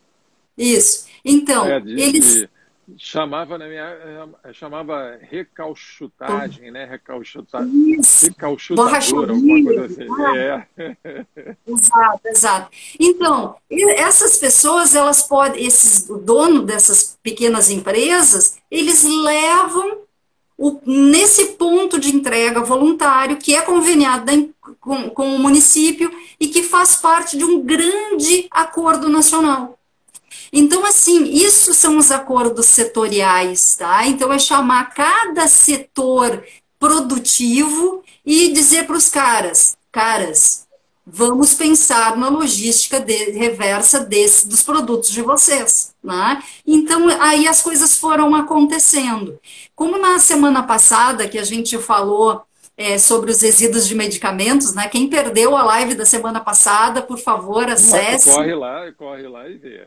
Isso. 0.57 1.07
Então, 1.23 1.65
é, 1.65 1.79
de, 1.79 1.99
eles... 1.99 2.33
De 2.33 2.56
Chamava 2.95 3.57
na 3.57 3.67
minha 3.67 3.83
eh, 4.45 4.53
chamava 4.53 5.17
recalchutagem, 5.21 6.71
né? 6.71 6.85
Recalchutagem. 6.85 7.99
Recalchutadora, 8.23 9.33
alguma 9.33 9.63
coisa 9.63 9.85
assim. 9.85 10.07
É. 10.38 10.67
Exato, 11.67 12.21
exato. 12.27 12.71
Então, 12.97 13.57
essas 13.69 14.38
pessoas, 14.38 14.95
elas 14.95 15.21
podem, 15.23 15.65
esses, 15.65 16.09
o 16.09 16.17
dono 16.17 16.61
dessas 16.61 17.17
pequenas 17.21 17.69
empresas, 17.69 18.57
eles 18.71 19.03
levam 19.03 20.03
o, 20.57 20.79
nesse 20.85 21.53
ponto 21.53 21.99
de 21.99 22.15
entrega 22.15 22.61
voluntário 22.61 23.35
que 23.35 23.53
é 23.53 23.61
conveniado 23.61 24.25
da, 24.25 24.31
com, 24.79 25.09
com 25.09 25.35
o 25.35 25.39
município 25.39 26.09
e 26.39 26.47
que 26.47 26.63
faz 26.63 26.95
parte 26.95 27.38
de 27.38 27.43
um 27.43 27.61
grande 27.61 28.47
acordo 28.49 29.09
nacional. 29.09 29.76
Então, 30.51 30.85
assim, 30.85 31.23
isso 31.25 31.73
são 31.73 31.97
os 31.97 32.11
acordos 32.11 32.65
setoriais, 32.67 33.75
tá? 33.75 34.05
Então, 34.05 34.31
é 34.31 34.39
chamar 34.39 34.93
cada 34.93 35.47
setor 35.47 36.43
produtivo 36.79 38.03
e 38.25 38.53
dizer 38.53 38.85
para 38.85 38.97
os 38.97 39.09
caras, 39.09 39.77
caras, 39.91 40.67
vamos 41.05 41.53
pensar 41.53 42.17
na 42.17 42.27
logística 42.27 42.99
de, 42.99 43.31
reversa 43.31 44.01
desse, 44.01 44.47
dos 44.47 44.61
produtos 44.61 45.09
de 45.09 45.21
vocês. 45.21 45.95
Né? 46.03 46.43
Então, 46.65 47.07
aí 47.21 47.47
as 47.47 47.61
coisas 47.61 47.97
foram 47.97 48.35
acontecendo. 48.35 49.39
Como 49.73 49.97
na 49.97 50.19
semana 50.19 50.63
passada 50.63 51.27
que 51.27 51.39
a 51.39 51.43
gente 51.43 51.77
falou 51.77 52.41
é, 52.78 52.99
sobre 52.99 53.32
os 53.32 53.41
resíduos 53.41 53.88
de 53.88 53.95
medicamentos, 53.95 54.75
né? 54.75 54.88
Quem 54.88 55.09
perdeu 55.09 55.57
a 55.57 55.63
live 55.63 55.95
da 55.95 56.05
semana 56.05 56.39
passada, 56.39 57.01
por 57.01 57.17
favor, 57.17 57.67
acesse. 57.67 58.30
Corre 58.30 58.53
lá, 58.53 58.91
corre 58.91 59.28
lá 59.28 59.49
e 59.49 59.57
vê. 59.57 59.84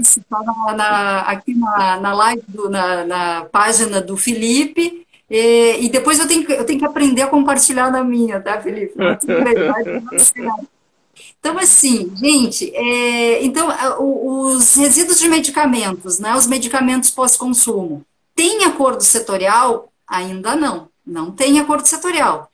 Isso, 0.00 0.18
está 0.18 0.42
na, 0.42 0.74
na, 0.74 1.20
aqui 1.20 1.54
na, 1.54 2.00
na 2.00 2.12
live, 2.12 2.42
do, 2.48 2.68
na, 2.68 3.04
na 3.04 3.44
página 3.44 4.00
do 4.00 4.16
Felipe. 4.16 5.06
E, 5.30 5.84
e, 5.84 5.88
depois 5.88 6.18
eu 6.18 6.26
tenho, 6.26 6.50
eu 6.50 6.64
tenho 6.64 6.78
que 6.80 6.84
aprender 6.84 7.22
a 7.22 7.28
compartilhar 7.28 7.90
na 7.90 8.02
minha, 8.02 8.40
tá, 8.40 8.60
Felipe? 8.60 8.94
Então, 11.38 11.58
assim, 11.58 12.12
gente, 12.16 12.74
é, 12.74 13.44
então, 13.44 13.68
os 14.00 14.74
resíduos 14.74 15.20
de 15.20 15.28
medicamentos, 15.28 16.18
né, 16.18 16.34
os 16.34 16.46
medicamentos 16.48 17.10
pós-consumo, 17.10 18.04
tem 18.34 18.64
acordo 18.64 19.02
setorial? 19.02 19.92
Ainda 20.08 20.56
não. 20.56 20.88
Não 21.06 21.30
tem 21.30 21.60
acordo 21.60 21.86
setorial. 21.86 22.50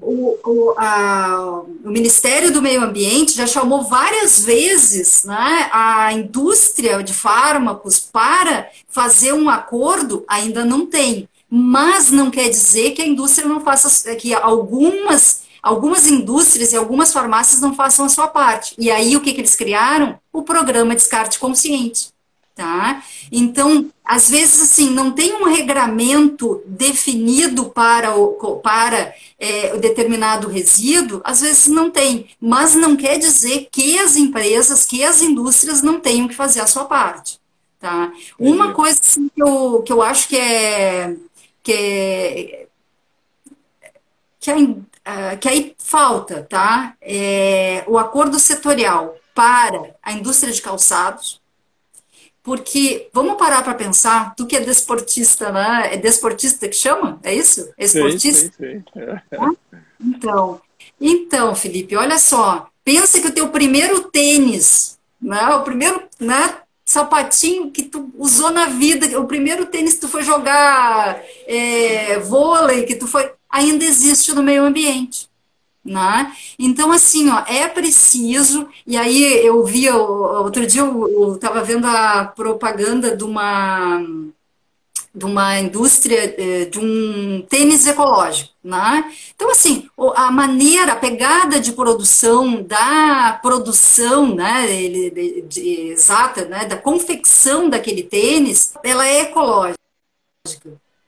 O, 0.00 0.38
o, 0.44 0.74
a, 0.76 1.62
o, 1.84 1.90
Ministério 1.90 2.52
do 2.52 2.62
Meio 2.62 2.82
Ambiente 2.82 3.34
já 3.34 3.46
chamou 3.46 3.82
várias 3.82 4.44
vezes 4.44 5.24
né, 5.24 5.68
a 5.72 6.12
indústria 6.12 7.02
de 7.02 7.12
fármacos 7.12 7.98
para 7.98 8.68
fazer 8.86 9.32
um 9.32 9.50
acordo, 9.50 10.24
ainda 10.28 10.64
não 10.64 10.86
tem. 10.86 11.28
Mas 11.50 12.10
não 12.12 12.30
quer 12.30 12.48
dizer 12.48 12.92
que 12.92 13.02
a 13.02 13.06
indústria 13.06 13.48
não 13.48 13.60
faça, 13.60 14.14
que 14.14 14.32
algumas, 14.34 15.42
algumas 15.60 16.06
indústrias 16.06 16.72
e 16.72 16.76
algumas 16.76 17.12
farmácias 17.12 17.60
não 17.60 17.74
façam 17.74 18.04
a 18.04 18.08
sua 18.08 18.28
parte. 18.28 18.74
E 18.78 18.90
aí 18.90 19.16
o 19.16 19.20
que, 19.20 19.32
que 19.32 19.40
eles 19.40 19.56
criaram? 19.56 20.18
O 20.32 20.42
programa 20.42 20.94
Descarte 20.94 21.38
Consciente 21.40 22.15
tá? 22.56 23.04
Então, 23.30 23.90
às 24.02 24.30
vezes, 24.30 24.62
assim, 24.62 24.88
não 24.90 25.12
tem 25.12 25.34
um 25.34 25.44
regramento 25.44 26.62
definido 26.66 27.66
para 27.66 28.16
o, 28.16 28.56
para 28.60 29.14
é, 29.38 29.74
o 29.74 29.78
determinado 29.78 30.48
resíduo, 30.48 31.20
às 31.22 31.42
vezes 31.42 31.68
não 31.68 31.90
tem, 31.90 32.30
mas 32.40 32.74
não 32.74 32.96
quer 32.96 33.18
dizer 33.18 33.68
que 33.70 33.98
as 33.98 34.16
empresas, 34.16 34.86
que 34.86 35.04
as 35.04 35.20
indústrias 35.20 35.82
não 35.82 36.00
tenham 36.00 36.26
que 36.26 36.34
fazer 36.34 36.60
a 36.60 36.66
sua 36.66 36.86
parte, 36.86 37.38
tá? 37.78 38.10
Uma 38.38 38.72
coisa 38.72 38.98
assim, 39.02 39.28
que, 39.28 39.42
eu, 39.42 39.82
que 39.84 39.92
eu 39.92 40.00
acho 40.00 40.26
que 40.26 40.38
é, 40.38 41.14
que 41.62 41.72
é, 41.72 42.66
que, 44.40 44.50
é, 45.04 45.36
que 45.36 45.48
aí 45.48 45.74
falta, 45.76 46.46
tá? 46.48 46.94
É, 47.02 47.84
o 47.86 47.98
acordo 47.98 48.38
setorial 48.38 49.14
para 49.34 49.94
a 50.02 50.12
indústria 50.12 50.50
de 50.50 50.62
calçados, 50.62 51.38
porque 52.46 53.08
vamos 53.12 53.36
parar 53.36 53.64
para 53.64 53.74
pensar, 53.74 54.32
tu 54.36 54.46
que 54.46 54.54
é 54.54 54.60
desportista, 54.60 55.50
né? 55.50 55.94
É 55.94 55.96
desportista 55.96 56.68
que 56.68 56.76
chama? 56.76 57.18
É 57.24 57.34
isso? 57.34 57.68
É 57.76 57.84
esportista? 57.84 58.46
Sim, 58.46 58.52
sim, 58.56 58.84
sim. 58.92 59.00
É. 59.00 59.20
Então, 60.00 60.60
então, 61.00 61.56
Felipe, 61.56 61.96
olha 61.96 62.20
só, 62.20 62.68
pensa 62.84 63.20
que 63.20 63.26
o 63.26 63.32
teu 63.32 63.48
primeiro 63.48 64.02
tênis, 64.10 64.96
né? 65.20 65.56
O 65.56 65.64
primeiro, 65.64 66.04
né? 66.20 66.58
Sapatinho 66.84 67.72
que 67.72 67.82
tu 67.82 68.12
usou 68.16 68.52
na 68.52 68.66
vida, 68.66 69.18
o 69.18 69.26
primeiro 69.26 69.66
tênis 69.66 69.94
que 69.94 70.02
tu 70.02 70.08
foi 70.08 70.22
jogar 70.22 71.20
é, 71.48 72.20
vôlei, 72.20 72.84
que 72.84 72.94
tu 72.94 73.08
foi, 73.08 73.28
ainda 73.50 73.84
existe 73.84 74.32
no 74.32 74.42
meio 74.44 74.62
ambiente. 74.62 75.28
Né? 75.86 76.32
Então, 76.58 76.90
assim, 76.90 77.30
ó, 77.30 77.44
é 77.46 77.68
preciso. 77.68 78.68
E 78.86 78.96
aí 78.96 79.46
eu 79.46 79.64
vi, 79.64 79.88
outro 79.88 80.66
dia 80.66 80.82
eu 80.82 81.34
estava 81.34 81.62
vendo 81.62 81.86
a 81.86 82.24
propaganda 82.24 83.16
de 83.16 83.22
uma, 83.22 84.02
de 85.14 85.24
uma 85.24 85.60
indústria 85.60 86.34
eh, 86.36 86.64
de 86.64 86.78
um 86.80 87.40
tênis 87.48 87.86
ecológico. 87.86 88.50
Né? 88.64 89.14
Então, 89.34 89.48
assim, 89.48 89.88
a 90.16 90.30
maneira, 90.32 90.94
a 90.94 90.96
pegada 90.96 91.60
de 91.60 91.72
produção 91.72 92.62
da 92.64 93.38
produção 93.40 94.34
né, 94.34 94.66
de, 94.66 95.10
de, 95.10 95.42
de, 95.42 95.68
exata, 95.92 96.46
né, 96.46 96.64
da 96.64 96.76
confecção 96.76 97.70
daquele 97.70 98.02
tênis, 98.02 98.74
ela 98.82 99.06
é 99.06 99.22
ecológica. 99.22 99.76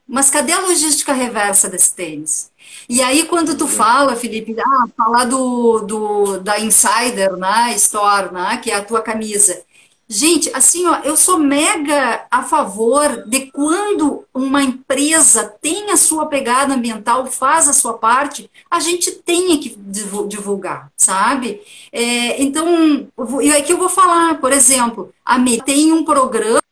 Mas 0.07 0.31
cadê 0.31 0.53
a 0.53 0.61
logística 0.61 1.13
reversa 1.13 1.69
desse 1.69 1.95
tênis? 1.95 2.51
E 2.89 3.03
aí, 3.03 3.25
quando 3.27 3.57
tu 3.57 3.69
fala, 3.69 4.17
Felipe, 4.17 4.57
ah, 4.59 4.89
falar 4.97 5.25
do, 5.27 5.81
do, 5.81 6.41
da 6.41 6.59
Insider, 6.59 7.37
né, 7.37 7.75
Store, 7.77 8.33
né, 8.33 8.59
que 8.63 8.71
é 8.71 8.77
a 8.77 8.85
tua 8.85 9.03
camisa. 9.03 9.63
Gente, 10.11 10.51
assim, 10.55 10.87
ó, 10.87 11.01
eu 11.05 11.15
sou 11.19 11.39
mega 11.39 12.27
a 12.31 12.43
favor 12.43 13.25
de 13.29 13.53
quando 13.53 14.25
uma 14.33 14.63
empresa 14.63 15.55
tem 15.61 15.91
a 15.91 15.99
sua 15.99 16.25
pegada 16.27 16.73
ambiental, 16.73 17.27
faz 17.27 17.69
a 17.69 17.75
sua 17.75 17.93
parte, 17.99 18.51
a 18.71 18.81
gente 18.81 19.13
tenha 19.13 19.59
que 19.59 19.77
divulgar, 19.77 20.91
sabe? 20.97 21.61
É, 21.93 22.43
então, 22.43 23.07
e 23.43 23.51
aqui 23.53 23.71
eu 23.75 23.79
vou 23.79 23.91
falar, 23.91 24.41
por 24.41 24.51
exemplo, 24.51 25.13
a 25.23 25.39
Me 25.39 25.61
tem 25.61 25.93
um 25.93 26.03
programa, 26.03 26.63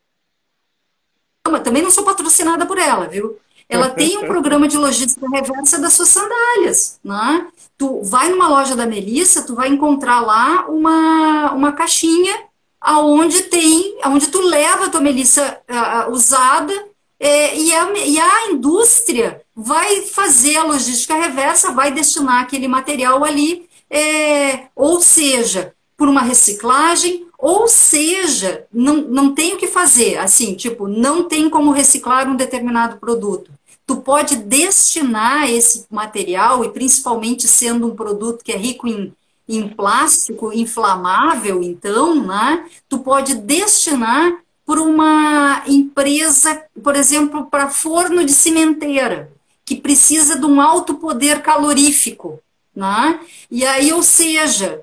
também 1.63 1.83
não 1.83 1.91
sou 1.91 2.05
patrocinada 2.05 2.65
por 2.65 2.79
ela, 2.79 3.07
viu? 3.07 3.39
Ela 3.69 3.91
tem 3.91 4.19
um 4.19 4.27
programa 4.27 4.69
de 4.69 4.77
logística 4.77 5.27
reversa 5.29 5.81
das 5.81 5.93
suas 5.93 6.09
sandálias, 6.09 7.01
né? 7.03 7.49
Tu 7.77 8.01
vai 8.03 8.29
numa 8.29 8.49
loja 8.49 8.77
da 8.77 8.87
Melissa, 8.87 9.43
tu 9.43 9.55
vai 9.55 9.69
encontrar 9.69 10.21
lá 10.21 10.67
uma, 10.69 11.53
uma 11.53 11.73
caixinha 11.73 12.45
aonde 12.81 13.43
tem, 13.45 13.99
aonde 14.03 14.29
tu 14.29 14.41
leva 14.41 14.87
a 14.87 14.89
tua 14.89 15.01
Melissa 15.01 15.61
uh, 15.69 16.13
usada 16.13 16.73
é, 17.19 17.59
e, 17.59 17.75
a, 17.75 17.93
e 17.99 18.19
a 18.19 18.51
indústria 18.51 19.43
vai 19.55 20.03
fazer 20.03 20.57
a 20.57 20.65
logística 20.65 21.15
reversa, 21.15 21.73
vai 21.73 21.91
destinar 21.91 22.43
aquele 22.43 22.69
material 22.69 23.25
ali, 23.25 23.69
é, 23.91 24.69
ou 24.77 25.01
seja, 25.01 25.75
por 25.97 26.09
uma 26.09 26.21
reciclagem, 26.21 27.27
ou 27.39 27.67
seja, 27.67 28.65
não, 28.73 28.97
não 28.97 29.35
tem 29.35 29.55
o 29.55 29.57
que 29.57 29.67
fazer, 29.67 30.19
assim, 30.19 30.55
tipo, 30.55 30.87
não 30.87 31.25
tem 31.25 31.51
como 31.51 31.73
reciclar 31.73 32.29
um 32.29 32.37
determinado 32.37 32.99
produto 32.99 33.56
tu 33.87 33.99
pode 33.99 34.37
destinar 34.37 35.49
esse 35.49 35.87
material, 35.91 36.65
e 36.65 36.71
principalmente 36.71 37.47
sendo 37.47 37.87
um 37.87 37.95
produto 37.95 38.45
que 38.45 38.53
é 38.53 38.57
rico 38.57 38.89
em, 38.89 39.15
em 39.49 39.69
plástico 39.69 40.53
inflamável, 40.53 41.63
então, 41.63 42.27
né, 42.27 42.69
tu 42.89 42.99
pode 42.99 43.37
destinar 43.37 44.41
por 44.67 44.81
uma 44.81 45.63
empresa, 45.69 46.61
por 46.83 46.97
exemplo, 46.97 47.47
para 47.47 47.71
forno 47.71 48.25
de 48.25 48.33
cimenteira, 48.33 49.33
que 49.65 49.77
precisa 49.77 50.37
de 50.37 50.45
um 50.45 50.61
alto 50.61 50.95
poder 50.95 51.41
calorífico. 51.41 52.41
Né? 52.75 53.21
E 53.49 53.65
aí, 53.65 53.93
ou 53.93 54.03
seja, 54.03 54.83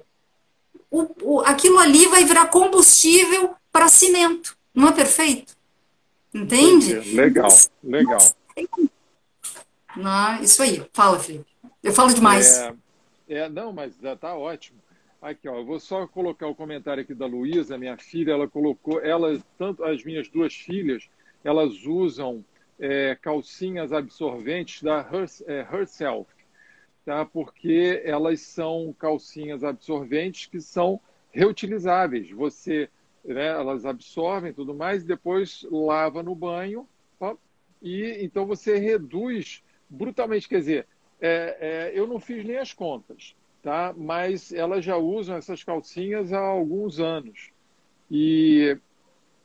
o, 0.90 1.08
o, 1.22 1.42
aquilo 1.42 1.78
ali 1.80 2.08
vai 2.08 2.24
virar 2.24 2.46
combustível 2.46 3.54
para 3.72 3.90
cimento. 3.90 4.56
Não 4.74 4.88
é 4.88 4.92
perfeito? 4.94 5.54
Entende? 6.34 6.94
Legal, 7.14 7.50
legal. 7.84 8.20
Não, 9.96 10.42
isso 10.42 10.62
aí. 10.62 10.86
Fala, 10.94 11.20
Felipe. 11.20 11.46
Eu 11.82 11.94
falo 11.94 12.14
demais. 12.14 12.58
É, 12.58 12.74
é 13.30 13.50
não, 13.50 13.72
mas 13.74 14.02
está 14.02 14.36
ótimo. 14.36 14.80
Aqui, 15.22 15.48
ó, 15.48 15.56
eu 15.56 15.66
vou 15.66 15.80
só 15.80 16.06
colocar 16.06 16.48
o 16.48 16.56
comentário 16.56 17.02
aqui 17.02 17.14
da 17.14 17.26
Luísa, 17.26 17.78
minha 17.78 17.98
filha, 17.98 18.34
ela 18.34 18.46
colocou, 18.46 19.00
ela, 19.00 19.42
tanto 19.58 19.82
as 19.86 20.04
minhas 20.04 20.28
duas 20.28 20.54
filhas, 20.54 21.10
elas 21.46 21.86
usam 21.86 22.44
é, 22.78 23.16
calcinhas 23.22 23.94
absorventes 23.94 24.84
da 24.84 25.00
Her, 25.00 25.30
é, 25.48 25.60
Herself, 25.72 26.30
tá? 27.06 27.26
porque 27.26 28.02
elas 28.04 28.42
são 28.42 28.94
calcinhas 29.00 29.64
absorventes 29.64 30.48
que 30.48 30.60
são 30.60 31.00
reutilizáveis. 31.32 32.30
Você, 32.32 32.90
né, 33.24 33.48
elas 33.48 33.86
absorvem 33.86 34.52
tudo 34.52 34.74
mais 34.74 35.06
depois 35.06 35.66
lava 35.72 36.22
no 36.22 36.36
banho, 36.36 36.86
ó, 37.18 37.38
e 37.82 38.18
então 38.22 38.46
você 38.46 38.78
reduz 38.78 39.63
brutalmente. 39.94 40.50
Quer 40.50 40.60
dizer, 40.60 40.88
é, 41.22 41.58
é, 41.60 41.92
eu 41.94 42.08
não 42.08 42.20
fiz 42.20 42.44
nem 42.44 42.58
as 42.58 42.74
contas, 42.74 43.36
tá? 43.62 43.94
mas 43.96 44.52
elas 44.52 44.84
já 44.84 44.98
usam 44.98 45.38
essas 45.38 45.64
calcinhas 45.64 46.34
há 46.34 46.40
alguns 46.40 47.00
anos. 47.00 47.52
E, 48.10 48.78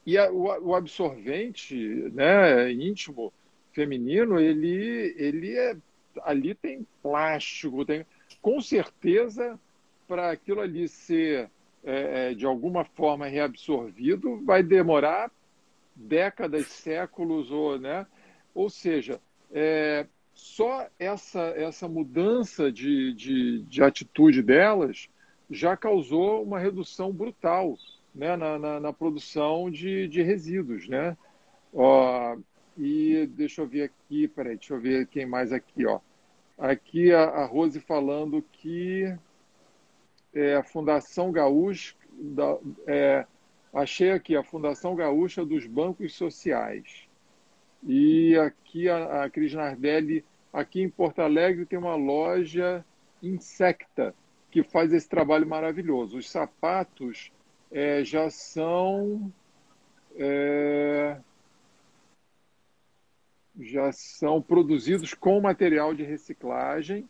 e 0.04 0.18
a, 0.18 0.30
o, 0.30 0.70
o, 0.70 0.74
absorvente 0.74 1.76
né, 2.12 2.72
íntimo 2.72 3.32
feminino, 3.72 4.40
ele, 4.40 5.14
ele 5.16 5.56
é. 5.56 5.76
Ali 6.22 6.54
tem 6.54 6.84
plástico, 7.00 7.84
tem. 7.84 8.04
Com 8.42 8.60
certeza, 8.60 9.58
para 10.06 10.30
aquilo 10.30 10.60
ali 10.60 10.88
ser 10.88 11.48
é, 11.84 12.30
é, 12.30 12.34
de 12.34 12.44
alguma 12.44 12.84
forma 12.84 13.26
reabsorvido, 13.26 14.44
vai 14.44 14.62
demorar 14.62 15.30
décadas, 15.94 16.66
séculos, 16.66 17.50
ou, 17.50 17.78
né? 17.78 18.06
ou 18.54 18.68
seja, 18.68 19.20
é, 19.52 20.06
só 20.38 20.86
essa, 21.00 21.40
essa 21.56 21.88
mudança 21.88 22.70
de, 22.70 23.12
de, 23.12 23.62
de, 23.64 23.82
atitude 23.82 24.40
delas 24.40 25.08
já 25.50 25.76
causou 25.76 26.44
uma 26.44 26.60
redução 26.60 27.12
brutal 27.12 27.76
né, 28.14 28.36
na, 28.36 28.56
na, 28.56 28.78
na 28.78 28.92
produção 28.92 29.68
de, 29.68 30.06
de 30.06 30.22
resíduos. 30.22 30.88
Né? 30.88 31.16
Ó, 31.74 32.36
e 32.76 33.26
deixa 33.26 33.62
eu 33.62 33.66
ver 33.66 33.90
aqui, 33.90 34.28
peraí, 34.28 34.56
deixa 34.56 34.74
eu 34.74 34.80
ver 34.80 35.08
quem 35.08 35.26
mais 35.26 35.52
aqui. 35.52 35.84
Ó. 35.84 35.98
Aqui 36.56 37.10
a, 37.10 37.24
a 37.24 37.44
Rose 37.44 37.80
falando 37.80 38.40
que 38.52 39.12
é, 40.32 40.54
a 40.54 40.62
Fundação 40.62 41.32
Gaúcha, 41.32 41.96
da, 42.12 42.56
é, 42.86 43.26
achei 43.74 44.12
aqui 44.12 44.36
a 44.36 44.44
Fundação 44.44 44.94
Gaúcha 44.94 45.44
dos 45.44 45.66
Bancos 45.66 46.14
Sociais. 46.14 47.07
E 47.82 48.36
aqui 48.36 48.88
a, 48.88 49.24
a 49.24 49.30
Cris 49.30 49.54
Nardelli, 49.54 50.24
aqui 50.52 50.82
em 50.82 50.90
Porto 50.90 51.20
Alegre, 51.20 51.66
tem 51.66 51.78
uma 51.78 51.94
loja 51.94 52.84
Insecta, 53.22 54.14
que 54.50 54.62
faz 54.62 54.92
esse 54.92 55.08
trabalho 55.08 55.46
maravilhoso. 55.46 56.18
Os 56.18 56.30
sapatos 56.30 57.32
é, 57.70 58.04
já 58.04 58.30
são. 58.30 59.32
É, 60.16 61.18
já 63.60 63.90
são 63.92 64.40
produzidos 64.40 65.14
com 65.14 65.40
material 65.40 65.92
de 65.92 66.04
reciclagem, 66.04 67.08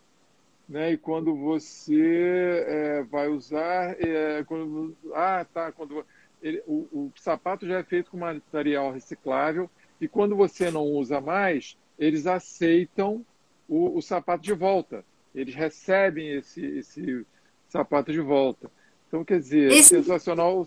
né? 0.69 0.93
E 0.93 0.99
quando 0.99 1.37
você 1.37 2.64
é, 2.66 3.03
vai 3.03 3.29
usar, 3.29 3.97
é, 4.01 4.43
quando, 4.45 4.97
ah, 5.14 5.45
tá, 5.45 5.73
quando 5.73 6.05
ele, 6.43 6.62
o, 6.66 6.89
o, 6.93 7.12
sapato 7.16 7.66
já 7.66 7.79
é 7.79 7.83
feito 7.83 8.11
com 8.11 8.16
material 8.16 8.93
reciclável 8.93 9.71
e 10.01 10.07
quando 10.09 10.36
você 10.36 10.70
não 10.70 10.84
usa 10.84 11.20
mais, 11.20 11.76
eles 11.99 12.26
aceitam 12.26 13.24
o, 13.68 13.96
o 13.96 14.03
sapato 14.03 14.42
de 14.42 14.53
volta. 14.53 15.05
Eles 15.34 15.55
recebem 15.55 16.30
esse, 16.30 16.64
esse 16.64 17.26
sapato 17.68 18.12
de 18.12 18.20
volta. 18.20 18.70
Então, 19.07 19.24
quer 19.24 19.40
dizer, 19.40 19.72
esse... 19.72 19.88
sensacional. 19.88 20.66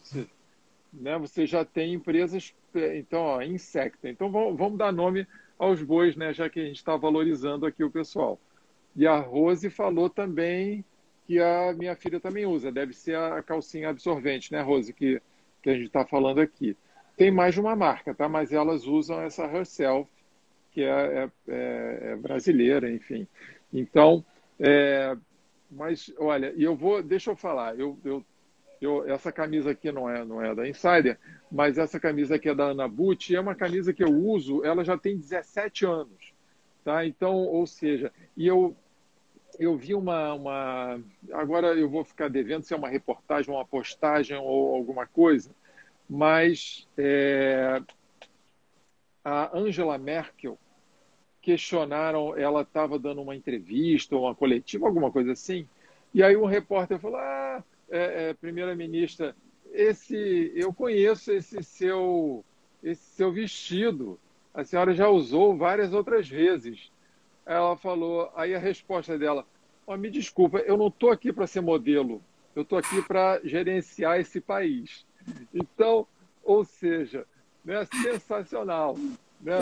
Né? 0.94 1.18
Você 1.20 1.46
já 1.46 1.64
tem 1.64 1.94
empresas, 1.94 2.54
então, 2.76 3.22
ó, 3.22 3.42
Insecta. 3.42 4.10
Então, 4.10 4.30
vamos, 4.30 4.58
vamos 4.58 4.78
dar 4.78 4.92
nome 4.92 5.26
aos 5.58 5.82
bois, 5.82 6.16
né? 6.16 6.34
já 6.34 6.50
que 6.50 6.60
a 6.60 6.66
gente 6.66 6.78
está 6.78 6.98
valorizando 6.98 7.66
aqui 7.66 7.84
o 7.84 7.92
pessoal. 7.92 8.40
E 8.96 9.08
a 9.08 9.18
Rose 9.18 9.70
falou 9.70 10.10
também 10.10 10.84
que 11.26 11.40
a 11.40 11.74
minha 11.74 11.96
filha 11.96 12.20
também 12.20 12.46
usa. 12.46 12.72
Deve 12.72 12.94
ser 12.94 13.16
a 13.16 13.42
calcinha 13.42 13.90
absorvente, 13.90 14.52
né, 14.52 14.62
Rose, 14.62 14.92
que, 14.92 15.22
que 15.62 15.70
a 15.70 15.74
gente 15.74 15.88
está 15.88 16.06
falando 16.06 16.42
aqui. 16.42 16.76
Tem 17.22 17.30
mais 17.30 17.54
de 17.54 17.60
uma 17.60 17.76
marca, 17.76 18.16
tá? 18.16 18.28
Mas 18.28 18.52
elas 18.52 18.88
usam 18.88 19.22
essa 19.22 19.44
Herself, 19.44 20.10
que 20.72 20.82
é, 20.82 20.90
é, 20.90 21.30
é, 21.48 22.00
é 22.14 22.16
brasileira, 22.16 22.92
enfim. 22.92 23.28
Então, 23.72 24.26
é, 24.60 25.16
mas 25.70 26.12
olha, 26.18 26.52
e 26.58 26.64
eu 26.64 26.76
vou, 26.76 27.04
deixa 27.04 27.30
eu 27.30 27.36
falar, 27.36 27.80
eu, 27.80 27.96
eu, 28.04 28.26
eu, 28.82 29.08
essa 29.08 29.32
camisa 29.32 29.70
aqui 29.70 29.92
não 29.92 30.10
é, 30.10 30.26
não 30.26 30.44
é 30.44 30.56
da 30.56 30.68
Insider, 30.68 31.20
mas 31.52 31.78
essa 31.78 32.00
camisa 32.00 32.38
aqui 32.38 32.50
é 32.50 32.56
da 32.56 32.72
Ana 32.72 32.88
Butti, 32.88 33.36
é 33.36 33.40
uma 33.40 33.54
camisa 33.54 33.94
que 33.94 34.04
eu 34.04 34.10
uso, 34.12 34.66
ela 34.66 34.84
já 34.84 34.98
tem 34.98 35.16
17 35.16 35.86
anos, 35.86 36.34
tá? 36.84 37.06
Então, 37.06 37.36
ou 37.36 37.68
seja, 37.68 38.12
e 38.36 38.48
eu 38.48 38.76
eu 39.60 39.78
vi 39.78 39.94
uma, 39.94 40.34
uma 40.34 41.00
agora 41.34 41.76
eu 41.76 41.88
vou 41.88 42.04
ficar 42.04 42.30
devendo 42.30 42.64
se 42.64 42.74
é 42.74 42.78
uma 42.78 42.90
reportagem, 42.90 43.54
uma 43.54 43.66
postagem 43.66 44.36
ou 44.38 44.74
alguma 44.74 45.06
coisa, 45.06 45.52
mas 46.14 46.86
é, 46.98 47.82
a 49.24 49.58
Angela 49.58 49.98
Merkel 49.98 50.60
questionaram, 51.42 52.38
ela 52.38 52.64
estava 52.64 53.00
dando 53.00 53.22
uma 53.22 53.34
entrevista 53.34 54.18
uma 54.18 54.36
coletiva, 54.36 54.86
alguma 54.86 55.10
coisa 55.10 55.32
assim, 55.32 55.66
e 56.14 56.22
aí 56.22 56.36
um 56.36 56.44
repórter 56.44 57.00
falou: 57.00 57.16
Ah, 57.16 57.64
é, 57.90 58.30
é, 58.30 58.34
primeira-ministra, 58.34 59.34
esse 59.72 60.52
eu 60.54 60.74
conheço 60.74 61.32
esse 61.32 61.64
seu 61.64 62.44
esse 62.84 63.16
seu 63.16 63.32
vestido, 63.32 64.20
a 64.54 64.66
senhora 64.66 64.94
já 64.94 65.08
usou 65.08 65.56
várias 65.56 65.94
outras 65.94 66.28
vezes. 66.28 66.92
Ela 67.46 67.78
falou, 67.78 68.30
aí 68.36 68.54
a 68.54 68.60
resposta 68.60 69.18
dela: 69.18 69.48
oh, 69.88 69.96
me 69.96 70.10
desculpa, 70.10 70.58
eu 70.58 70.76
não 70.76 70.88
estou 70.88 71.10
aqui 71.10 71.32
para 71.32 71.48
ser 71.48 71.62
modelo, 71.62 72.22
eu 72.54 72.64
estou 72.64 72.78
aqui 72.78 73.02
para 73.02 73.40
gerenciar 73.46 74.20
esse 74.20 74.42
país. 74.42 75.06
Então, 75.54 76.08
ou 76.44 76.64
seja, 76.64 77.26
né, 77.64 77.88
sensacional. 78.02 78.98
Né? 79.40 79.60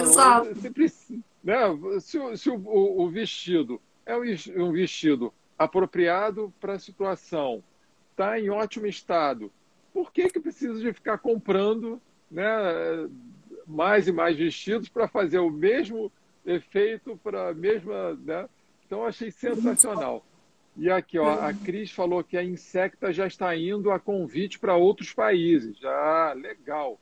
Se, 0.56 1.24
né, 1.44 1.56
se, 2.00 2.38
se 2.38 2.50
o, 2.50 3.02
o, 3.02 3.10
vestido 3.10 3.82
é 4.06 4.16
um 4.16 4.72
vestido 4.72 5.34
apropriado 5.58 6.54
para 6.60 6.74
a 6.74 6.80
situação, 6.80 7.64
está 8.12 8.40
em 8.40 8.50
ótimo 8.50 8.86
estado, 8.86 9.52
por 9.94 10.12
que, 10.12 10.30
que 10.30 10.40
precisa 10.40 10.80
de 10.80 10.94
ficar 10.94 11.18
comprando 11.18 12.02
né, 12.30 12.44
mais 13.66 14.08
e 14.08 14.12
mais 14.12 14.38
vestidos 14.38 14.90
para 14.90 15.08
fazer 15.08 15.40
o 15.40 15.50
mesmo 15.50 16.12
efeito, 16.46 17.20
para 17.24 17.50
a 17.50 17.54
mesma. 17.54 18.16
Né? 18.16 18.48
Então, 18.86 19.06
achei 19.06 19.32
sensacional. 19.32 20.26
E 20.80 20.90
aqui, 20.90 21.20
ó, 21.20 21.46
a 21.46 21.54
Cris 21.54 21.92
falou 21.92 22.24
que 22.24 22.38
a 22.38 22.44
Insecta 22.44 23.12
já 23.12 23.28
está 23.28 23.54
indo 23.54 23.92
a 23.92 24.00
convite 24.00 24.58
para 24.58 24.78
outros 24.78 25.12
países. 25.12 25.78
Ah, 25.84 26.34
legal. 26.34 26.98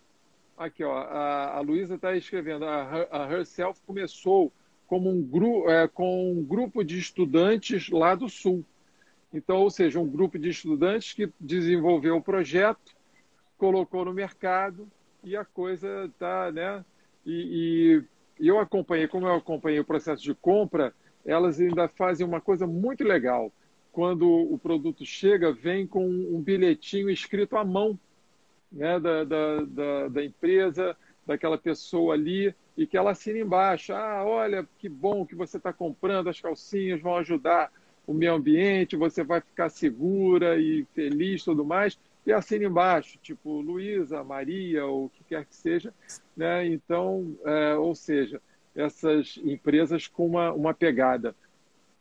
Aqui, 0.58 0.84
ó, 0.84 0.98
a, 0.98 1.58
a 1.58 1.60
Luísa 1.60 1.94
está 1.94 2.18
escrevendo. 2.18 2.66
A, 2.66 3.08
a 3.12 3.32
Herself 3.32 3.80
começou 3.86 4.52
como 4.88 5.12
um, 5.12 5.22
gru, 5.22 5.70
é, 5.70 5.88
com 5.88 6.32
um 6.32 6.44
grupo 6.44 6.84
de 6.84 6.98
estudantes 6.98 7.88
lá 7.92 8.16
do 8.16 8.28
Sul. 8.28 8.66
Então, 9.32 9.58
ou 9.58 9.70
seja, 9.70 10.00
um 10.00 10.10
grupo 10.10 10.40
de 10.40 10.50
estudantes 10.50 11.14
que 11.14 11.32
desenvolveu 11.40 12.18
o 12.18 12.22
projeto, 12.22 12.98
colocou 13.60 14.04
no 14.04 14.12
mercado 14.12 14.88
e 15.24 15.38
a 15.38 15.46
coisa 15.46 16.06
está, 16.06 16.52
né? 16.52 16.84
E, 17.24 18.02
e, 18.40 18.48
eu 18.48 18.60
acompanhei, 18.60 19.08
como 19.08 19.28
eu 19.28 19.36
acompanhei 19.36 19.80
o 19.80 19.86
processo 19.86 20.24
de 20.24 20.34
compra, 20.34 20.96
elas 21.24 21.60
ainda 21.60 21.88
fazem 21.88 22.26
uma 22.26 22.42
coisa 22.42 22.66
muito 22.66 23.04
legal 23.04 23.52
quando 23.98 24.30
o 24.30 24.60
produto 24.60 25.04
chega, 25.04 25.52
vem 25.52 25.88
com 25.88 26.08
um 26.08 26.40
bilhetinho 26.40 27.10
escrito 27.10 27.58
à 27.58 27.66
mão 27.66 28.00
né, 28.72 29.00
da, 29.00 29.24
da, 29.24 29.62
da, 29.62 30.08
da 30.08 30.24
empresa, 30.24 30.96
daquela 31.26 31.58
pessoa 31.58 32.14
ali, 32.14 32.54
e 32.78 32.86
que 32.86 32.96
ela 32.96 33.10
assina 33.10 33.40
embaixo. 33.40 33.94
Ah, 33.94 34.24
olha, 34.24 34.70
que 34.78 34.88
bom 34.88 35.26
que 35.26 35.34
você 35.34 35.58
está 35.58 35.74
comprando, 35.74 36.30
as 36.30 36.40
calcinhas 36.40 37.02
vão 37.02 37.16
ajudar 37.16 37.72
o 38.06 38.14
meio 38.14 38.36
ambiente, 38.36 38.96
você 38.96 39.24
vai 39.24 39.42
ficar 39.42 39.68
segura 39.70 40.62
e 40.62 40.86
feliz 40.94 41.44
tudo 41.44 41.66
mais. 41.66 41.98
E 42.24 42.32
assina 42.32 42.66
embaixo, 42.66 43.18
tipo 43.20 43.62
Luísa, 43.62 44.24
Maria, 44.24 44.86
ou 44.86 45.06
o 45.06 45.10
que 45.10 45.24
quer 45.24 45.44
que 45.44 45.56
seja. 45.56 45.92
Né? 46.36 46.68
Então, 46.68 47.36
é, 47.44 47.74
ou 47.74 47.96
seja, 47.96 48.40
essas 48.76 49.40
empresas 49.44 50.08
com 50.08 50.28
uma, 50.28 50.54
uma 50.54 50.72
pegada 50.72 51.36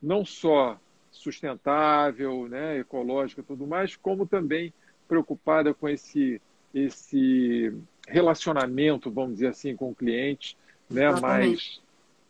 não 0.02 0.26
só 0.26 0.78
sustentável, 1.16 2.48
né, 2.48 2.78
ecológica 2.78 3.40
e 3.40 3.44
tudo 3.44 3.66
mais, 3.66 3.96
como 3.96 4.26
também 4.26 4.72
preocupada 5.08 5.72
com 5.72 5.88
esse, 5.88 6.40
esse 6.74 7.72
relacionamento, 8.06 9.10
vamos 9.10 9.34
dizer 9.34 9.48
assim, 9.48 9.74
com 9.74 9.90
o 9.90 9.94
cliente, 9.94 10.56
né? 10.88 11.10
mais, 11.20 11.80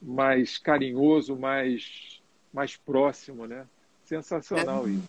mais 0.01 0.59
carinhoso, 0.59 1.37
mais, 1.37 2.21
mais 2.53 2.77
próximo. 2.77 3.47
Né? 3.47 3.67
Sensacional 4.05 4.87
é. 4.87 4.91
isso. 4.91 5.09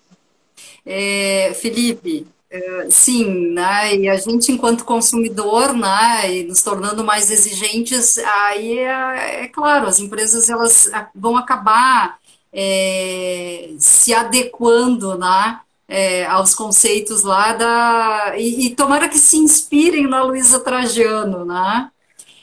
É, 0.85 1.53
Felipe, 1.53 2.25
é, 2.49 2.89
sim, 2.89 3.51
né? 3.51 3.95
E 3.95 4.09
a 4.09 4.15
gente, 4.15 4.51
enquanto 4.51 4.85
consumidor, 4.85 5.73
né, 5.73 6.33
e 6.33 6.43
nos 6.45 6.63
tornando 6.63 7.03
mais 7.03 7.29
exigentes, 7.29 8.17
aí 8.17 8.79
é, 8.79 9.43
é 9.43 9.47
claro, 9.49 9.85
as 9.85 9.99
empresas 9.99 10.49
elas 10.49 10.89
vão 11.13 11.37
acabar 11.37 12.19
é, 12.59 13.75
se 13.77 14.15
adequando, 14.15 15.15
né, 15.15 15.61
é, 15.87 16.25
aos 16.25 16.55
conceitos 16.55 17.21
lá 17.21 17.53
da 17.53 18.33
e, 18.35 18.65
e, 18.65 18.75
tomara 18.75 19.07
que 19.07 19.19
se 19.19 19.37
inspirem 19.37 20.07
na 20.07 20.23
Luísa 20.23 20.59
Trajano, 20.59 21.45
né? 21.45 21.91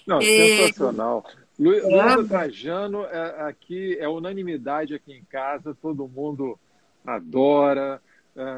Não, 0.06 0.18
é, 0.18 0.22
sensacional. 0.68 1.24
Lu, 1.58 1.74
é. 1.74 1.80
Luísa 1.80 2.28
Trajano 2.28 3.02
aqui 3.40 3.96
é 3.98 4.08
unanimidade 4.08 4.94
aqui 4.94 5.12
em 5.12 5.24
casa, 5.24 5.76
todo 5.82 6.06
mundo 6.06 6.56
adora. 7.04 8.00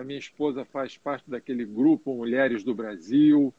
Minha 0.04 0.18
esposa 0.18 0.64
faz 0.64 0.96
parte 0.96 1.24
daquele 1.28 1.64
grupo 1.64 2.14
Mulheres 2.14 2.62
do 2.62 2.74
Brasil, 2.74 3.52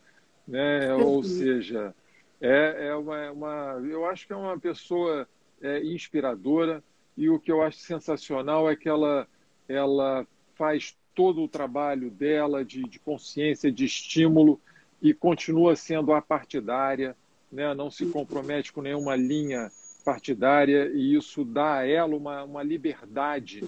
né? 0.48 0.94
ou 0.94 1.24
seja, 1.24 1.94
é, 2.42 2.88
é 2.88 2.96
uma, 2.96 3.32
uma, 3.32 3.82
eu 3.88 4.06
acho 4.06 4.26
que 4.26 4.34
é 4.34 4.36
uma 4.36 4.58
pessoa 4.58 5.28
é, 5.62 5.84
inspiradora 5.84 6.84
e 7.18 7.30
o 7.30 7.40
que 7.40 7.52
eu 7.52 7.62
acho 7.62 7.80
sensacional 7.80 8.70
é 8.70 8.76
que 8.76 8.88
ela, 8.88 9.28
ela 9.68 10.26
faz 10.56 10.96
todo 11.16 11.42
o 11.42 11.48
trabalho 11.48 12.12
dela 12.12 12.64
de, 12.64 12.84
de 12.84 13.00
consciência, 13.00 13.72
de 13.72 13.86
estímulo 13.86 14.62
e 15.02 15.14
continua 15.14 15.76
sendo 15.76 16.14
apartidária, 16.14 17.16
né? 17.52 17.74
não 17.74 17.90
se 17.90 18.06
compromete 18.06 18.72
com 18.72 18.82
nenhuma 18.82 19.16
linha 19.16 19.72
partidária 20.06 20.92
e 20.94 21.16
isso 21.16 21.44
dá 21.44 21.80
a 21.80 21.88
ela 21.88 22.16
uma, 22.16 22.44
uma 22.44 22.64
liberdade 22.64 23.64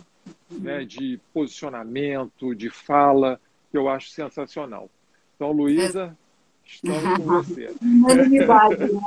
né, 0.50 0.86
de 0.86 1.20
posicionamento, 1.34 2.54
de 2.54 2.70
fala, 2.70 3.42
que 3.72 3.78
eu 3.78 3.90
acho 3.90 4.10
sensacional. 4.10 4.90
Então, 5.36 5.52
Luísa, 5.52 6.16
estamos 6.64 7.18
com 7.18 7.24
você. 7.24 7.74
Unanimidade, 7.82 8.94
né? 8.94 9.02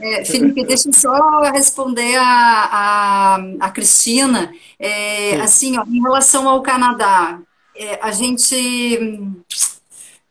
É, 0.00 0.24
Felipe, 0.24 0.64
deixa 0.64 0.88
eu 0.88 0.92
só 0.92 1.40
responder 1.52 2.16
a, 2.16 2.24
a, 2.24 3.36
a 3.60 3.70
Cristina. 3.70 4.52
É, 4.78 5.40
assim, 5.40 5.78
ó, 5.78 5.84
em 5.84 6.00
relação 6.00 6.48
ao 6.48 6.62
Canadá, 6.62 7.40
é, 7.76 7.98
a 8.02 8.10
gente 8.10 9.02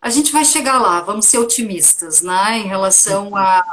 a 0.02 0.10
gente 0.10 0.32
vai 0.32 0.46
chegar 0.46 0.80
lá, 0.80 1.02
vamos 1.02 1.26
ser 1.26 1.40
otimistas, 1.40 2.22
né? 2.22 2.60
Em 2.60 2.68
relação 2.68 3.36
a, 3.36 3.64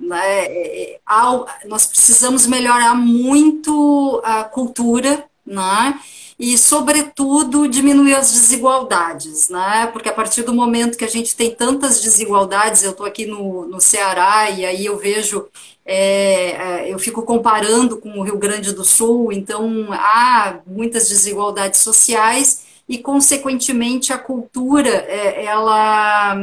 né, 0.00 0.44
é, 0.46 1.00
ao, 1.06 1.46
nós 1.66 1.86
precisamos 1.86 2.46
melhorar 2.46 2.94
muito 2.94 4.20
a 4.24 4.44
cultura 4.44 5.24
né? 5.46 6.00
E, 6.38 6.58
sobretudo, 6.58 7.66
diminuir 7.66 8.14
as 8.14 8.30
desigualdades, 8.30 9.48
né? 9.48 9.88
Porque 9.92 10.08
a 10.08 10.12
partir 10.12 10.42
do 10.42 10.52
momento 10.52 10.98
que 10.98 11.04
a 11.04 11.08
gente 11.08 11.34
tem 11.34 11.54
tantas 11.54 12.02
desigualdades, 12.02 12.82
eu 12.82 12.90
estou 12.90 13.06
aqui 13.06 13.24
no, 13.24 13.66
no 13.66 13.80
Ceará 13.80 14.50
e 14.50 14.66
aí 14.66 14.84
eu 14.84 14.98
vejo, 14.98 15.46
é, 15.84 16.50
é, 16.50 16.92
eu 16.92 16.98
fico 16.98 17.22
comparando 17.22 17.96
com 17.96 18.18
o 18.18 18.22
Rio 18.22 18.36
Grande 18.36 18.72
do 18.72 18.84
Sul, 18.84 19.32
então 19.32 19.88
há 19.92 20.58
muitas 20.66 21.08
desigualdades 21.08 21.80
sociais 21.80 22.66
e, 22.86 22.98
consequentemente, 22.98 24.12
a 24.12 24.18
cultura, 24.18 24.90
é, 24.90 25.44
ela, 25.44 26.36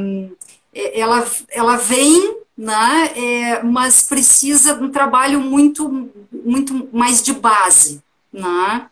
é, 0.74 0.99
ela, 0.99 1.26
ela 1.51 1.78
vem 1.78 2.41
né? 2.58 3.12
É, 3.16 3.64
mas 3.64 4.04
precisa 4.04 4.76
de 4.76 4.84
um 4.84 4.91
trabalho 4.91 5.39
muito, 5.39 6.10
muito 6.32 6.88
mais 6.93 7.22
de 7.22 7.34
base, 7.34 8.01
né? 8.34 8.89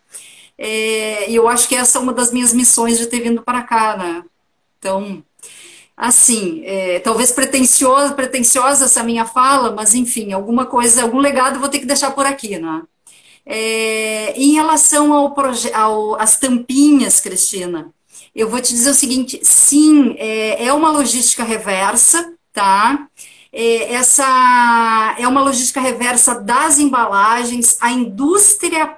É, 0.57 1.29
e 1.29 1.35
eu 1.35 1.47
acho 1.47 1.67
que 1.67 1.75
essa 1.75 1.97
é 1.97 2.01
uma 2.01 2.13
das 2.13 2.31
minhas 2.31 2.53
missões 2.53 2.97
de 2.97 3.07
ter 3.07 3.21
vindo 3.21 3.41
para 3.41 3.63
cá, 3.63 3.97
né? 3.97 4.23
Então, 4.77 5.23
assim, 5.97 6.61
é, 6.65 6.99
talvez 6.99 7.31
pretensiosa, 7.31 8.13
pretensiosa 8.13 8.85
essa 8.85 9.03
minha 9.03 9.25
fala, 9.25 9.71
mas 9.71 9.95
enfim, 9.95 10.33
alguma 10.33 10.65
coisa, 10.65 11.03
algum 11.03 11.19
legado 11.19 11.59
vou 11.59 11.69
ter 11.69 11.79
que 11.79 11.85
deixar 11.85 12.11
por 12.11 12.25
aqui, 12.25 12.59
né? 12.59 12.83
É, 13.45 14.33
em 14.39 14.53
relação 14.53 15.13
ao, 15.13 15.35
ao 15.73 16.21
às 16.21 16.37
tampinhas, 16.37 17.19
Cristina, 17.19 17.91
eu 18.35 18.49
vou 18.49 18.61
te 18.61 18.73
dizer 18.73 18.91
o 18.91 18.93
seguinte: 18.93 19.39
sim, 19.43 20.15
é, 20.17 20.65
é 20.65 20.73
uma 20.73 20.91
logística 20.91 21.43
reversa, 21.43 22.33
tá? 22.53 23.07
É, 23.54 23.93
essa 23.93 25.16
é 25.20 25.28
uma 25.28 25.41
logística 25.41 25.82
reversa 25.82 26.39
das 26.39 26.80
embalagens. 26.80 27.78
A 27.82 27.91
indústria 27.91 28.89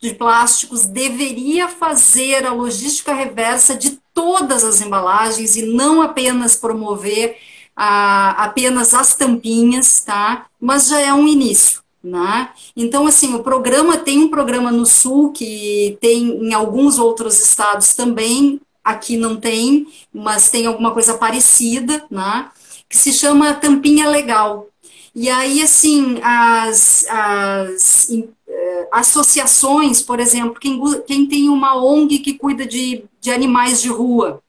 de 0.00 0.14
plásticos 0.14 0.84
deveria 0.84 1.68
fazer 1.68 2.44
a 2.44 2.52
logística 2.52 3.14
reversa 3.14 3.74
de 3.74 3.98
todas 4.12 4.62
as 4.62 4.80
embalagens 4.80 5.56
e 5.56 5.62
não 5.62 6.02
apenas 6.02 6.54
promover 6.54 7.38
a, 7.74 8.44
apenas 8.44 8.92
as 8.92 9.14
tampinhas, 9.14 10.02
tá? 10.04 10.46
Mas 10.60 10.88
já 10.88 11.00
é 11.00 11.12
um 11.14 11.26
início. 11.26 11.82
Né? 12.02 12.50
Então, 12.76 13.06
assim, 13.06 13.34
o 13.34 13.42
programa 13.42 13.96
tem 13.96 14.18
um 14.20 14.28
programa 14.28 14.70
no 14.70 14.86
Sul 14.86 15.32
que 15.32 15.98
tem 16.00 16.28
em 16.28 16.54
alguns 16.54 16.96
outros 16.96 17.40
estados 17.40 17.92
também, 17.92 18.60
aqui 18.84 19.16
não 19.16 19.36
tem, 19.36 19.86
mas 20.12 20.48
tem 20.48 20.66
alguma 20.66 20.92
coisa 20.92 21.18
parecida, 21.18 22.04
né? 22.08 22.48
Que 22.88 22.96
se 22.96 23.12
chama 23.12 23.54
Tampinha 23.54 24.08
Legal. 24.08 24.66
E 25.14 25.28
aí, 25.28 25.62
assim, 25.62 26.18
as, 26.22 27.06
as 27.08 28.10
eh, 28.48 28.88
associações, 28.92 30.00
por 30.00 30.20
exemplo, 30.20 30.60
quem, 30.60 30.80
quem 31.06 31.26
tem 31.26 31.48
uma 31.48 31.74
ONG 31.74 32.20
que 32.20 32.34
cuida 32.34 32.64
de, 32.64 33.04
de 33.20 33.30
animais 33.30 33.82
de 33.82 33.88
rua, 33.88 34.42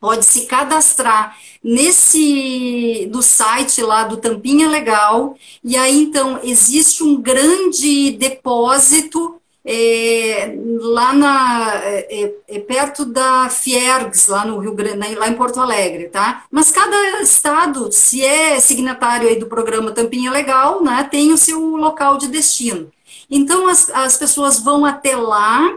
pode 0.00 0.24
se 0.24 0.46
cadastrar 0.46 1.36
nesse 1.62 3.06
do 3.12 3.22
site 3.22 3.82
lá 3.82 4.04
do 4.04 4.16
Tampinha 4.16 4.68
Legal 4.68 5.36
e 5.62 5.76
aí 5.76 6.02
então 6.02 6.40
existe 6.42 7.02
um 7.02 7.20
grande 7.20 8.12
depósito 8.12 9.39
é, 9.64 10.54
lá 10.80 11.12
na, 11.12 11.74
é, 11.84 12.24
é, 12.24 12.34
é, 12.48 12.58
perto 12.60 13.04
da 13.04 13.48
Fiergs, 13.50 14.28
lá 14.28 14.44
no 14.44 14.58
Rio 14.58 14.74
Grande, 14.74 15.14
lá 15.14 15.28
em 15.28 15.36
Porto 15.36 15.60
Alegre, 15.60 16.08
tá? 16.08 16.44
Mas 16.50 16.70
cada 16.70 17.20
estado, 17.20 17.92
se 17.92 18.24
é 18.24 18.58
signatário 18.58 19.28
aí 19.28 19.38
do 19.38 19.46
programa 19.46 19.92
Tampinha 19.92 20.30
Legal, 20.30 20.82
né, 20.82 21.06
tem 21.10 21.32
o 21.32 21.38
seu 21.38 21.60
local 21.76 22.16
de 22.16 22.28
destino. 22.28 22.90
Então 23.30 23.68
as, 23.68 23.90
as 23.90 24.16
pessoas 24.16 24.58
vão 24.58 24.84
até 24.84 25.14
lá, 25.14 25.72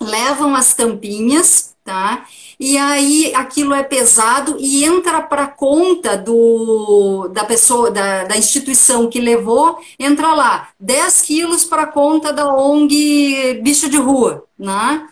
levam 0.00 0.54
as 0.54 0.72
tampinhas, 0.72 1.74
tá? 1.84 2.24
E 2.60 2.76
aí 2.76 3.32
aquilo 3.34 3.72
é 3.72 3.82
pesado 3.82 4.58
e 4.60 4.84
entra 4.84 5.22
para 5.22 5.46
conta 5.46 6.14
do, 6.14 7.26
da 7.32 7.42
pessoa, 7.42 7.90
da, 7.90 8.24
da 8.24 8.36
instituição 8.36 9.08
que 9.08 9.18
levou, 9.18 9.78
entra 9.98 10.34
lá, 10.34 10.68
10 10.78 11.22
quilos 11.22 11.64
para 11.64 11.86
conta 11.86 12.34
da 12.34 12.54
ONG 12.54 13.60
Bicho 13.62 13.88
de 13.88 13.96
Rua, 13.96 14.44
né? 14.58 15.08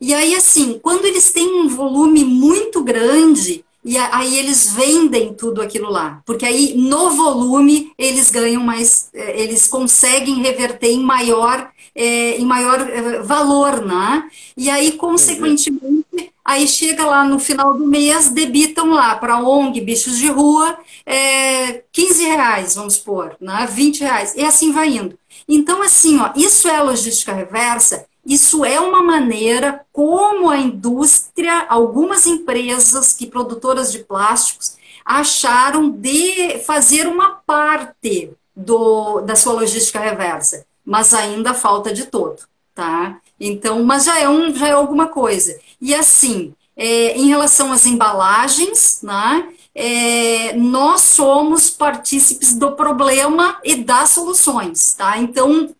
E 0.00 0.12
aí, 0.12 0.34
assim, 0.34 0.80
quando 0.82 1.04
eles 1.04 1.30
têm 1.30 1.60
um 1.60 1.68
volume 1.68 2.24
muito 2.24 2.82
grande, 2.82 3.64
e 3.84 3.96
aí 3.96 4.36
eles 4.36 4.72
vendem 4.72 5.32
tudo 5.34 5.62
aquilo 5.62 5.90
lá, 5.90 6.20
porque 6.26 6.44
aí 6.44 6.74
no 6.76 7.10
volume 7.10 7.92
eles 7.96 8.28
ganham 8.30 8.62
mais, 8.62 9.08
eh, 9.14 9.40
eles 9.40 9.68
conseguem 9.68 10.42
reverter 10.42 10.90
em 10.90 11.00
maior, 11.00 11.70
é, 11.94 12.36
em 12.38 12.44
maior 12.44 12.80
eh, 12.80 13.22
valor, 13.22 13.84
né? 13.84 14.28
E 14.56 14.68
aí, 14.68 14.92
consequentemente, 14.92 16.32
Aí 16.48 16.66
chega 16.66 17.04
lá 17.04 17.24
no 17.24 17.38
final 17.38 17.74
do 17.74 17.86
mês, 17.86 18.30
debitam 18.30 18.88
lá 18.94 19.14
para 19.16 19.34
a 19.34 19.42
ONG 19.42 19.82
Bichos 19.82 20.16
de 20.16 20.28
Rua 20.28 20.78
é, 21.04 21.84
15 21.92 22.24
reais, 22.24 22.74
vamos 22.74 22.94
supor, 22.94 23.36
né? 23.38 23.68
20 23.70 24.00
reais, 24.00 24.34
e 24.34 24.42
assim 24.42 24.72
vai 24.72 24.88
indo. 24.96 25.18
Então, 25.46 25.82
assim, 25.82 26.18
ó, 26.18 26.32
isso 26.34 26.66
é 26.66 26.80
logística 26.82 27.34
reversa, 27.34 28.06
isso 28.24 28.64
é 28.64 28.80
uma 28.80 29.02
maneira 29.02 29.84
como 29.92 30.48
a 30.48 30.56
indústria, 30.56 31.66
algumas 31.68 32.26
empresas 32.26 33.12
que 33.12 33.26
produtoras 33.26 33.92
de 33.92 33.98
plásticos 33.98 34.78
acharam 35.04 35.90
de 35.90 36.60
fazer 36.60 37.06
uma 37.06 37.42
parte 37.46 38.30
do, 38.56 39.20
da 39.20 39.36
sua 39.36 39.52
logística 39.52 40.00
reversa, 40.00 40.64
mas 40.82 41.12
ainda 41.12 41.52
falta 41.52 41.92
de 41.92 42.06
todo, 42.06 42.38
tá? 42.74 43.20
Então, 43.40 43.82
mas 43.84 44.04
já 44.04 44.18
é, 44.18 44.28
um, 44.28 44.54
já 44.54 44.68
é 44.68 44.72
alguma 44.72 45.06
coisa. 45.08 45.58
E 45.80 45.94
assim, 45.94 46.54
é, 46.76 47.16
em 47.16 47.28
relação 47.28 47.72
às 47.72 47.86
embalagens, 47.86 49.00
né, 49.02 49.48
é, 49.74 50.54
nós 50.54 51.02
somos 51.02 51.70
partícipes 51.70 52.54
do 52.54 52.72
problema 52.72 53.58
e 53.64 53.76
das 53.76 54.10
soluções, 54.10 54.94
tá? 54.94 55.18
Então, 55.18 55.74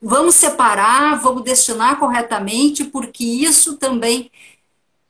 vamos 0.00 0.34
separar, 0.34 1.20
vamos 1.20 1.42
destinar 1.42 1.98
corretamente, 1.98 2.84
porque 2.84 3.24
isso 3.24 3.76
também 3.76 4.30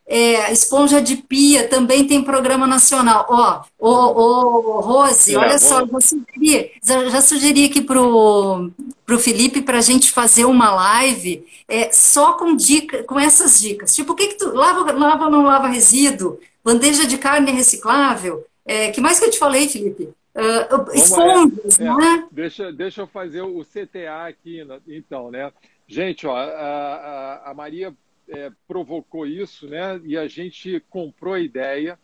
é, 0.09 0.52
esponja 0.52 1.02
de 1.02 1.16
pia 1.16 1.68
também 1.68 2.07
tem 2.07 2.22
programa 2.22 2.66
nacional. 2.66 3.26
Ó, 3.28 3.62
ô, 3.78 3.90
ô, 3.90 4.80
Rose, 4.80 5.34
é, 5.34 5.38
olha 5.38 5.59
só, 5.59 5.84
já 5.84 6.00
sugeri, 6.00 6.72
já, 6.82 7.09
já 7.09 7.20
sugeri 7.20 7.64
aqui 7.64 7.82
pro, 7.82 8.70
pro 9.04 9.18
Felipe 9.18 9.62
para 9.62 9.78
a 9.78 9.82
gente 9.82 10.12
fazer 10.12 10.44
uma 10.44 10.72
live 10.72 11.44
é, 11.68 11.90
só 11.90 12.34
com 12.34 12.54
dica, 12.54 13.02
com 13.02 13.18
essas 13.18 13.61
dicas. 13.61 13.94
Tipo, 13.94 14.12
o 14.12 14.14
que 14.14 14.28
que 14.28 14.38
tu 14.38 14.54
lava, 14.54 14.92
lava 14.92 15.24
ou 15.24 15.30
não 15.30 15.42
lava 15.42 15.66
resíduo? 15.66 16.38
Bandeja 16.64 17.07
de 17.07 17.18
carne 17.18 17.50
reciclável? 17.50 18.46
É, 18.64 18.90
que 18.90 19.00
mais 19.00 19.18
que 19.18 19.26
eu 19.26 19.30
te 19.30 19.38
falei, 19.38 19.68
Felipe? 19.68 20.09
Uh, 20.36 20.92
esponjas, 20.92 21.80
é, 21.80 21.84
né? 21.84 22.26
Deixa, 22.30 22.70
deixa 22.70 23.00
eu 23.00 23.07
fazer 23.07 23.40
o 23.40 23.64
CTA 23.64 24.26
aqui, 24.28 24.62
então, 24.86 25.30
né? 25.30 25.50
Gente, 25.88 26.26
ó, 26.26 26.36
a, 26.36 26.42
a, 26.42 27.50
a 27.50 27.54
Maria 27.54 27.94
é, 28.28 28.50
provocou 28.66 29.26
isso, 29.26 29.68
né? 29.68 30.00
E 30.04 30.16
a 30.16 30.26
gente 30.26 30.80
comprou 30.90 31.34
a 31.34 31.40
ideia. 31.40 31.98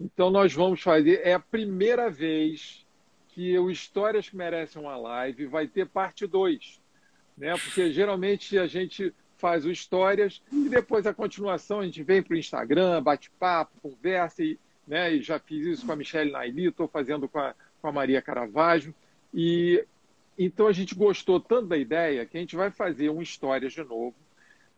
Então 0.00 0.30
nós 0.30 0.52
vamos 0.52 0.80
fazer. 0.80 1.20
É 1.24 1.34
a 1.34 1.40
primeira 1.40 2.10
vez 2.10 2.84
que 3.28 3.58
o 3.58 3.70
Histórias 3.70 4.28
que 4.28 4.36
Merecem 4.36 4.80
uma 4.80 4.96
Live 4.96 5.46
vai 5.46 5.66
ter 5.66 5.86
parte 5.86 6.26
2. 6.26 6.80
Né? 7.36 7.52
Porque 7.52 7.92
geralmente 7.92 8.58
a 8.58 8.66
gente 8.66 9.12
faz 9.36 9.66
o 9.66 9.70
Histórias 9.70 10.42
e 10.50 10.68
depois 10.68 11.06
a 11.06 11.12
continuação 11.12 11.80
a 11.80 11.84
gente 11.84 12.02
vem 12.02 12.22
para 12.22 12.34
o 12.34 12.38
Instagram, 12.38 13.02
bate 13.02 13.30
papo, 13.38 13.78
conversa, 13.82 14.42
e, 14.42 14.58
né? 14.86 15.12
e 15.12 15.20
já 15.20 15.38
fiz 15.38 15.66
isso 15.66 15.84
com 15.84 15.92
a 15.92 15.96
Michelle 15.96 16.32
Naili, 16.32 16.68
estou 16.68 16.88
fazendo 16.88 17.28
com 17.28 17.38
a, 17.38 17.54
com 17.82 17.88
a 17.88 17.92
Maria 17.92 18.22
Caravaggio. 18.22 18.94
E 19.34 19.84
então 20.38 20.66
a 20.66 20.72
gente 20.72 20.94
gostou 20.94 21.38
tanto 21.38 21.66
da 21.66 21.76
ideia 21.76 22.24
que 22.24 22.38
a 22.38 22.40
gente 22.40 22.56
vai 22.56 22.70
fazer 22.70 23.10
um 23.10 23.20
Histórias 23.20 23.74
de 23.74 23.84
novo 23.84 24.14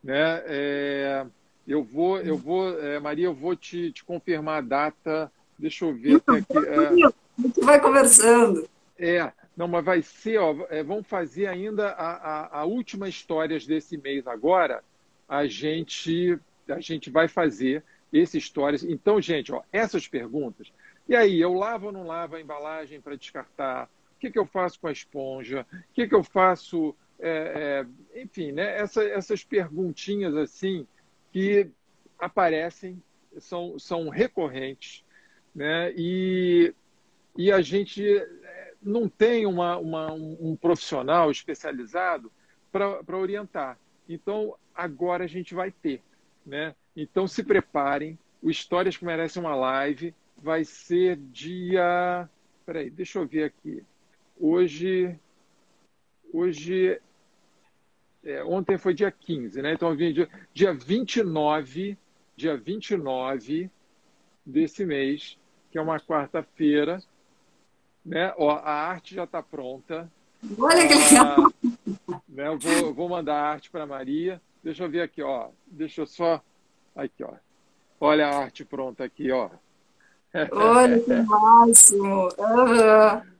né? 0.09 0.43
É, 0.47 1.27
eu 1.67 1.85
vou, 1.85 2.19
eu 2.19 2.35
vou, 2.35 2.81
é, 2.81 2.99
Maria, 2.99 3.27
eu 3.27 3.35
vou 3.35 3.55
te, 3.55 3.93
te, 3.93 4.03
confirmar 4.03 4.59
a 4.59 4.67
data. 4.67 5.31
Deixa 5.59 5.85
eu 5.85 5.95
ver 5.95 6.23
aqui. 6.27 6.57
É, 6.67 7.63
vai 7.63 7.79
conversando. 7.79 8.67
É, 8.99 9.31
não, 9.55 9.69
mas 9.69 9.85
vai 9.85 10.01
ser, 10.01 10.39
ó, 10.39 10.57
é, 10.71 10.83
vamos 10.83 11.07
fazer 11.07 11.47
ainda 11.47 11.91
a, 11.91 12.13
a, 12.13 12.61
a 12.61 12.65
última 12.65 13.07
histórias 13.07 13.67
desse 13.67 13.99
mês 13.99 14.27
agora. 14.27 14.83
A 15.29 15.47
gente, 15.47 16.39
a 16.67 16.81
gente 16.81 17.11
vai 17.11 17.29
fazer 17.29 17.85
esse 18.11 18.39
histórias. 18.39 18.83
Então, 18.83 19.21
gente, 19.21 19.53
ó, 19.53 19.61
essas 19.71 20.09
perguntas. 20.09 20.73
E 21.07 21.15
aí, 21.15 21.39
eu 21.39 21.53
lavo 21.53 21.89
ou 21.89 21.93
não 21.93 22.07
lavo 22.07 22.37
a 22.37 22.41
embalagem 22.41 22.99
para 22.99 23.15
descartar? 23.15 23.91
O 24.17 24.21
que, 24.21 24.31
que 24.31 24.39
eu 24.39 24.47
faço 24.47 24.81
com 24.81 24.87
a 24.87 24.93
esponja? 24.93 25.67
O 25.71 25.95
que, 25.95 26.09
que 26.09 26.15
eu 26.15 26.25
faço 26.25 26.97
é, 27.21 27.87
é, 28.15 28.21
enfim, 28.23 28.53
né, 28.53 28.79
essa, 28.79 29.03
essas 29.05 29.43
perguntinhas 29.43 30.37
assim 30.37 30.87
que 31.33 31.69
aparecem, 32.19 33.03
são, 33.39 33.79
são 33.79 34.09
recorrentes, 34.09 35.05
né, 35.55 35.93
e, 35.97 36.75
e 37.37 37.53
a 37.53 37.61
gente 37.61 38.05
é, 38.07 38.75
não 38.83 39.09
tem 39.09 39.47
uma, 39.47 39.77
uma 39.77 40.13
um 40.13 40.57
profissional 40.57 41.31
especializado 41.31 42.31
para 42.71 43.17
orientar. 43.17 43.79
Então, 44.09 44.55
agora 44.75 45.25
a 45.25 45.29
gente 45.29 45.55
vai 45.55 45.71
ter. 45.71 46.03
Né? 46.47 46.75
Então, 46.97 47.27
se 47.27 47.43
preparem. 47.43 48.19
O 48.41 48.51
Histórias 48.51 48.97
que 48.97 49.05
Merecem 49.05 49.43
uma 49.43 49.57
Live 49.57 50.15
vai 50.37 50.65
ser 50.65 51.17
dia. 51.17 52.29
Peraí, 52.65 52.89
deixa 52.89 53.19
eu 53.19 53.27
ver 53.27 53.45
aqui. 53.45 53.83
Hoje. 54.39 55.19
Hoje 56.33 57.01
é, 58.29 58.45
ontem 58.45 58.77
foi 58.77 58.93
dia 58.93 59.11
15, 59.11 59.63
né? 59.63 59.73
Então, 59.73 59.97
dia, 59.97 60.29
dia 60.53 60.75
29, 60.75 61.97
dia 62.37 62.57
29 62.57 63.71
desse 64.45 64.85
mês, 64.85 65.39
que 65.71 65.79
é 65.79 65.81
uma 65.81 65.99
quarta-feira, 65.99 67.03
né? 68.05 68.35
Ó, 68.37 68.51
a 68.51 68.71
arte 68.71 69.15
já 69.15 69.25
está 69.25 69.43
pronta. 69.43 70.11
Olha 70.59 70.87
que 70.87 70.95
legal! 70.95 71.37
Ah, 72.11 72.21
né? 72.29 72.49
Eu 72.49 72.59
vou, 72.59 72.95
vou 72.95 73.09
mandar 73.09 73.35
a 73.35 73.51
arte 73.51 73.71
para 73.71 73.87
Maria. 73.87 74.41
Deixa 74.63 74.85
eu 74.85 74.91
ver 74.91 75.01
aqui, 75.01 75.23
ó. 75.23 75.49
Deixa 75.67 76.03
eu 76.03 76.07
só. 76.07 76.43
Aqui, 76.95 77.25
ó. 77.25 77.33
Olha 77.99 78.29
a 78.29 78.39
arte 78.39 78.65
pronta 78.65 79.05
aqui, 79.05 79.33
ó. 79.33 79.49
Olha 80.53 81.01
que 81.01 81.15
máximo! 81.15 82.29
Uhum. 82.39 83.38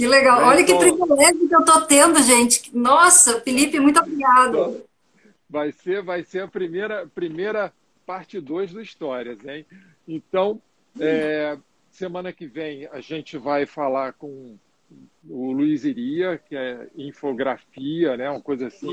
Que 0.00 0.08
legal. 0.08 0.42
Olha 0.44 0.64
que 0.64 0.74
privilégio 0.74 1.46
que 1.46 1.54
eu 1.54 1.60
estou 1.60 1.82
tendo, 1.82 2.22
gente. 2.22 2.74
Nossa, 2.74 3.38
Felipe, 3.42 3.78
muito 3.78 4.00
obrigado. 4.00 4.82
Vai 5.46 5.72
ser, 5.72 6.02
vai 6.02 6.24
ser 6.24 6.44
a 6.44 6.48
primeira, 6.48 7.06
primeira 7.14 7.70
parte 8.06 8.40
2 8.40 8.72
do 8.72 8.80
Histórias, 8.80 9.44
hein? 9.44 9.66
Então, 10.08 10.58
é, 10.98 11.58
semana 11.90 12.32
que 12.32 12.46
vem 12.46 12.88
a 12.90 13.02
gente 13.02 13.36
vai 13.36 13.66
falar 13.66 14.14
com 14.14 14.56
o 15.28 15.52
Luiz 15.52 15.84
Iria, 15.84 16.38
que 16.38 16.56
é 16.56 16.88
infografia, 16.96 18.16
né? 18.16 18.30
Uma 18.30 18.40
coisa 18.40 18.68
assim 18.68 18.88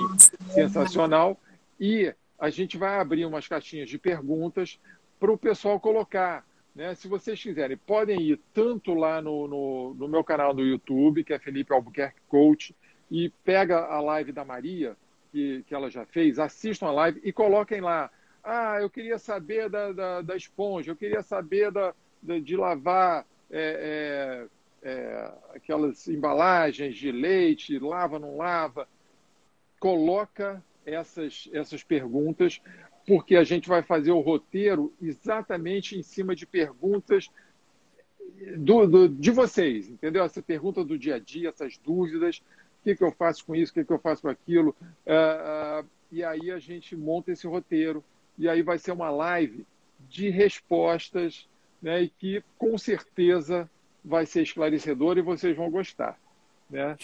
sensacional. 0.49 1.39
E 1.79 2.13
a 2.37 2.49
gente 2.49 2.77
vai 2.77 2.99
abrir 2.99 3.25
umas 3.25 3.47
caixinhas 3.47 3.87
de 3.87 3.97
perguntas 3.97 4.77
para 5.17 5.31
o 5.31 5.37
pessoal 5.37 5.79
colocar 5.79 6.45
né? 6.77 6.93
Se 6.93 7.07
vocês 7.07 7.41
quiserem, 7.41 7.75
podem 7.75 8.21
ir 8.21 8.39
tanto 8.53 8.93
lá 8.93 9.19
no, 9.19 9.47
no, 9.47 9.93
no, 9.95 10.07
meu 10.07 10.23
canal 10.23 10.53
do 10.53 10.63
YouTube, 10.63 11.23
que 11.23 11.33
é 11.33 11.39
Felipe 11.39 11.73
Albuquerque 11.73 12.21
Coach, 12.27 12.75
e 13.09 13.29
pega 13.43 13.79
a 13.79 13.99
live 13.99 14.31
da 14.31 14.45
Maria, 14.45 14.95
que, 15.31 15.63
que 15.63 15.73
ela 15.73 15.89
já 15.89 16.05
fez, 16.05 16.37
assistam 16.37 16.85
a 16.85 16.91
live 16.91 17.19
e 17.23 17.33
coloquem 17.33 17.81
lá. 17.81 18.11
Ah, 18.43 18.77
eu 18.79 18.91
queria 18.91 19.17
saber 19.17 19.69
da, 19.69 19.91
da, 19.91 20.21
da 20.21 20.37
esponja, 20.37 20.91
eu 20.91 20.95
queria 20.95 21.23
saber 21.23 21.71
da, 21.71 21.95
da 22.21 22.37
de 22.37 22.55
lavar 22.55 23.25
é, 23.49 24.47
é, 24.83 24.89
é, 24.89 25.33
aquelas 25.55 26.07
embalagens 26.07 26.95
de 26.95 27.11
leite, 27.11 27.79
lava, 27.79 28.19
não 28.19 28.37
lava. 28.37 28.87
Coloca 29.79 30.63
essas, 30.85 31.49
essas 31.51 31.83
perguntas 31.83 32.61
porque 33.07 33.37
a 33.37 33.43
gente 33.45 33.69
vai 33.69 33.81
fazer 33.81 34.11
o 34.11 34.19
roteiro 34.19 34.93
exatamente 35.01 35.97
em 35.97 36.03
cima 36.03 36.35
de 36.35 36.45
perguntas 36.45 37.29
do, 38.57 38.85
do, 38.85 39.07
de 39.07 39.31
vocês, 39.31 39.87
entendeu? 39.87 40.25
Essa 40.25 40.41
pergunta 40.41 40.83
do 40.83 40.99
dia 40.99 41.15
a 41.15 41.19
dia, 41.19 41.49
essas 41.49 41.77
dúvidas, 41.77 42.39
o 42.81 42.83
que, 42.83 42.95
que 42.97 43.03
eu 43.03 43.11
faço 43.13 43.45
com 43.45 43.55
isso, 43.55 43.71
o 43.71 43.75
que, 43.75 43.85
que 43.85 43.93
eu 43.93 43.97
faço 43.97 44.23
com 44.23 44.27
aquilo, 44.27 44.75
uh, 45.05 45.83
uh, 45.83 45.87
e 46.11 46.21
aí 46.21 46.51
a 46.51 46.59
gente 46.59 46.97
monta 46.97 47.31
esse 47.31 47.47
roteiro, 47.47 48.03
e 48.37 48.49
aí 48.49 48.61
vai 48.61 48.77
ser 48.77 48.91
uma 48.91 49.09
live 49.09 49.65
de 50.09 50.29
respostas, 50.29 51.47
né, 51.81 52.03
e 52.03 52.09
que 52.09 52.43
com 52.57 52.77
certeza 52.77 53.69
vai 54.03 54.25
ser 54.25 54.43
esclarecedor 54.43 55.17
e 55.17 55.21
vocês 55.21 55.55
vão 55.55 55.71
gostar. 55.71 56.19
Né? 56.69 56.97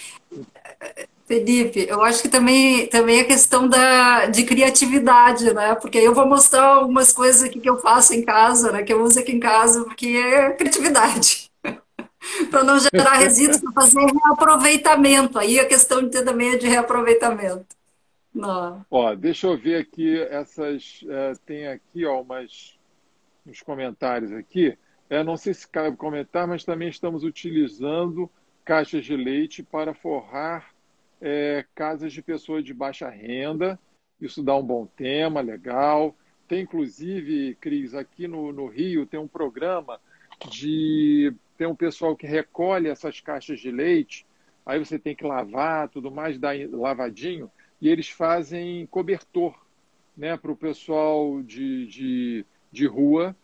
Felipe, 1.25 1.85
eu 1.87 2.01
acho 2.03 2.21
que 2.21 2.27
também, 2.27 2.87
também 2.87 3.19
é 3.19 3.23
questão 3.23 3.67
da, 3.67 4.25
de 4.25 4.43
criatividade, 4.43 5.53
né? 5.53 5.73
Porque 5.75 5.97
eu 5.97 6.13
vou 6.13 6.27
mostrar 6.27 6.63
algumas 6.63 7.13
coisas 7.13 7.43
aqui 7.43 7.61
que 7.61 7.69
eu 7.69 7.79
faço 7.79 8.13
em 8.13 8.23
casa, 8.23 8.71
né? 8.71 8.83
Que 8.83 8.91
eu 8.91 9.01
uso 9.01 9.19
aqui 9.19 9.31
em 9.31 9.39
casa, 9.39 9.83
porque 9.85 10.07
é 10.07 10.51
criatividade. 10.51 11.49
para 12.51 12.63
não 12.63 12.77
gerar 12.77 13.13
resíduos, 13.15 13.61
para 13.61 13.71
fazer 13.71 13.99
reaproveitamento. 13.99 15.39
Aí 15.39 15.59
a 15.59 15.67
questão 15.67 16.07
de, 16.07 16.21
também 16.23 16.53
é 16.53 16.57
de 16.57 16.67
reaproveitamento. 16.67 17.67
Não. 18.33 18.85
Ó, 18.91 19.15
deixa 19.15 19.47
eu 19.47 19.57
ver 19.57 19.77
aqui 19.77 20.19
essas. 20.23 21.05
É, 21.07 21.33
tem 21.45 21.67
aqui 21.67 22.05
ó, 22.05 22.21
umas, 22.21 22.77
uns 23.45 23.61
comentários 23.61 24.31
aqui. 24.33 24.77
É, 25.09 25.23
não 25.23 25.37
sei 25.37 25.53
se 25.53 25.67
cabe 25.67 25.95
comentar, 25.95 26.47
mas 26.47 26.65
também 26.65 26.89
estamos 26.89 27.23
utilizando 27.23 28.29
caixas 28.65 29.05
de 29.05 29.15
leite 29.15 29.61
para 29.61 29.93
forrar 29.93 30.72
é, 31.25 31.65
casas 31.73 32.11
de 32.11 32.21
pessoas 32.21 32.65
de 32.65 32.73
baixa 32.73 33.09
renda. 33.09 33.79
Isso 34.19 34.43
dá 34.43 34.55
um 34.57 34.61
bom 34.61 34.85
tema, 34.85 35.39
legal. 35.39 36.13
Tem, 36.49 36.63
inclusive, 36.63 37.55
Cris, 37.61 37.95
aqui 37.95 38.27
no, 38.27 38.51
no 38.51 38.67
Rio 38.67 39.05
tem 39.05 39.19
um 39.19 39.27
programa 39.27 40.01
de. 40.49 41.33
Tem 41.57 41.65
um 41.65 41.75
pessoal 41.75 42.13
que 42.13 42.27
recolhe 42.27 42.89
essas 42.89 43.21
caixas 43.21 43.59
de 43.61 43.71
leite, 43.71 44.25
aí 44.65 44.79
você 44.79 44.99
tem 44.99 45.15
que 45.15 45.23
lavar, 45.23 45.87
tudo 45.87 46.11
mais, 46.11 46.37
dar 46.37 46.55
lavadinho, 46.71 47.49
e 47.79 47.87
eles 47.87 48.09
fazem 48.09 48.85
cobertor 48.87 49.55
né, 50.17 50.35
para 50.35 50.51
o 50.51 50.57
pessoal 50.57 51.41
de, 51.43 51.85
de, 51.85 52.45
de 52.71 52.87
rua, 52.87 53.35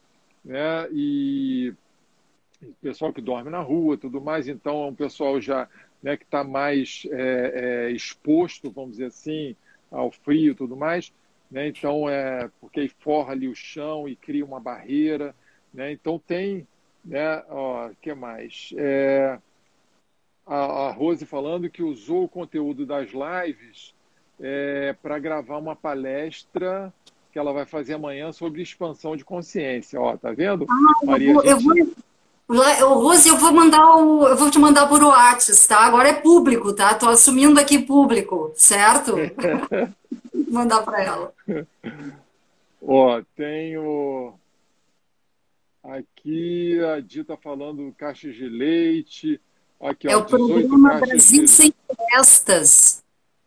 né, 0.43 0.89
e 0.91 1.73
pessoal 2.81 3.13
que 3.13 3.21
dorme 3.21 3.51
na 3.51 3.61
rua, 3.61 3.95
tudo 3.95 4.19
mais, 4.19 4.47
então 4.47 4.83
é 4.83 4.87
um 4.87 4.95
pessoal 4.95 5.39
já 5.39 5.69
né, 6.01 6.17
que 6.17 6.23
está 6.23 6.43
mais 6.43 7.03
é, 7.11 7.87
é, 7.87 7.91
exposto, 7.91 8.71
vamos 8.71 8.91
dizer 8.91 9.05
assim, 9.05 9.55
ao 9.91 10.11
frio 10.11 10.51
e 10.51 10.55
tudo 10.55 10.75
mais. 10.75 11.11
Né? 11.51 11.67
Então, 11.67 12.09
é 12.09 12.49
porque 12.61 12.81
aí 12.81 12.89
forra 12.89 13.33
ali 13.33 13.47
o 13.47 13.55
chão 13.55 14.07
e 14.07 14.15
cria 14.15 14.45
uma 14.45 14.59
barreira. 14.59 15.35
Né? 15.73 15.91
Então, 15.91 16.19
tem. 16.19 16.67
Né, 17.03 17.43
ó, 17.49 17.89
que 18.01 18.13
mais? 18.13 18.73
É, 18.77 19.39
a, 20.45 20.55
a 20.55 20.91
Rose 20.91 21.25
falando 21.25 21.69
que 21.69 21.81
usou 21.81 22.25
o 22.25 22.29
conteúdo 22.29 22.85
das 22.85 23.09
lives 23.11 23.93
é, 24.39 24.93
para 25.01 25.17
gravar 25.17 25.57
uma 25.57 25.75
palestra 25.75 26.93
que 27.31 27.37
ela 27.37 27.53
vai 27.53 27.65
fazer 27.65 27.93
amanhã 27.93 28.31
sobre 28.31 28.61
expansão 28.61 29.15
de 29.15 29.23
consciência. 29.23 29.99
Ó, 29.99 30.17
tá 30.17 30.31
vendo? 30.31 30.65
Ah, 30.69 31.05
Maria, 31.05 31.29
eu 31.29 31.33
vou, 31.35 31.43
gente... 31.43 31.79
eu 31.79 31.85
vou, 31.85 31.95
Rose, 32.49 33.29
eu 33.29 33.37
vou 33.37 33.53
mandar 33.53 33.95
o, 33.97 34.27
eu 34.27 34.35
vou 34.35 34.49
te 34.49 34.57
mandar 34.57 34.87
por 34.87 35.03
WhatsApp, 35.03 35.67
tá? 35.67 35.85
Agora 35.85 36.09
é 36.09 36.13
público, 36.13 36.73
tá? 36.73 36.95
Tô 36.95 37.07
assumindo 37.07 37.59
aqui 37.59 37.77
público, 37.77 38.51
certo? 38.55 39.13
mandar 40.49 40.81
para 40.81 41.03
ela. 41.03 41.33
Ó, 42.81 43.21
tenho 43.35 44.33
aqui 45.83 46.79
a 46.83 46.99
Dita 46.99 47.37
falando 47.37 47.93
caixas 47.95 48.33
de 48.33 48.49
leite. 48.49 49.39
Aqui, 49.79 50.07
é 50.07 50.17
ó, 50.17 50.21
o 50.21 50.25
programa 50.25 50.95
Brasil. 50.95 51.47
Sem 51.47 51.71
Festas. 52.11 53.03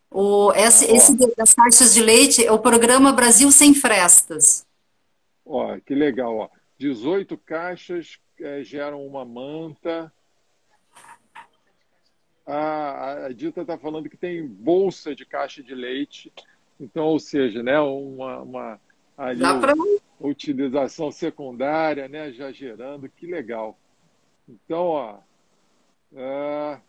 O, 0.08 0.52
esse, 0.52 0.84
ah, 0.84 0.94
esse 0.94 1.16
das 1.36 1.54
caixas 1.54 1.92
de 1.92 2.02
leite 2.02 2.46
é 2.46 2.52
o 2.52 2.58
programa 2.58 3.12
Brasil 3.12 3.50
Sem 3.50 3.74
Frestas. 3.74 4.64
Ó, 5.44 5.76
que 5.84 5.94
legal, 5.94 6.36
ó. 6.36 6.48
18 6.78 7.36
caixas 7.38 8.18
é, 8.42 8.62
geram 8.62 9.06
uma 9.06 9.24
manta. 9.24 10.12
Ah, 12.46 13.26
a 13.26 13.32
Dita 13.32 13.62
está 13.62 13.78
falando 13.78 14.08
que 14.08 14.16
tem 14.16 14.46
bolsa 14.46 15.14
de 15.14 15.24
caixa 15.24 15.62
de 15.62 15.74
leite. 15.74 16.32
Então, 16.80 17.04
ou 17.04 17.18
seja, 17.18 17.62
né, 17.62 17.78
uma, 17.80 18.40
uma 18.40 18.80
ali, 19.16 19.40
pra... 19.60 19.74
utilização 20.20 21.10
secundária, 21.10 22.08
né, 22.08 22.32
já 22.32 22.50
gerando. 22.50 23.08
Que 23.08 23.26
legal. 23.26 23.78
Então, 24.48 24.86
ó, 24.86 25.18
é, 26.14 26.80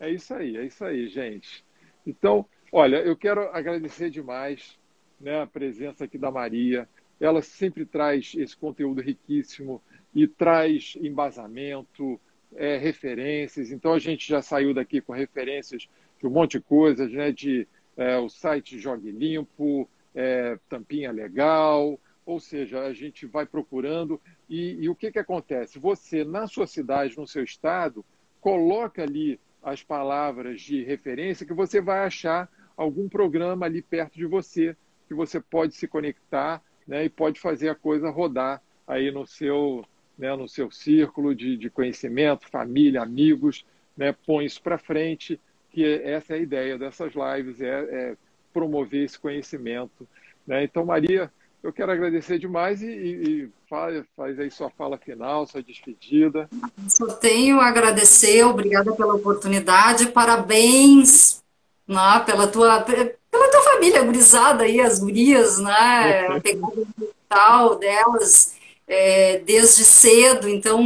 é 0.00 0.10
isso 0.10 0.34
aí, 0.34 0.56
é 0.56 0.66
isso 0.66 0.84
aí, 0.84 1.08
gente. 1.08 1.64
Então, 2.06 2.46
Olha, 2.70 2.96
eu 2.96 3.16
quero 3.16 3.48
agradecer 3.50 4.10
demais 4.10 4.78
né, 5.18 5.40
a 5.40 5.46
presença 5.46 6.04
aqui 6.04 6.18
da 6.18 6.30
Maria. 6.30 6.88
Ela 7.18 7.40
sempre 7.40 7.86
traz 7.86 8.34
esse 8.36 8.56
conteúdo 8.56 9.00
riquíssimo 9.00 9.82
e 10.14 10.26
traz 10.26 10.94
embasamento, 11.00 12.20
é, 12.56 12.76
referências. 12.76 13.70
Então 13.70 13.92
a 13.92 13.98
gente 13.98 14.28
já 14.28 14.40
saiu 14.42 14.72
daqui 14.72 15.00
com 15.00 15.12
referências 15.12 15.88
de 16.18 16.26
um 16.26 16.30
monte 16.30 16.58
de 16.58 16.64
coisas, 16.64 17.10
né, 17.12 17.30
de 17.30 17.66
é, 17.96 18.16
o 18.16 18.28
site 18.28 18.78
Jogue 18.78 19.10
Limpo, 19.10 19.88
é, 20.14 20.58
Tampinha 20.68 21.12
Legal, 21.12 21.98
ou 22.24 22.40
seja, 22.40 22.80
a 22.80 22.92
gente 22.92 23.26
vai 23.26 23.46
procurando 23.46 24.20
e, 24.48 24.76
e 24.80 24.88
o 24.88 24.94
que, 24.94 25.10
que 25.10 25.18
acontece? 25.18 25.78
Você, 25.78 26.24
na 26.24 26.46
sua 26.46 26.66
cidade, 26.66 27.16
no 27.16 27.26
seu 27.26 27.42
estado, 27.42 28.04
coloca 28.40 29.02
ali 29.02 29.38
as 29.62 29.82
palavras 29.82 30.60
de 30.60 30.82
referência 30.84 31.46
que 31.46 31.54
você 31.54 31.80
vai 31.80 32.00
achar 32.00 32.48
algum 32.76 33.08
programa 33.08 33.66
ali 33.66 33.82
perto 33.82 34.14
de 34.14 34.26
você 34.26 34.76
que 35.06 35.14
você 35.14 35.40
pode 35.40 35.74
se 35.74 35.88
conectar 35.88 36.62
né, 36.86 37.04
e 37.04 37.08
pode 37.08 37.40
fazer 37.40 37.70
a 37.70 37.74
coisa 37.74 38.10
rodar 38.10 38.62
aí 38.86 39.10
no 39.10 39.26
seu, 39.26 39.84
né, 40.18 40.34
no 40.34 40.48
seu 40.48 40.70
círculo 40.70 41.34
de, 41.34 41.56
de 41.56 41.70
conhecimento, 41.70 42.48
família, 42.50 43.02
amigos, 43.02 43.64
né, 43.96 44.14
põe 44.26 44.44
isso 44.44 44.60
para 44.60 44.78
frente, 44.78 45.40
que 45.70 45.84
essa 45.84 46.34
é 46.34 46.36
a 46.36 46.42
ideia 46.42 46.78
dessas 46.78 47.12
lives, 47.14 47.60
é, 47.60 47.66
é 47.68 48.16
promover 48.52 49.04
esse 49.04 49.18
conhecimento. 49.18 50.08
Né? 50.46 50.64
Então, 50.64 50.84
Maria, 50.84 51.30
eu 51.62 51.72
quero 51.72 51.92
agradecer 51.92 52.38
demais 52.38 52.82
e, 52.82 52.86
e, 52.86 53.50
faz, 53.68 54.04
faz 54.16 54.38
aí 54.38 54.50
sua 54.50 54.70
fala 54.70 54.96
final, 54.98 55.46
sua 55.46 55.62
despedida. 55.62 56.48
Só 56.88 57.06
tenho 57.06 57.60
a 57.60 57.66
agradecer, 57.66 58.44
obrigada 58.44 58.92
pela 58.92 59.14
oportunidade, 59.14 60.08
parabéns 60.08 61.42
né, 61.86 62.22
pela 62.24 62.46
tua 62.46 62.82
pela 62.82 63.50
tua 63.50 63.62
família 63.62 64.02
gurizada 64.02 64.64
aí, 64.64 64.80
as 64.80 64.98
gurias, 64.98 65.58
né, 65.58 66.26
a 66.28 66.40
pegada 66.40 66.86
tal 67.28 67.78
delas 67.78 68.56
é, 68.88 69.38
desde 69.38 69.84
cedo, 69.84 70.48
então 70.48 70.82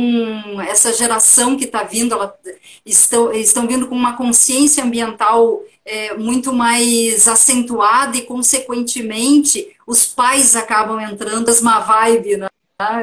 essa 0.61 0.93
geração 0.93 1.57
que 1.57 1.65
está 1.65 1.85
vindo, 1.85 2.15
ela, 2.15 2.37
estão, 2.85 3.33
estão 3.33 3.67
vindo 3.67 3.87
com 3.87 3.95
uma 3.95 4.17
consciência 4.17 4.83
ambiental 4.83 5.63
é, 5.85 6.15
muito 6.15 6.53
mais 6.53 7.29
acentuada 7.29 8.17
e, 8.17 8.23
consequentemente, 8.23 9.75
os 9.87 10.07
pais 10.07 10.57
acabam 10.57 11.01
entrando 11.01 11.47
mesma 11.47 11.79
vibe, 11.81 12.37
né? 12.39 12.49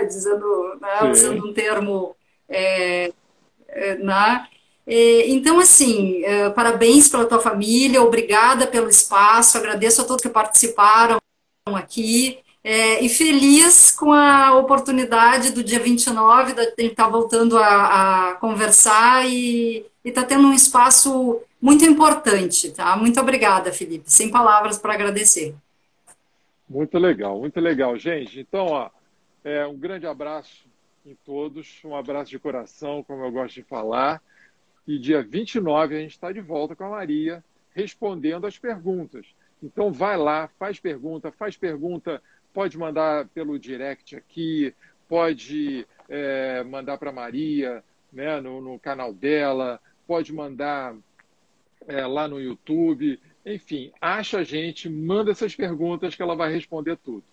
dizendo, 0.06 0.78
né? 0.82 1.10
usando 1.10 1.48
um 1.48 1.54
termo 1.54 2.16
é, 2.50 3.14
é, 3.70 3.96
né? 3.98 4.48
É, 4.86 5.30
então, 5.30 5.60
assim, 5.60 6.24
é, 6.24 6.50
parabéns 6.50 7.08
pela 7.08 7.26
tua 7.26 7.40
família, 7.40 8.02
obrigada 8.02 8.66
pelo 8.66 8.90
espaço, 8.90 9.58
agradeço 9.58 10.02
a 10.02 10.04
todos 10.04 10.24
que 10.24 10.30
participaram 10.30 11.20
aqui. 11.68 12.40
É, 12.62 13.04
e 13.04 13.08
feliz 13.08 13.92
com 13.92 14.12
a 14.12 14.58
oportunidade 14.58 15.54
do 15.54 15.64
dia 15.64 15.80
29 15.80 16.54
da 16.54 16.64
estar 16.64 17.06
tá 17.06 17.10
voltando 17.10 17.58
a, 17.58 18.32
a 18.32 18.36
conversar 18.36 19.26
e 19.30 19.86
está 20.04 20.24
tendo 20.24 20.48
um 20.48 20.54
espaço 20.54 21.42
muito 21.62 21.86
importante, 21.86 22.72
tá? 22.72 22.96
Muito 22.98 23.20
obrigada, 23.20 23.72
Felipe. 23.72 24.12
Sem 24.12 24.30
palavras 24.30 24.78
para 24.78 24.94
agradecer. 24.94 25.56
Muito 26.70 26.98
legal, 26.98 27.40
muito 27.40 27.60
legal, 27.60 27.98
gente. 27.98 28.40
Então, 28.40 28.68
ó, 28.68 28.90
é, 29.44 29.66
um 29.66 29.78
grande 29.78 30.06
abraço 30.06 30.66
em 31.06 31.16
todos, 31.26 31.80
um 31.84 31.96
abraço 31.96 32.30
de 32.30 32.40
coração, 32.40 33.04
como 33.04 33.24
eu 33.24 33.32
gosto 33.32 33.56
de 33.56 33.64
falar. 33.64 34.22
E 34.88 35.00
dia 35.00 35.24
29 35.24 35.96
a 35.96 36.00
gente 36.00 36.12
está 36.12 36.32
de 36.32 36.42
volta 36.42 36.76
com 36.76 36.84
a 36.84 36.90
Maria 36.90 37.44
respondendo 37.74 38.46
as 38.46 38.58
perguntas. 38.58 39.26
Então 39.62 39.92
vai 39.92 40.18
lá, 40.18 40.50
faz 40.60 40.80
pergunta, 40.80 41.32
faz 41.32 41.58
pergunta, 41.58 42.22
pode 42.54 42.78
mandar 42.78 43.28
pelo 43.30 43.60
direct 43.60 44.16
aqui, 44.16 44.74
pode 45.08 45.88
é, 46.08 46.64
mandar 46.64 46.98
para 46.98 47.12
Maria 47.12 47.84
né, 48.12 48.40
no, 48.42 48.62
no, 48.62 48.80
canal 48.80 49.14
dela, 49.14 49.80
pode 50.08 50.34
mandar 50.34 50.96
é, 51.88 52.06
lá 52.06 52.28
no 52.28 52.40
YouTube. 52.40 53.20
Enfim, 53.46 53.92
acha 54.02 54.40
a 54.40 54.44
gente, 54.44 54.90
manda 54.90 55.32
essas 55.32 55.56
perguntas 55.56 56.16
que 56.16 56.22
ela 56.22 56.36
vai 56.36 56.52
responder 56.52 56.98
tudo. 56.98 57.24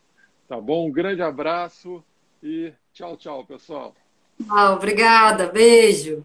Tá 0.48 0.60
bom? 0.60 0.88
Um 0.88 0.92
grande 0.92 1.22
abraço 1.22 2.04
e 2.42 2.72
tchau, 2.92 3.16
tchau, 3.16 3.44
pessoal. 3.44 3.94
Ah, 4.48 4.72
obrigada, 4.72 5.50
beijo. 5.50 6.24